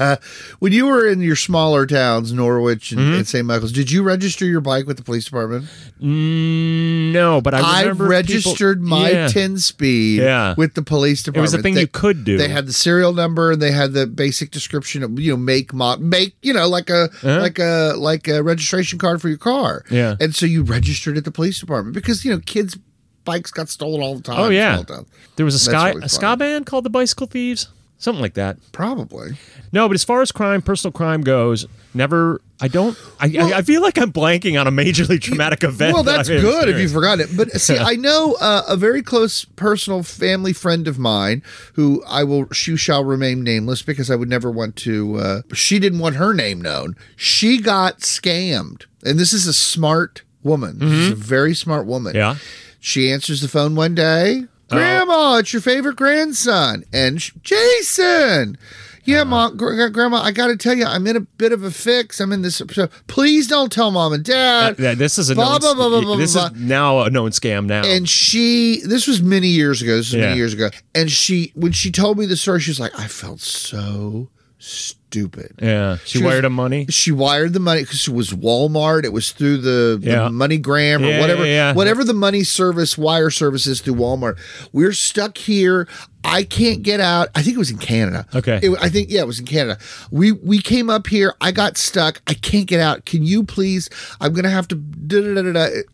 when 0.60 0.72
you 0.72 0.86
were 0.86 1.06
in 1.06 1.20
your 1.20 1.36
smaller 1.36 1.86
towns, 1.86 2.32
Norwich 2.32 2.92
and, 2.92 3.00
Mm-hmm. 3.00 3.14
and 3.14 3.26
St. 3.28 3.46
Michael's, 3.46 3.72
did 3.72 3.90
you 3.90 4.02
register 4.02 4.44
your 4.44 4.60
bike 4.60 4.86
with 4.86 4.96
the 4.98 5.02
police 5.02 5.24
department? 5.24 5.64
No, 6.00 7.40
but 7.40 7.54
I 7.54 7.84
I 7.86 7.88
registered 7.90 8.78
people- 8.78 8.88
my 8.98 9.10
yeah. 9.10 9.28
10 9.28 9.58
speed 9.58 10.20
Yeah. 10.20 10.54
with 10.56 10.74
the 10.74 10.82
police 10.82 11.22
department. 11.22 11.38
It 11.38 11.42
was 11.42 11.54
a 11.54 11.62
thing 11.62 11.74
They- 11.74 11.82
you 11.82 11.86
could 11.86 12.24
do. 12.24 12.36
They 12.38 12.48
had 12.48 12.66
the 12.66 12.72
serial 12.72 13.12
number 13.12 13.52
and 13.52 13.60
they 13.62 13.70
had 13.72 13.92
the 13.92 14.06
basic 14.06 14.50
description 14.50 15.02
of 15.02 15.18
you 15.18 15.32
know 15.32 15.36
make 15.36 15.72
mod 15.72 16.00
make 16.00 16.19
you 16.42 16.52
know 16.52 16.68
like 16.68 16.90
a 16.90 17.08
like 17.22 17.58
a 17.58 17.94
like 17.96 18.28
a 18.28 18.42
registration 18.42 18.98
card 18.98 19.20
for 19.20 19.28
your 19.28 19.38
car. 19.38 19.82
Uh-huh. 19.86 19.94
Yeah. 19.94 20.16
and 20.20 20.34
so 20.34 20.46
you 20.46 20.62
registered 20.62 21.16
at 21.16 21.24
the 21.24 21.30
police 21.30 21.58
department 21.60 21.94
because 21.94 22.24
you 22.24 22.32
know 22.32 22.40
kids 22.44 22.76
bikes 23.24 23.50
got 23.50 23.68
stolen 23.68 24.00
all 24.02 24.16
the 24.16 24.22
time. 24.22 24.40
Oh 24.40 24.48
yeah, 24.48 24.82
there 25.36 25.44
was 25.44 25.54
a 25.54 25.58
That's 25.58 25.64
sky 25.64 25.88
really 25.90 26.04
a 26.04 26.08
ska 26.08 26.36
band 26.36 26.66
called 26.66 26.84
the 26.84 26.90
Bicycle 26.90 27.26
Thieves, 27.26 27.68
something 28.00 28.20
like 28.20 28.34
that. 28.34 28.56
probably. 28.72 29.38
No, 29.72 29.86
but 29.88 29.94
as 29.94 30.02
far 30.02 30.20
as 30.20 30.32
crime, 30.32 30.62
personal 30.62 30.90
crime 30.90 31.20
goes, 31.22 31.64
never. 31.94 32.40
I 32.60 32.66
don't. 32.68 32.98
I, 33.20 33.28
Well- 33.28 33.54
I, 33.54 33.58
I 33.58 33.62
feel 33.62 33.80
like 33.82 33.96
I'm 33.98 34.12
blanking 34.12 34.60
on 34.60 34.66
a 34.66 34.70
majorly 34.72 35.18
traumatic 35.20 35.62
event. 35.62 35.94
Well, 35.94 36.02
that's 36.02 36.28
I've 36.28 36.40
good 36.42 36.68
if 36.68 36.78
you 36.78 36.88
forgot 36.88 37.20
it. 37.20 37.28
But 37.36 37.52
see, 37.60 37.78
I 37.78 37.94
know 37.94 38.36
uh, 38.40 38.64
a 38.68 38.76
very 38.76 39.00
close 39.02 39.44
personal 39.44 40.02
family 40.02 40.52
friend 40.52 40.86
of 40.88 40.98
mine 40.98 41.42
who 41.74 42.02
I 42.06 42.24
will, 42.24 42.50
she 42.50 42.76
shall 42.76 43.04
remain 43.04 43.42
nameless 43.44 43.80
because 43.82 44.10
I 44.10 44.16
would 44.16 44.28
never 44.28 44.50
want 44.50 44.74
to. 44.76 45.16
Uh, 45.16 45.42
she 45.54 45.78
didn't 45.78 46.00
want 46.00 46.16
her 46.16 46.34
name 46.34 46.60
known. 46.60 46.96
She 47.16 47.60
got 47.62 48.00
scammed, 48.00 48.84
and 49.04 49.18
this 49.18 49.32
is 49.32 49.46
a 49.46 49.54
smart 49.54 50.22
woman. 50.42 50.78
This 50.80 50.90
is 50.92 51.10
a 51.12 51.14
very 51.14 51.54
smart 51.54 51.86
woman. 51.86 52.12
Mm-hmm. 52.14 52.18
Yeah. 52.18 52.36
She 52.80 53.10
answers 53.12 53.40
the 53.40 53.48
phone 53.48 53.74
one 53.76 53.94
day. 53.94 54.44
Uh, 54.70 54.76
grandma, 54.76 55.36
it's 55.36 55.52
your 55.52 55.62
favorite 55.62 55.96
grandson, 55.96 56.84
and 56.92 57.20
sh- 57.20 57.32
Jason. 57.42 58.56
Yeah, 59.04 59.22
uh, 59.22 59.24
mom, 59.24 59.56
gr- 59.56 59.74
gr- 59.74 59.88
grandma, 59.88 60.18
I 60.22 60.30
got 60.30 60.48
to 60.48 60.56
tell 60.56 60.74
you, 60.74 60.84
I'm 60.84 61.06
in 61.06 61.16
a 61.16 61.20
bit 61.20 61.52
of 61.52 61.64
a 61.64 61.70
fix. 61.70 62.20
I'm 62.20 62.32
in 62.32 62.42
this. 62.42 62.56
So 62.70 62.88
please 63.08 63.48
don't 63.48 63.72
tell 63.72 63.90
mom 63.90 64.12
and 64.12 64.22
dad. 64.22 64.78
Uh, 64.78 64.82
yeah, 64.82 64.94
this 64.94 65.18
is 65.18 65.30
a 65.30 65.34
Blah, 65.34 65.52
known, 65.52 65.60
blah, 65.60 65.74
blah, 65.74 65.88
blah, 65.88 66.00
blah, 66.02 66.16
this 66.16 66.34
blah, 66.34 66.46
is 66.46 66.52
now 66.60 67.00
a 67.00 67.10
known 67.10 67.30
scam 67.30 67.64
now. 67.66 67.82
and 67.82 68.08
she 68.08 68.80
this 68.84 69.06
was 69.08 69.22
many 69.22 69.48
years 69.48 69.80
ago 69.82 69.96
this 69.96 70.08
was 70.12 70.14
Yeah. 70.14 70.26
many 70.26 70.36
years 70.36 70.52
ago 70.52 70.68
and 70.94 71.10
she 71.10 71.50
when 71.54 71.72
she 71.72 71.90
told 71.90 72.18
me 72.18 72.26
the 72.26 72.36
story 72.36 72.60
she 72.60 72.70
was 72.70 72.78
like 72.78 72.96
i 72.98 73.06
felt 73.08 73.40
so 73.40 74.28
stupid 74.58 74.99
yeah, 75.14 75.96
she, 76.04 76.18
she 76.18 76.18
was- 76.18 76.32
wired 76.32 76.44
him 76.44 76.52
money. 76.52 76.86
she 76.88 77.12
wired 77.12 77.52
the 77.52 77.60
money 77.60 77.82
because 77.82 78.06
it 78.08 78.14
was 78.14 78.30
walmart. 78.30 79.04
It 79.04 79.12
was 79.12 79.32
through 79.32 79.58
the, 79.58 79.98
Yeah. 80.02 80.24
the 80.24 80.30
moneygram 80.30 81.02
or 81.02 81.06
Yeah, 81.08 81.20
whatever 81.20 81.46
yeah, 81.46 81.72
whatever 81.74 82.04
the 82.04 82.14
money 82.14 82.44
service 82.44 82.96
wire 82.98 83.30
service 83.30 83.66
is 83.66 83.80
through 83.80 83.94
walmart. 83.96 84.38
We're 84.72 84.92
stuck 84.92 85.36
here. 85.38 85.88
I 86.22 86.42
can't 86.42 86.82
get 86.82 87.00
out. 87.00 87.28
I 87.34 87.40
think 87.42 87.56
it 87.56 87.58
was 87.58 87.70
in 87.70 87.78
canada. 87.78 88.26
Okay. 88.34 88.60
It- 88.62 88.76
i 88.82 88.90
think 88.90 89.10
yeah 89.10 89.22
it 89.22 89.26
was 89.26 89.38
in 89.40 89.46
canada. 89.46 89.78
We 90.10 90.32
we 90.32 90.60
came 90.60 90.90
up 90.90 91.06
here. 91.06 91.34
I 91.40 91.50
got 91.50 91.78
stuck. 91.78 92.20
I 92.26 92.34
can't 92.34 92.66
get 92.66 92.78
out. 92.80 93.06
Can 93.06 93.22
you 93.24 93.42
please 93.42 93.88
i'm 94.20 94.32
gonna 94.34 94.50
have 94.50 94.68
to 94.68 94.76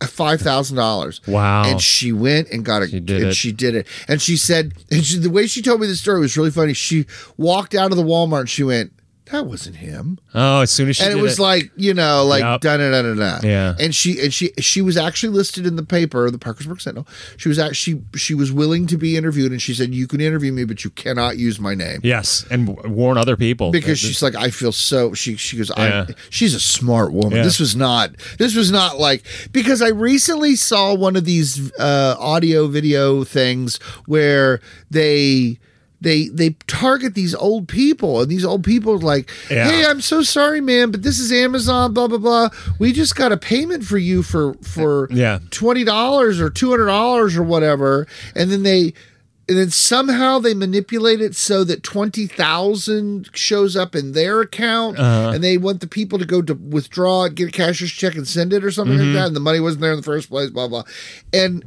five 0.05 0.41
thousand 0.41 0.75
dollars. 0.77 1.21
Wow. 1.27 1.63
and 1.65 1.81
she 1.81 2.11
went 2.11 2.49
and 2.49 2.65
got 2.65 2.81
a 2.83 2.87
She 2.87 2.99
did 2.99 3.21
and 3.21 3.29
it. 3.31 3.35
she 3.35 3.51
did 3.53 3.75
it. 3.75 3.87
And 4.09 4.21
she 4.21 4.35
said 4.35 4.73
and 4.91 5.03
she, 5.05 5.17
the 5.17 5.29
way 5.29 5.47
she 5.47 5.61
told 5.61 5.79
me 5.79 5.87
the 5.87 5.95
story 5.95 6.19
was 6.19 6.35
really 6.35 6.51
funny. 6.51 6.73
She 6.73 7.05
walked 7.37 7.73
out 7.73 7.91
of 7.91 7.97
the 7.97 8.03
walmart 8.03 8.41
and 8.41 8.49
she 8.49 8.63
went 8.63 8.91
that 9.31 9.45
wasn't 9.45 9.75
him 9.77 10.19
Oh, 10.33 10.61
as 10.61 10.71
soon 10.71 10.89
as 10.89 10.97
she 10.97 11.03
and 11.03 11.17
it 11.17 11.21
was 11.21 11.39
like 11.39 11.71
you 11.75 11.93
know 11.93 12.25
like 12.25 12.41
Yup. 12.41 12.61
da 12.61 12.77
da 12.77 12.89
da 12.91 13.01
da 13.01 13.13
da 13.15 13.39
Yeah. 13.47 13.75
and 13.79 13.93
she 13.93 14.19
and 14.21 14.33
she 14.33 14.51
she 14.59 14.81
was 14.81 14.97
actually 14.97 15.33
listed 15.33 15.65
in 15.65 15.75
the 15.75 15.83
paper 15.83 16.29
the 16.31 16.37
Parkersburg 16.37 16.79
Sentinel 16.81 17.07
she 17.37 17.49
was 17.49 17.59
actually 17.59 18.01
she 18.13 18.19
she 18.19 18.33
was 18.33 18.51
willing 18.51 18.87
to 18.87 18.97
be 18.97 19.17
interviewed 19.17 19.51
and 19.51 19.61
she 19.61 19.73
said 19.73 19.93
you 19.93 20.07
can 20.07 20.21
interview 20.21 20.51
me 20.51 20.63
but 20.65 20.83
you 20.83 20.89
cannot 20.91 21.37
use 21.37 21.59
my 21.59 21.73
name 21.75 21.99
yes, 22.03 22.45
and 22.49 22.67
w- 22.67 22.89
warn 22.93 23.17
other 23.17 23.35
people 23.37 23.71
because 23.71 23.99
she's 23.99 24.21
like 24.21 24.35
I 24.35 24.49
feel 24.49 24.71
so 24.71 25.13
she 25.13 25.35
she 25.35 25.57
goes 25.57 25.71
Yeah. 25.77 26.05
I 26.09 26.13
she's 26.29 26.53
a 26.53 26.59
smart 26.59 27.11
woman 27.13 27.37
Yeah. 27.37 27.43
this 27.43 27.59
was 27.59 27.75
not 27.75 28.11
this 28.37 28.55
was 28.55 28.71
not 28.71 28.97
like 28.99 29.23
because 29.51 29.81
I 29.81 29.89
recently 29.89 30.55
saw 30.55 30.93
one 30.93 31.15
of 31.15 31.25
these 31.25 31.71
uh 31.79 32.15
audio 32.19 32.67
video 32.67 33.23
things 33.23 33.77
where 34.05 34.61
they 34.89 35.59
they 36.01 36.27
they 36.29 36.51
target 36.67 37.15
these 37.15 37.33
old 37.33 37.67
people 37.67 38.21
and 38.21 38.29
these 38.29 38.45
old 38.45 38.63
people 38.63 38.93
are 38.93 38.97
like 38.99 39.29
Yeah. 39.49 39.69
hey 39.69 39.85
I'm 39.85 40.01
so 40.01 40.21
sorry 40.21 40.61
man 40.61 40.91
but 40.91 41.01
this 41.03 41.19
is 41.19 41.31
Amazon 41.31 41.93
blah 41.93 42.07
blah 42.07 42.17
blah 42.19 42.49
we 42.79 42.93
just 42.93 43.15
got 43.15 43.31
a 43.31 43.37
payment 43.37 43.83
for 43.83 43.97
you 43.97 44.21
for 44.23 44.53
for 44.61 45.07
Yeah. 45.11 45.39
twenty 45.49 45.83
dollars 45.83 46.39
or 46.39 46.49
two 46.49 46.69
hundred 46.69 46.87
dollars 46.87 47.35
or 47.35 47.43
whatever, 47.43 48.07
and 48.35 48.51
then 48.51 48.63
they 48.63 48.93
and 49.49 49.57
then 49.57 49.69
somehow 49.69 50.39
they 50.39 50.53
manipulate 50.53 51.21
it 51.21 51.33
so 51.33 51.63
that 51.63 51.81
twenty 51.81 52.27
thousand 52.27 53.29
shows 53.33 53.75
up 53.77 53.95
in 53.95 54.11
their 54.11 54.41
account, 54.41 54.99
Uh-huh. 54.99 55.31
and 55.33 55.41
they 55.43 55.57
want 55.57 55.79
the 55.79 55.87
people 55.87 56.19
to 56.19 56.25
go 56.25 56.41
to 56.41 56.53
withdraw 56.53 57.23
it, 57.25 57.35
get 57.35 57.47
a 57.47 57.51
cashier's 57.51 57.91
check, 57.91 58.15
and 58.15 58.27
send 58.27 58.51
it 58.53 58.63
or 58.63 58.71
something 58.71 58.97
Mm-hmm. 58.97 59.13
like 59.13 59.21
that, 59.21 59.27
and 59.27 59.35
the 59.35 59.39
money 59.39 59.59
wasn't 59.61 59.81
there 59.81 59.91
in 59.93 59.97
the 59.97 60.03
first 60.03 60.29
place, 60.29 60.49
blah 60.49 60.67
blah, 60.67 60.83
and 61.33 61.63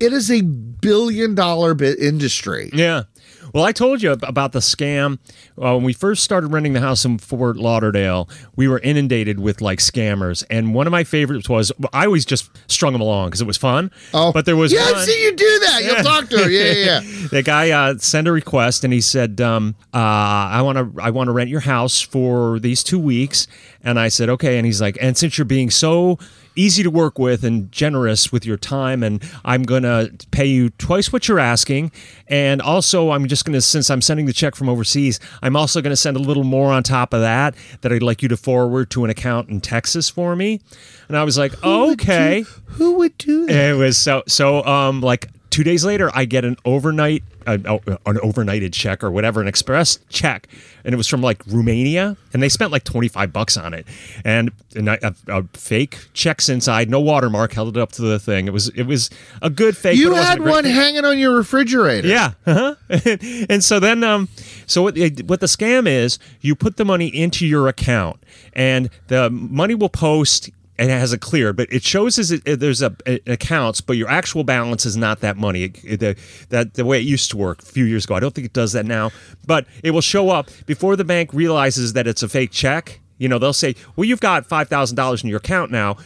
it 0.00 0.12
is 0.12 0.30
a 0.30 0.40
billion 0.40 1.34
dollar 1.34 1.74
bit 1.74 1.98
industry. 1.98 2.70
Yeah. 2.72 3.02
Well, 3.52 3.64
I 3.64 3.72
told 3.72 4.02
you 4.02 4.12
about 4.12 4.52
the 4.52 4.60
scam 4.60 5.18
uh, 5.60 5.74
when 5.74 5.84
we 5.84 5.92
first 5.92 6.24
started 6.24 6.48
renting 6.48 6.72
the 6.72 6.80
house 6.80 7.04
in 7.04 7.18
Fort 7.18 7.56
Lauderdale. 7.56 8.28
We 8.56 8.68
were 8.68 8.78
inundated 8.80 9.40
with 9.40 9.60
like 9.60 9.78
scammers, 9.78 10.44
and 10.50 10.74
one 10.74 10.86
of 10.86 10.90
my 10.90 11.04
favorites 11.04 11.48
was 11.48 11.72
I 11.92 12.06
always 12.06 12.24
just 12.24 12.50
strung 12.70 12.92
them 12.92 13.02
along 13.02 13.28
because 13.28 13.40
it 13.40 13.46
was 13.46 13.56
fun. 13.56 13.90
Oh, 14.14 14.32
but 14.32 14.46
there 14.46 14.56
was 14.56 14.72
yeah, 14.72 14.92
one, 14.92 15.04
see 15.04 15.24
you 15.24 15.34
do 15.34 15.58
that. 15.60 15.80
You'll 15.84 16.04
talk 16.04 16.28
to 16.30 16.38
her. 16.44 16.50
Yeah, 16.50 16.72
yeah, 16.72 17.00
yeah. 17.00 17.28
the 17.30 17.42
guy 17.42 17.70
uh, 17.70 17.98
sent 17.98 18.28
a 18.28 18.32
request 18.32 18.84
and 18.84 18.92
he 18.92 19.00
said, 19.00 19.40
um, 19.40 19.74
uh, 19.92 19.98
"I 19.98 20.62
want 20.62 20.78
to, 20.78 21.02
I 21.02 21.10
want 21.10 21.28
to 21.28 21.32
rent 21.32 21.50
your 21.50 21.60
house 21.60 22.00
for 22.00 22.58
these 22.60 22.82
two 22.82 22.98
weeks." 22.98 23.46
And 23.82 23.98
I 23.98 24.08
said, 24.08 24.28
"Okay." 24.28 24.58
And 24.58 24.66
he's 24.66 24.80
like, 24.80 24.98
"And 25.00 25.16
since 25.16 25.38
you're 25.38 25.44
being 25.44 25.70
so 25.70 26.18
easy 26.56 26.82
to 26.82 26.90
work 26.90 27.18
with 27.18 27.44
and 27.44 27.70
generous 27.72 28.32
with 28.32 28.44
your 28.44 28.56
time, 28.56 29.02
and 29.02 29.22
I'm 29.44 29.62
gonna 29.62 30.08
pay 30.30 30.46
you 30.46 30.70
twice 30.70 31.12
what 31.12 31.28
you're 31.28 31.38
asking, 31.38 31.92
and 32.28 32.60
also 32.60 33.10
I'm 33.10 33.26
just 33.28 33.44
gonna, 33.44 33.60
since 33.60 33.90
I'm 33.90 34.00
sending 34.00 34.26
the 34.26 34.32
check 34.32 34.54
from 34.54 34.68
overseas, 34.68 35.20
I'm 35.42 35.56
also 35.56 35.80
gonna 35.80 35.96
send 35.96 36.16
a 36.16 36.20
little 36.20 36.44
more 36.44 36.72
on 36.72 36.82
top 36.82 37.12
of 37.12 37.20
that 37.20 37.54
that 37.80 37.92
I'd 37.92 38.02
like 38.02 38.22
you 38.22 38.28
to 38.28 38.36
forward 38.36 38.90
to 38.90 39.04
an 39.04 39.10
account 39.10 39.48
in 39.48 39.60
Texas 39.60 40.08
for 40.08 40.36
me." 40.36 40.60
And 41.08 41.16
I 41.16 41.24
was 41.24 41.38
like, 41.38 41.62
"Okay." 41.62 42.44
Who 42.66 42.96
would 42.98 43.16
do 43.18 43.46
that? 43.46 43.70
It 43.70 43.74
was 43.74 43.98
so 43.98 44.22
so. 44.26 44.64
Um, 44.64 45.00
like 45.00 45.28
two 45.50 45.64
days 45.64 45.84
later, 45.84 46.10
I 46.14 46.24
get 46.24 46.44
an 46.44 46.56
overnight, 46.64 47.24
oh, 47.46 47.80
an 48.06 48.16
overnighted 48.16 48.72
check 48.72 49.02
or 49.02 49.10
whatever, 49.10 49.40
an 49.40 49.48
express 49.48 49.98
check, 50.08 50.48
and 50.84 50.92
it 50.92 50.96
was 50.96 51.06
from 51.06 51.20
like 51.20 51.42
Romania, 51.46 52.16
and 52.32 52.42
they 52.42 52.48
spent 52.48 52.72
like 52.72 52.84
twenty 52.84 53.08
five 53.08 53.32
bucks 53.32 53.56
on 53.56 53.74
it, 53.74 53.86
and, 54.24 54.50
and 54.74 54.90
I, 54.90 54.98
a, 55.02 55.14
a 55.28 55.42
fake 55.54 55.98
checks 56.12 56.48
inside, 56.48 56.90
no 56.90 57.00
watermark, 57.00 57.52
held 57.52 57.76
it 57.76 57.80
up 57.80 57.92
to 57.92 58.02
the 58.02 58.18
thing. 58.18 58.46
It 58.46 58.52
was 58.52 58.68
it 58.70 58.84
was 58.84 59.10
a 59.42 59.50
good 59.50 59.76
fake. 59.76 59.98
You 59.98 60.10
but 60.10 60.16
it 60.16 60.18
wasn't 60.18 60.40
had 60.40 60.48
a 60.48 60.50
one 60.50 60.64
hanging 60.64 61.04
on 61.04 61.18
your 61.18 61.36
refrigerator. 61.36 62.08
Yeah. 62.08 62.32
Uh-huh. 62.46 62.74
and 63.48 63.62
so 63.62 63.80
then, 63.80 64.02
um, 64.04 64.28
so 64.66 64.82
what, 64.82 64.96
what 64.96 65.40
the 65.40 65.46
scam 65.46 65.86
is, 65.86 66.18
you 66.40 66.54
put 66.54 66.76
the 66.76 66.84
money 66.84 67.08
into 67.08 67.46
your 67.46 67.68
account, 67.68 68.22
and 68.52 68.90
the 69.08 69.30
money 69.30 69.74
will 69.74 69.88
post 69.88 70.50
and 70.80 70.90
it 70.90 70.94
has 70.98 71.12
a 71.12 71.18
clear, 71.18 71.52
but 71.52 71.72
it 71.72 71.84
shows 71.84 72.18
as 72.18 72.32
it, 72.32 72.42
there's 72.58 72.80
a, 72.82 72.96
a 73.06 73.20
accounts, 73.26 73.80
but 73.80 73.96
your 73.96 74.08
actual 74.08 74.42
balance 74.44 74.86
is 74.86 74.96
not 74.96 75.20
that 75.20 75.36
money. 75.36 75.64
It, 75.64 75.84
it- 75.84 76.00
the, 76.00 76.16
that 76.48 76.74
the 76.74 76.84
way 76.86 76.98
it 76.98 77.04
used 77.04 77.30
to 77.32 77.36
work 77.36 77.62
a 77.62 77.66
few 77.66 77.84
years 77.84 78.04
ago. 78.06 78.14
I 78.14 78.20
don't 78.20 78.34
think 78.34 78.46
it 78.46 78.54
does 78.54 78.72
that 78.72 78.86
now, 78.86 79.10
but 79.46 79.66
it 79.84 79.90
will 79.92 80.00
show 80.00 80.30
up 80.30 80.48
before 80.66 80.96
the 80.96 81.04
bank 81.04 81.32
realizes 81.34 81.92
that 81.92 82.06
it's 82.06 82.22
a 82.22 82.28
fake 82.28 82.50
check. 82.50 83.00
You 83.18 83.28
know, 83.28 83.38
they'll 83.38 83.52
say, 83.52 83.74
"Well, 83.96 84.06
you've 84.06 84.20
got 84.22 84.46
five 84.46 84.68
thousand 84.68 84.96
dollars 84.96 85.22
in 85.22 85.28
your 85.28 85.36
account 85.36 85.70
now." 85.70 85.98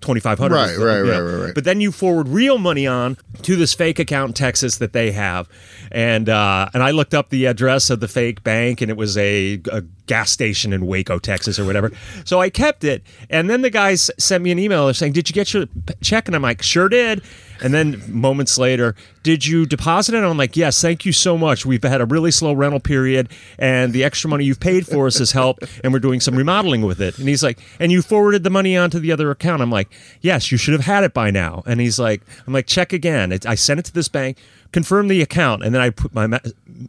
Twenty 0.00 0.20
five 0.20 0.38
hundred, 0.38 0.54
Right, 0.54 0.78
right, 0.78 1.00
right, 1.00 1.18
right, 1.18 1.44
right. 1.46 1.54
But 1.54 1.64
then 1.64 1.80
you 1.80 1.90
forward 1.90 2.28
real 2.28 2.56
money 2.56 2.86
on 2.86 3.16
to 3.42 3.56
this 3.56 3.74
fake 3.74 3.98
account 3.98 4.30
in 4.30 4.34
Texas 4.34 4.78
that 4.78 4.92
they 4.92 5.10
have, 5.10 5.48
and 5.90 6.28
uh, 6.28 6.68
and 6.72 6.84
I 6.84 6.92
looked 6.92 7.14
up 7.14 7.30
the 7.30 7.46
address 7.46 7.90
of 7.90 7.98
the 7.98 8.06
fake 8.06 8.44
bank, 8.44 8.80
and 8.80 8.92
it 8.92 8.96
was 8.96 9.18
a, 9.18 9.60
a 9.72 9.82
gas 10.06 10.30
station 10.30 10.72
in 10.72 10.86
Waco, 10.86 11.18
Texas, 11.18 11.58
or 11.58 11.64
whatever. 11.64 11.90
So 12.24 12.40
I 12.40 12.48
kept 12.48 12.84
it, 12.84 13.02
and 13.28 13.50
then 13.50 13.62
the 13.62 13.70
guys 13.70 14.08
sent 14.18 14.44
me 14.44 14.52
an 14.52 14.58
email 14.60 14.92
saying, 14.94 15.14
"Did 15.14 15.28
you 15.28 15.34
get 15.34 15.52
your 15.52 15.66
check?" 16.00 16.28
And 16.28 16.36
I'm 16.36 16.42
like, 16.42 16.62
"Sure 16.62 16.88
did." 16.88 17.22
And 17.60 17.74
then 17.74 18.02
moments 18.08 18.58
later, 18.58 18.94
did 19.22 19.46
you 19.46 19.66
deposit 19.66 20.14
it? 20.14 20.24
I'm 20.24 20.38
like, 20.38 20.56
yes, 20.56 20.80
thank 20.80 21.04
you 21.04 21.12
so 21.12 21.36
much. 21.36 21.66
We've 21.66 21.82
had 21.82 22.00
a 22.00 22.06
really 22.06 22.30
slow 22.30 22.52
rental 22.52 22.80
period, 22.80 23.28
and 23.58 23.92
the 23.92 24.04
extra 24.04 24.30
money 24.30 24.44
you've 24.44 24.60
paid 24.60 24.86
for 24.86 25.06
us 25.06 25.18
has 25.18 25.32
helped, 25.32 25.64
and 25.82 25.92
we're 25.92 25.98
doing 25.98 26.20
some 26.20 26.36
remodeling 26.36 26.82
with 26.82 27.00
it. 27.00 27.18
And 27.18 27.28
he's 27.28 27.42
like, 27.42 27.58
and 27.78 27.92
you 27.92 28.02
forwarded 28.02 28.42
the 28.44 28.50
money 28.50 28.76
onto 28.76 28.98
the 28.98 29.12
other 29.12 29.30
account. 29.30 29.60
I'm 29.60 29.70
like, 29.70 29.88
yes, 30.20 30.50
you 30.50 30.58
should 30.58 30.72
have 30.72 30.84
had 30.84 31.04
it 31.04 31.12
by 31.12 31.30
now. 31.30 31.62
And 31.66 31.80
he's 31.80 31.98
like, 31.98 32.22
I'm 32.46 32.52
like, 32.52 32.66
check 32.66 32.92
again. 32.92 33.32
It, 33.32 33.46
I 33.46 33.54
sent 33.54 33.80
it 33.80 33.86
to 33.86 33.92
this 33.92 34.08
bank, 34.08 34.38
confirm 34.72 35.08
the 35.08 35.22
account, 35.22 35.62
and 35.62 35.74
then 35.74 35.80
I 35.80 35.90
put 35.90 36.12
my 36.14 36.26
ma- 36.26 36.38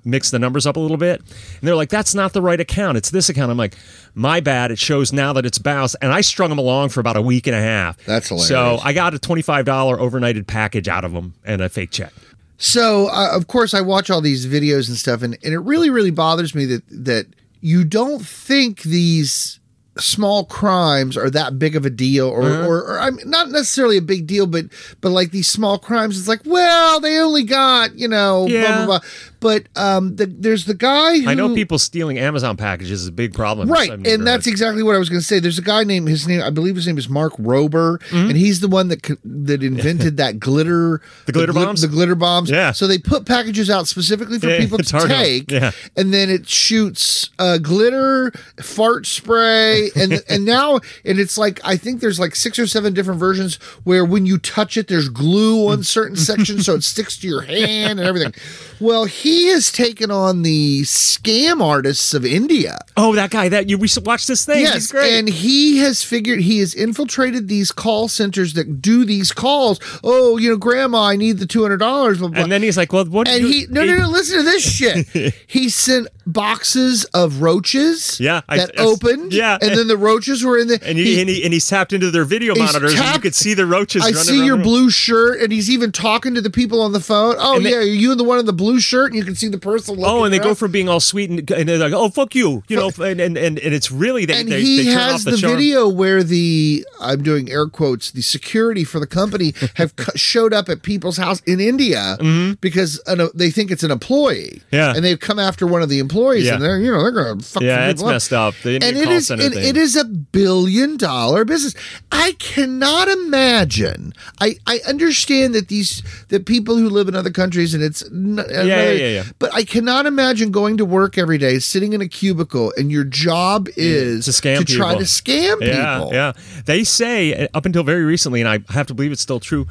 mix 0.04 0.32
the 0.32 0.40
numbers 0.40 0.68
up 0.68 0.76
a 0.76 0.80
little 0.80 0.98
bit, 0.98 1.20
and 1.22 1.68
they're 1.68 1.76
like, 1.76 1.90
that's 1.90 2.14
not 2.14 2.34
the 2.34 2.42
right 2.42 2.60
account. 2.60 2.98
It's 2.98 3.10
this 3.10 3.30
account. 3.30 3.52
I'm 3.52 3.58
like, 3.58 3.76
my 4.16 4.40
bad. 4.40 4.72
It 4.72 4.80
shows 4.80 5.14
now 5.14 5.34
that 5.34 5.46
it's 5.46 5.58
bounced, 5.58 5.96
and 6.02 6.12
I 6.12 6.22
strung 6.22 6.50
them 6.50 6.60
along 6.60 6.90
for 6.90 7.00
about 7.00 7.16
a 7.18 7.22
week 7.22 7.48
and 7.48 7.56
a 7.56 7.62
half. 7.62 7.98
That's 8.06 8.30
So. 8.48 8.80
I 8.84 8.94
got 8.94 9.14
a 9.14 9.20
twenty-five 9.20 9.66
dollar 9.66 9.98
overnighted 9.98 10.48
package 10.48 10.88
out 10.88 11.06
of 11.06 11.14
them 11.14 11.34
and 11.46 11.62
a 11.62 11.70
fake 11.70 11.92
check. 11.92 12.14
So, 12.58 13.08
uh, 13.08 13.30
of 13.32 13.48
course, 13.48 13.74
I 13.74 13.80
watch 13.80 14.10
all 14.10 14.20
these 14.20 14.46
videos 14.46 14.90
and 14.90 14.98
stuff, 14.98 15.22
and, 15.22 15.38
and 15.46 15.54
it 15.54 15.60
really, 15.60 15.90
really 15.90 16.12
bothers 16.12 16.54
me 16.54 16.66
that 16.66 16.84
that 16.90 17.28
you 17.62 17.86
don't 17.86 18.26
think 18.26 18.82
these 18.84 19.60
small 20.02 20.46
crimes 20.46 21.16
are 21.18 21.30
that 21.30 21.60
big 21.60 21.76
of 21.76 21.86
a 21.86 21.90
deal, 21.90 22.28
or, 22.28 22.44
Uh-huh. 22.44 22.66
or, 22.68 22.78
or 22.84 23.00
I'm 23.00 23.18
not 23.26 23.50
necessarily 23.50 23.98
a 23.98 24.02
big 24.02 24.28
deal, 24.28 24.48
but 24.48 24.66
but 25.02 25.10
like 25.10 25.32
these 25.32 25.48
small 25.50 25.78
crimes, 25.78 26.18
it's 26.20 26.28
like, 26.28 26.42
well, 26.46 27.00
they 27.00 27.18
only 27.20 27.44
got 27.44 27.96
you 27.98 28.08
know, 28.08 28.46
blah 28.48 28.56
Yeah. 28.56 28.76
blah 28.78 29.00
blah. 29.00 29.10
But 29.40 29.68
um, 29.76 30.16
the, 30.18 30.26
there's 30.26 30.66
the 30.66 30.74
guy. 30.74 31.20
Who, 31.20 31.30
I 31.30 31.34
know 31.34 31.54
people 31.56 31.80
stealing 31.80 32.18
Amazon 32.20 32.58
packages 32.58 33.02
is 33.02 33.08
a 33.08 33.12
big 33.12 33.34
problem. 33.34 33.70
Right, 33.70 33.90
and 33.90 34.26
that's 34.28 34.48
exactly 34.48 34.84
what 34.84 34.96
I 34.96 34.98
was 35.00 35.10
going 35.10 35.22
to 35.22 35.26
say. 35.26 35.40
There's 35.40 35.58
a 35.60 35.62
guy 35.64 35.84
named 35.84 36.08
his 36.10 36.28
name, 36.28 36.42
I 36.42 36.50
believe 36.50 36.76
his 36.76 36.88
name 36.88 36.98
is 36.98 37.08
Mark 37.10 37.34
Rober, 37.38 38.00
and 38.12 38.36
he's 38.36 38.60
the 38.60 38.68
one 38.68 38.90
that 38.90 39.02
that 39.24 39.64
invented 39.64 40.18
that 40.18 40.40
glitter, 40.40 41.00
Mm-hmm. 41.00 41.06
The 41.26 41.32
glitter 41.32 41.54
glit- 41.54 41.66
bombs? 41.66 41.82
the 41.82 41.88
glitter 41.88 42.16
bombs. 42.16 42.50
Yeah. 42.50 42.72
So 42.72 42.86
they 42.88 42.98
put 42.98 43.26
packages 43.26 43.70
out 43.70 43.88
specifically 43.88 44.40
for 44.40 44.48
Yeah, 44.50 44.60
people 44.60 44.78
to 44.80 45.08
take, 45.08 45.52
Yeah. 45.52 45.72
and 45.96 46.14
then 46.14 46.30
it 46.30 46.48
shoots 46.50 47.30
uh, 47.40 47.58
glitter, 47.60 48.32
fart 48.62 49.06
spray, 49.06 49.90
and 49.96 50.22
and 50.30 50.44
now 50.46 50.80
and 51.06 51.20
it's 51.20 51.38
like 51.38 51.60
I 51.64 51.78
think 51.78 52.02
there's 52.02 52.20
like 52.20 52.36
six 52.36 52.58
or 52.60 52.68
seven 52.68 52.94
different 52.94 53.20
versions 53.20 53.56
where 53.84 54.04
when 54.04 54.26
you 54.26 54.38
touch 54.38 54.76
it, 54.78 54.88
there's 54.88 55.08
glue 55.10 55.68
on 55.70 55.84
certain 55.84 56.16
sections, 56.18 56.66
so 56.66 56.74
it 56.76 56.84
sticks 56.84 57.18
to 57.20 57.28
your 57.28 57.42
hand 57.42 58.00
and 58.00 58.08
everything. 58.08 58.34
Well, 58.80 59.06
he 59.06 59.29
has 59.48 59.72
taken 59.72 60.12
on 60.12 60.42
the 60.44 60.82
scam 60.82 61.62
artists 61.64 62.14
of 62.14 62.26
India. 62.26 62.80
oh, 62.98 63.16
that 63.16 63.30
guy 63.32 63.50
that 63.50 63.70
you 63.70 63.78
we 63.78 63.88
should 63.88 64.06
watch 64.06 64.28
this 64.28 64.46
thing. 64.46 64.62
Yes, 64.62 64.74
He's 64.74 64.92
great. 64.92 65.14
and 65.14 65.28
he 65.30 65.78
has 65.80 66.04
figured 66.04 66.40
he 66.42 66.60
has 66.60 66.74
infiltrated 66.74 67.48
these 67.48 67.72
call 67.72 68.08
centers 68.08 68.54
that 68.54 68.82
do 68.82 69.06
these 69.06 69.32
calls. 69.32 69.80
Oh, 70.04 70.38
you 70.38 70.50
know, 70.50 70.58
Grandma, 70.58 71.04
I 71.06 71.16
need 71.16 71.38
the 71.40 71.46
two 71.46 71.62
hundred 71.62 71.78
dollars. 71.78 72.22
And 72.22 72.52
then 72.52 72.62
he's 72.62 72.78
like, 72.78 72.92
"Well, 72.94 73.06
what?" 73.06 73.28
and 73.28 73.46
he 73.46 73.66
no 73.70 73.84
no 73.86 73.98
no 73.98 74.08
listen 74.10 74.38
to 74.38 74.44
this 74.44 74.64
shit. 74.64 75.08
he 75.48 75.70
sent 75.70 76.08
boxes 76.32 77.06
of 77.06 77.42
roaches. 77.42 78.20
Yeah, 78.20 78.42
I- 78.48 78.58
that 78.58 78.72
I- 78.80 78.84
opened. 78.84 79.34
yeah. 79.34 79.58
and 79.62 79.72
then 79.78 79.88
the 79.88 79.98
roaches 79.98 80.44
were 80.44 80.58
in 80.58 80.68
the. 80.68 80.80
And, 80.84 80.98
he, 80.98 81.20
and, 81.20 81.30
he, 81.30 81.44
and 81.44 81.54
he's 81.54 81.68
tapped 81.68 81.94
into 81.94 82.12
their 82.12 82.24
video 82.26 82.56
monitors, 82.56 82.94
and 83.00 83.16
you 83.16 83.20
could 83.20 83.36
see 83.36 83.54
the 83.54 83.66
roaches. 83.66 84.04
I 84.04 84.12
see 84.12 84.46
your 84.46 84.58
blue 84.58 84.90
shirt, 84.90 85.42
and 85.42 85.52
he's 85.52 85.70
even 85.70 85.92
talking 85.92 86.36
to 86.36 86.42
the 86.42 86.50
people 86.50 86.82
on 86.82 86.92
the 86.92 87.00
phone. 87.00 87.36
Oh 87.38 87.58
And 87.58 87.66
they- 87.66 87.72
yeah, 87.72 87.78
are 87.78 87.82
you 87.82 88.16
the 88.16 88.24
one 88.24 88.40
in 88.40 88.46
the 88.46 88.54
blue 88.54 88.80
shirt? 88.80 89.08
And 89.12 89.16
you 89.16 89.26
can 89.26 89.36
see 89.36 89.48
the 89.48 89.58
person. 89.58 89.98
Oh, 90.00 90.24
and 90.24 90.34
they 90.34 90.40
go 90.40 90.56
from 90.56 90.72
being 90.72 90.88
all 90.90 91.00
sweet 91.00 91.30
and, 91.30 91.50
and 91.52 91.68
they're 91.68 91.78
like, 91.78 91.94
"Oh, 91.94 92.10
fuck 92.10 92.36
you," 92.36 92.64
you 92.68 92.78
know, 92.78 92.92
and 93.04 93.20
and, 93.20 93.38
and, 93.38 93.58
it's 93.60 93.92
really 93.92 94.26
they, 94.26 94.40
and 94.40 94.50
they, 94.50 94.62
he 94.62 94.84
they 94.84 94.92
has 94.92 95.24
the, 95.24 95.32
the, 95.32 95.38
video 95.38 95.88
where 95.88 96.24
the 96.24 96.86
I'm 97.00 97.24
doing 97.24 97.50
air 97.52 97.68
quotes 97.68 98.12
the 98.12 98.22
security 98.22 98.84
for 98.84 99.00
the 99.00 99.08
company 99.08 99.54
have 99.76 99.94
showed 100.16 100.54
up 100.54 100.70
at 100.70 100.84
people's 100.84 101.18
house 101.18 101.42
in 101.42 101.60
India 101.60 102.18
because 102.62 103.00
an, 103.08 103.30
they 103.34 103.50
think 103.50 103.72
it's 103.72 103.84
an 103.84 103.92
employee. 103.92 104.62
Mm-hmm. 104.62 104.76
Yeah. 104.76 104.94
and 104.96 105.04
they've 105.04 105.20
come 105.20 105.40
after 105.40 105.66
one 105.68 105.82
of 105.82 105.90
the 105.90 106.00
employees, 106.00 106.19
Yeah. 106.46 106.54
and 106.56 106.64
they're 106.64 106.80
you 106.80 106.92
know 106.92 107.02
they're 107.02 107.12
gonna 107.12 107.42
fuck 107.42 107.62
Yeah, 107.64 107.90
it's 107.90 108.02
people 108.02 108.12
messed 108.14 108.34
up. 108.34 108.54
The 108.64 108.76
and 108.76 108.84
it 108.84 109.10
is 109.10 109.32
it, 109.32 109.40
it 109.56 109.78
is 109.78 109.96
a 109.96 110.06
billion 110.06 110.98
dollar 110.98 111.46
business. 111.46 111.74
I 112.12 112.34
cannot 112.40 113.08
imagine. 113.08 114.14
I 114.40 114.56
I 114.68 114.80
understand 114.88 115.54
that 115.56 115.68
these 115.68 116.04
that 116.30 116.46
people 116.46 116.78
who 116.78 116.90
live 116.90 117.08
in 117.08 117.16
other 117.16 117.32
countries 117.32 117.74
and 117.74 117.84
it's 117.84 118.04
n- 118.06 118.40
another- 118.40 118.66
yeah, 118.66 118.92
yeah, 118.92 119.08
yeah. 119.08 119.24
But 119.40 119.54
I 119.54 119.64
cannot 119.64 120.06
imagine 120.06 120.52
going 120.52 120.78
to 120.78 120.86
work 120.86 121.18
every 121.18 121.38
day, 121.38 121.60
sitting 121.60 121.94
in 121.94 122.02
a 122.02 122.08
cubicle, 122.08 122.74
and 122.78 122.92
your 122.92 123.04
job 123.04 123.68
is 123.76 124.26
to 124.26 124.32
scam 124.32 124.60
to 124.60 124.66
try 124.66 124.96
to 124.96 125.04
scam 125.04 125.58
yeah, 125.62 125.98
people. 125.98 126.14
Yeah, 126.14 126.34
They 126.66 126.84
say 126.84 127.46
uh, 127.46 127.48
up 127.54 127.66
until 127.66 127.84
very 127.84 128.04
recently, 128.04 128.42
and 128.42 128.50
I 128.50 128.60
have 128.74 128.88
to 128.88 128.94
believe 128.94 129.12
it's 129.12 129.22
still 129.22 129.40
true. 129.40 129.68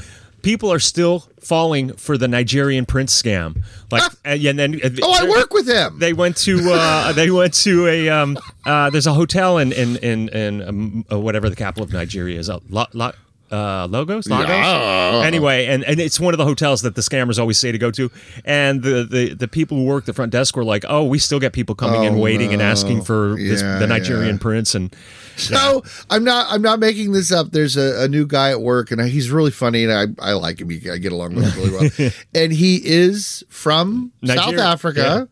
People 0.49 0.73
are 0.73 0.79
still 0.79 1.29
falling 1.41 1.93
for 1.93 2.17
the 2.17 2.27
Nigerian 2.27 2.87
prince 2.87 3.23
scam. 3.23 3.65
Like, 3.91 4.11
and, 4.25 4.43
and 4.47 4.59
then 4.59 4.81
uh, 4.83 4.89
Oh, 5.03 5.13
I 5.13 5.29
work 5.29 5.53
with 5.53 5.69
him. 5.69 5.99
They 5.99 6.15
went 6.15 6.39
to 6.39 6.73
uh, 6.73 7.13
they 7.21 7.31
went 7.31 7.53
to 7.65 7.87
a 7.87 8.09
um, 8.09 8.39
uh, 8.65 8.89
there's 8.89 9.07
a 9.07 9.13
hotel 9.13 9.59
in 9.59 9.73
in 9.73 9.97
in, 9.99 10.31
in 10.31 10.63
um, 10.67 11.05
uh, 11.13 11.19
whatever 11.19 11.51
the 11.51 11.57
capital 11.57 11.85
of 11.85 11.93
Nigeria 11.93 12.39
is. 12.39 12.49
Uh, 12.49 12.61
La, 12.71 12.87
La, 12.95 13.13
uh, 13.51 13.87
Logos, 13.91 14.29
Lagos. 14.29 14.49
Yeah. 14.49 15.23
Anyway, 15.25 15.67
and, 15.67 15.85
and 15.85 16.01
it's 16.01 16.21
one 16.21 16.35
of 16.35 16.39
the 16.39 16.45
hotels 16.45 16.83
that 16.83 16.95
the 16.95 17.01
scammers 17.01 17.39
always 17.39 17.59
say 17.59 17.73
to 17.73 17.79
go 17.79 17.91
to. 17.91 18.11
And 18.45 18.83
the, 18.83 19.05
the, 19.05 19.35
the 19.35 19.49
people 19.49 19.79
who 19.79 19.85
work 19.85 20.05
the 20.05 20.13
front 20.13 20.33
desk 20.33 20.57
were 20.57 20.65
like, 20.65 20.85
"Oh, 20.89 21.05
we 21.05 21.19
still 21.19 21.41
get 21.41 21.53
people 21.53 21.75
coming 21.75 22.05
in, 22.05 22.15
Oh, 22.15 22.19
waiting 22.19 22.53
and 22.53 22.63
asking 22.63 23.03
for 23.03 23.37
this, 23.37 23.63
the 23.63 23.87
Nigerian 23.87 24.37
yeah. 24.37 24.43
prince." 24.43 24.75
And 24.75 24.95
So 25.37 25.83
I'm 26.11 26.25
not 26.25 26.47
I'm 26.51 26.63
not 26.63 26.79
making 26.81 27.13
this 27.13 27.33
up. 27.33 27.53
There's 27.53 27.77
a, 27.77 28.05
a 28.05 28.09
new 28.09 28.27
guy 28.27 28.51
at 28.51 28.61
work, 28.61 28.91
and 28.91 29.01
he's 29.03 29.31
really 29.31 29.51
funny, 29.51 29.85
and 29.85 29.93
I, 29.93 30.31
I 30.31 30.33
like 30.33 30.61
him. 30.61 30.69
I 30.71 30.99
get 30.99 31.13
along 31.13 31.35
with 31.35 31.53
him 31.53 31.63
really 31.63 31.91
well. 31.99 32.11
and 32.35 32.53
he 32.53 32.81
is 32.85 33.45
from 33.49 34.13
South 34.25 34.59
Africa, 34.59 35.29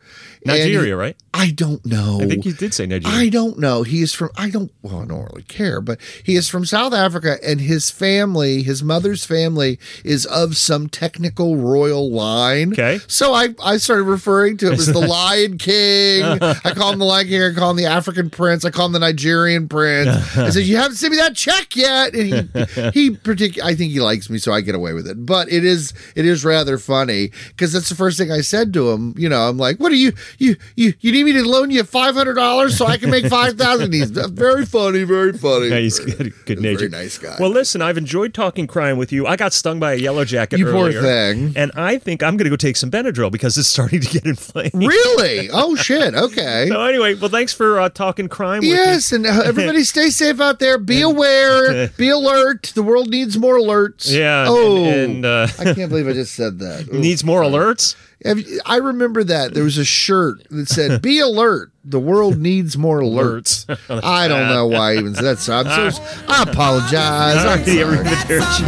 Nigeria, 0.46 0.87
he- 0.87 0.92
right? 0.92 1.16
I 1.35 1.50
don't 1.50 1.85
know. 1.85 2.18
I 2.22 2.26
think 2.26 2.46
you 2.46 2.52
did 2.54 2.72
say 2.72 2.87
Nigeria. 2.87 3.14
I 3.14 3.28
don't 3.28 3.59
know. 3.59 3.82
He 3.82 4.00
is 4.00 4.14
from 4.14 4.30
I 4.38 4.48
don't 4.48 4.72
well, 4.82 5.00
I 5.00 5.04
don't 5.04 5.24
really 5.30 5.42
care, 5.42 5.80
but 5.82 6.00
he 6.24 6.35
is 6.35 6.48
from 6.48 6.64
South 6.64 6.94
Africa 6.94 7.37
and 7.42 7.61
his 7.61 7.90
family, 7.90 8.62
his 8.62 8.82
mother's 8.82 9.24
family 9.26 9.78
is 10.04 10.24
of 10.26 10.56
some 10.56 10.88
technical 10.88 11.56
royal 11.56 12.11
line. 12.11 12.72
Okay. 12.72 13.00
So 13.06 13.35
I 13.35 13.48
I 13.62 13.76
started 13.76 14.04
referring 14.04 14.56
to 14.59 14.68
him 14.68 14.72
as 14.74 14.87
the 14.87 14.98
Lion 15.06 15.59
King. 15.59 16.22
I 16.24 16.72
call 16.74 16.92
him 16.92 16.98
the 17.00 17.04
Lion 17.04 17.26
King, 17.28 17.42
I 17.42 17.52
call 17.52 17.70
him 17.72 17.76
the 17.76 17.85
African 17.87 18.30
Prince, 18.30 18.64
I 18.64 18.70
call 18.70 18.87
him 18.87 18.92
the 18.92 18.98
Nigerian 18.98 19.68
Prince. 19.68 20.09
I 20.38 20.48
said, 20.50 20.62
You 20.62 20.76
haven't 20.78 20.96
sent 20.96 21.11
me 21.12 21.18
that 21.18 21.37
check 21.37 21.76
yet. 21.76 22.14
And 22.14 22.24
he 22.26 22.90
he 22.92 23.11
partic- 23.16 23.61
I 23.62 23.74
think 23.74 23.92
he 23.92 24.00
likes 24.00 24.30
me, 24.30 24.38
so 24.38 24.52
I 24.52 24.62
get 24.62 24.74
away 24.74 24.94
with 24.94 25.06
it. 25.06 25.26
But 25.26 25.52
it 25.52 25.64
is 25.66 25.92
it 26.14 26.24
is 26.24 26.44
rather 26.46 26.78
funny 26.78 27.30
because 27.48 27.72
that's 27.74 27.90
the 27.90 27.94
first 27.94 28.16
thing 28.18 28.32
I 28.32 28.40
said 28.40 28.72
to 28.72 28.90
him. 28.90 29.14
You 29.18 29.28
know, 29.28 29.48
I'm 29.48 29.59
like, 29.59 29.76
What 29.78 29.92
are 29.92 29.96
you 29.96 30.12
you 30.38 30.57
you 30.75 30.94
you 31.01 31.12
need 31.12 31.25
me 31.25 31.33
to 31.33 31.42
loan 31.49 31.70
you 31.70 31.83
five 31.85 32.14
hundred 32.14 32.35
dollars 32.35 32.77
so 32.77 32.87
I 32.87 32.96
can 32.96 33.11
make 33.11 33.27
five 33.27 33.57
thousand? 33.57 33.92
He's 33.92 34.11
very 34.11 34.64
funny, 34.66 35.05
very 35.05 35.33
funny. 35.33 35.68
Yeah, 35.68 35.79
he's 35.79 35.99
good, 35.99 36.33
good 36.44 36.59
He's 36.59 36.61
natured. 36.61 36.90
Very 36.90 37.05
nice 37.05 37.18
guy. 37.18 37.37
Well, 37.38 37.51
listen, 37.51 37.83
I've 37.83 37.99
enjoyed 37.99 38.35
talking 38.35 38.66
crime 38.66 38.99
with 38.99 39.12
you. 39.12 39.27
I 39.27 39.37
got 39.37 39.53
stung 39.53 39.79
by 39.81 39.92
a 39.92 39.96
yellow 39.96 40.25
jacket 40.25 40.59
You 40.59 40.70
poor 40.70 40.92
thing. 40.92 41.53
and 41.57 41.70
I 41.75 41.99
think 41.99 42.22
I'm 42.22 42.37
going 42.37 42.44
to 42.44 42.51
go 42.51 42.57
take 42.57 42.77
some 42.77 42.90
Benadryl 42.90 43.31
because 43.33 43.57
it's 43.59 43.68
starting 43.68 44.01
to 44.01 44.09
get 44.09 44.25
inflamed. 44.27 44.75
really? 44.75 45.49
Oh 45.59 45.75
shit. 45.75 46.14
Okay. 46.14 46.66
So 46.68 46.83
anyway, 46.83 47.14
well, 47.14 47.31
thanks 47.31 47.53
for 47.53 47.81
uh, 47.81 47.88
talking 47.88 48.29
crime. 48.29 48.62
Yes, 48.62 49.12
and 49.12 49.27
uh, 49.27 49.42
everybody 49.44 49.85
stay 49.96 50.11
safe 50.11 50.40
out 50.40 50.59
there. 50.59 50.77
Be 50.79 51.01
aware. 51.03 51.88
Be 51.96 52.09
alert. 52.11 52.72
The 52.75 52.83
world 52.83 53.09
needs 53.11 53.38
more 53.38 53.57
alerts. 53.57 54.11
Yeah. 54.12 54.44
Oh, 54.49 54.85
and, 54.85 55.25
and 55.25 55.27
uh, 55.27 55.46
I 55.59 55.72
can't 55.75 55.88
believe 55.88 56.09
I 56.09 56.12
just 56.12 56.35
said 56.35 56.59
that. 56.59 56.88
Ooh. 56.92 56.99
needs 56.99 57.25
more 57.25 57.42
alerts. 57.42 57.96
Have 58.24 58.38
you- 58.40 58.61
I 58.66 58.76
remember 58.76 59.22
that 59.24 59.52
there 59.55 59.62
was 59.64 59.76
a 59.79 59.85
shirt 59.85 60.46
that 60.50 60.68
said 60.68 61.02
"Be 61.02 61.18
alert." 61.20 61.70
The 61.85 62.00
world 62.00 62.38
needs 62.38 62.76
more 62.76 63.00
alerts. 63.00 63.64
I 64.02 64.26
don't 64.26 64.48
know 64.48 64.66
why 64.66 64.94
even 64.96 65.14
said 65.14 65.24
that. 65.24 65.38
So 65.38 65.55
I'm 65.55 65.90
so. 65.92 66.02
I 66.29 66.42
apologize. 66.42 67.37
I'm 67.44 67.64
sorry. 67.64 67.83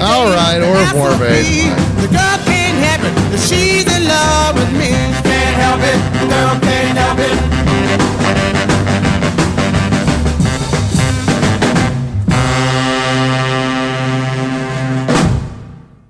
All 0.01 0.27
right, 0.31 0.61
au 0.63 0.73
revoir, 0.79 1.19
babe. 1.19 1.45
The 1.97 2.09
girl 2.09 2.39
can't 2.45 2.79
help 2.79 3.03
it. 3.35 3.39
She's 3.41 3.87
in 3.93 4.05
love 4.07 4.55
with 4.55 4.73
me. 4.73 4.91
Can't 5.27 5.57
help 5.57 5.81
it, 5.83 5.99
the 6.21 6.27
girl 6.29 6.61
can't 6.61 6.99
help 6.99 7.19
it. 7.19 8.48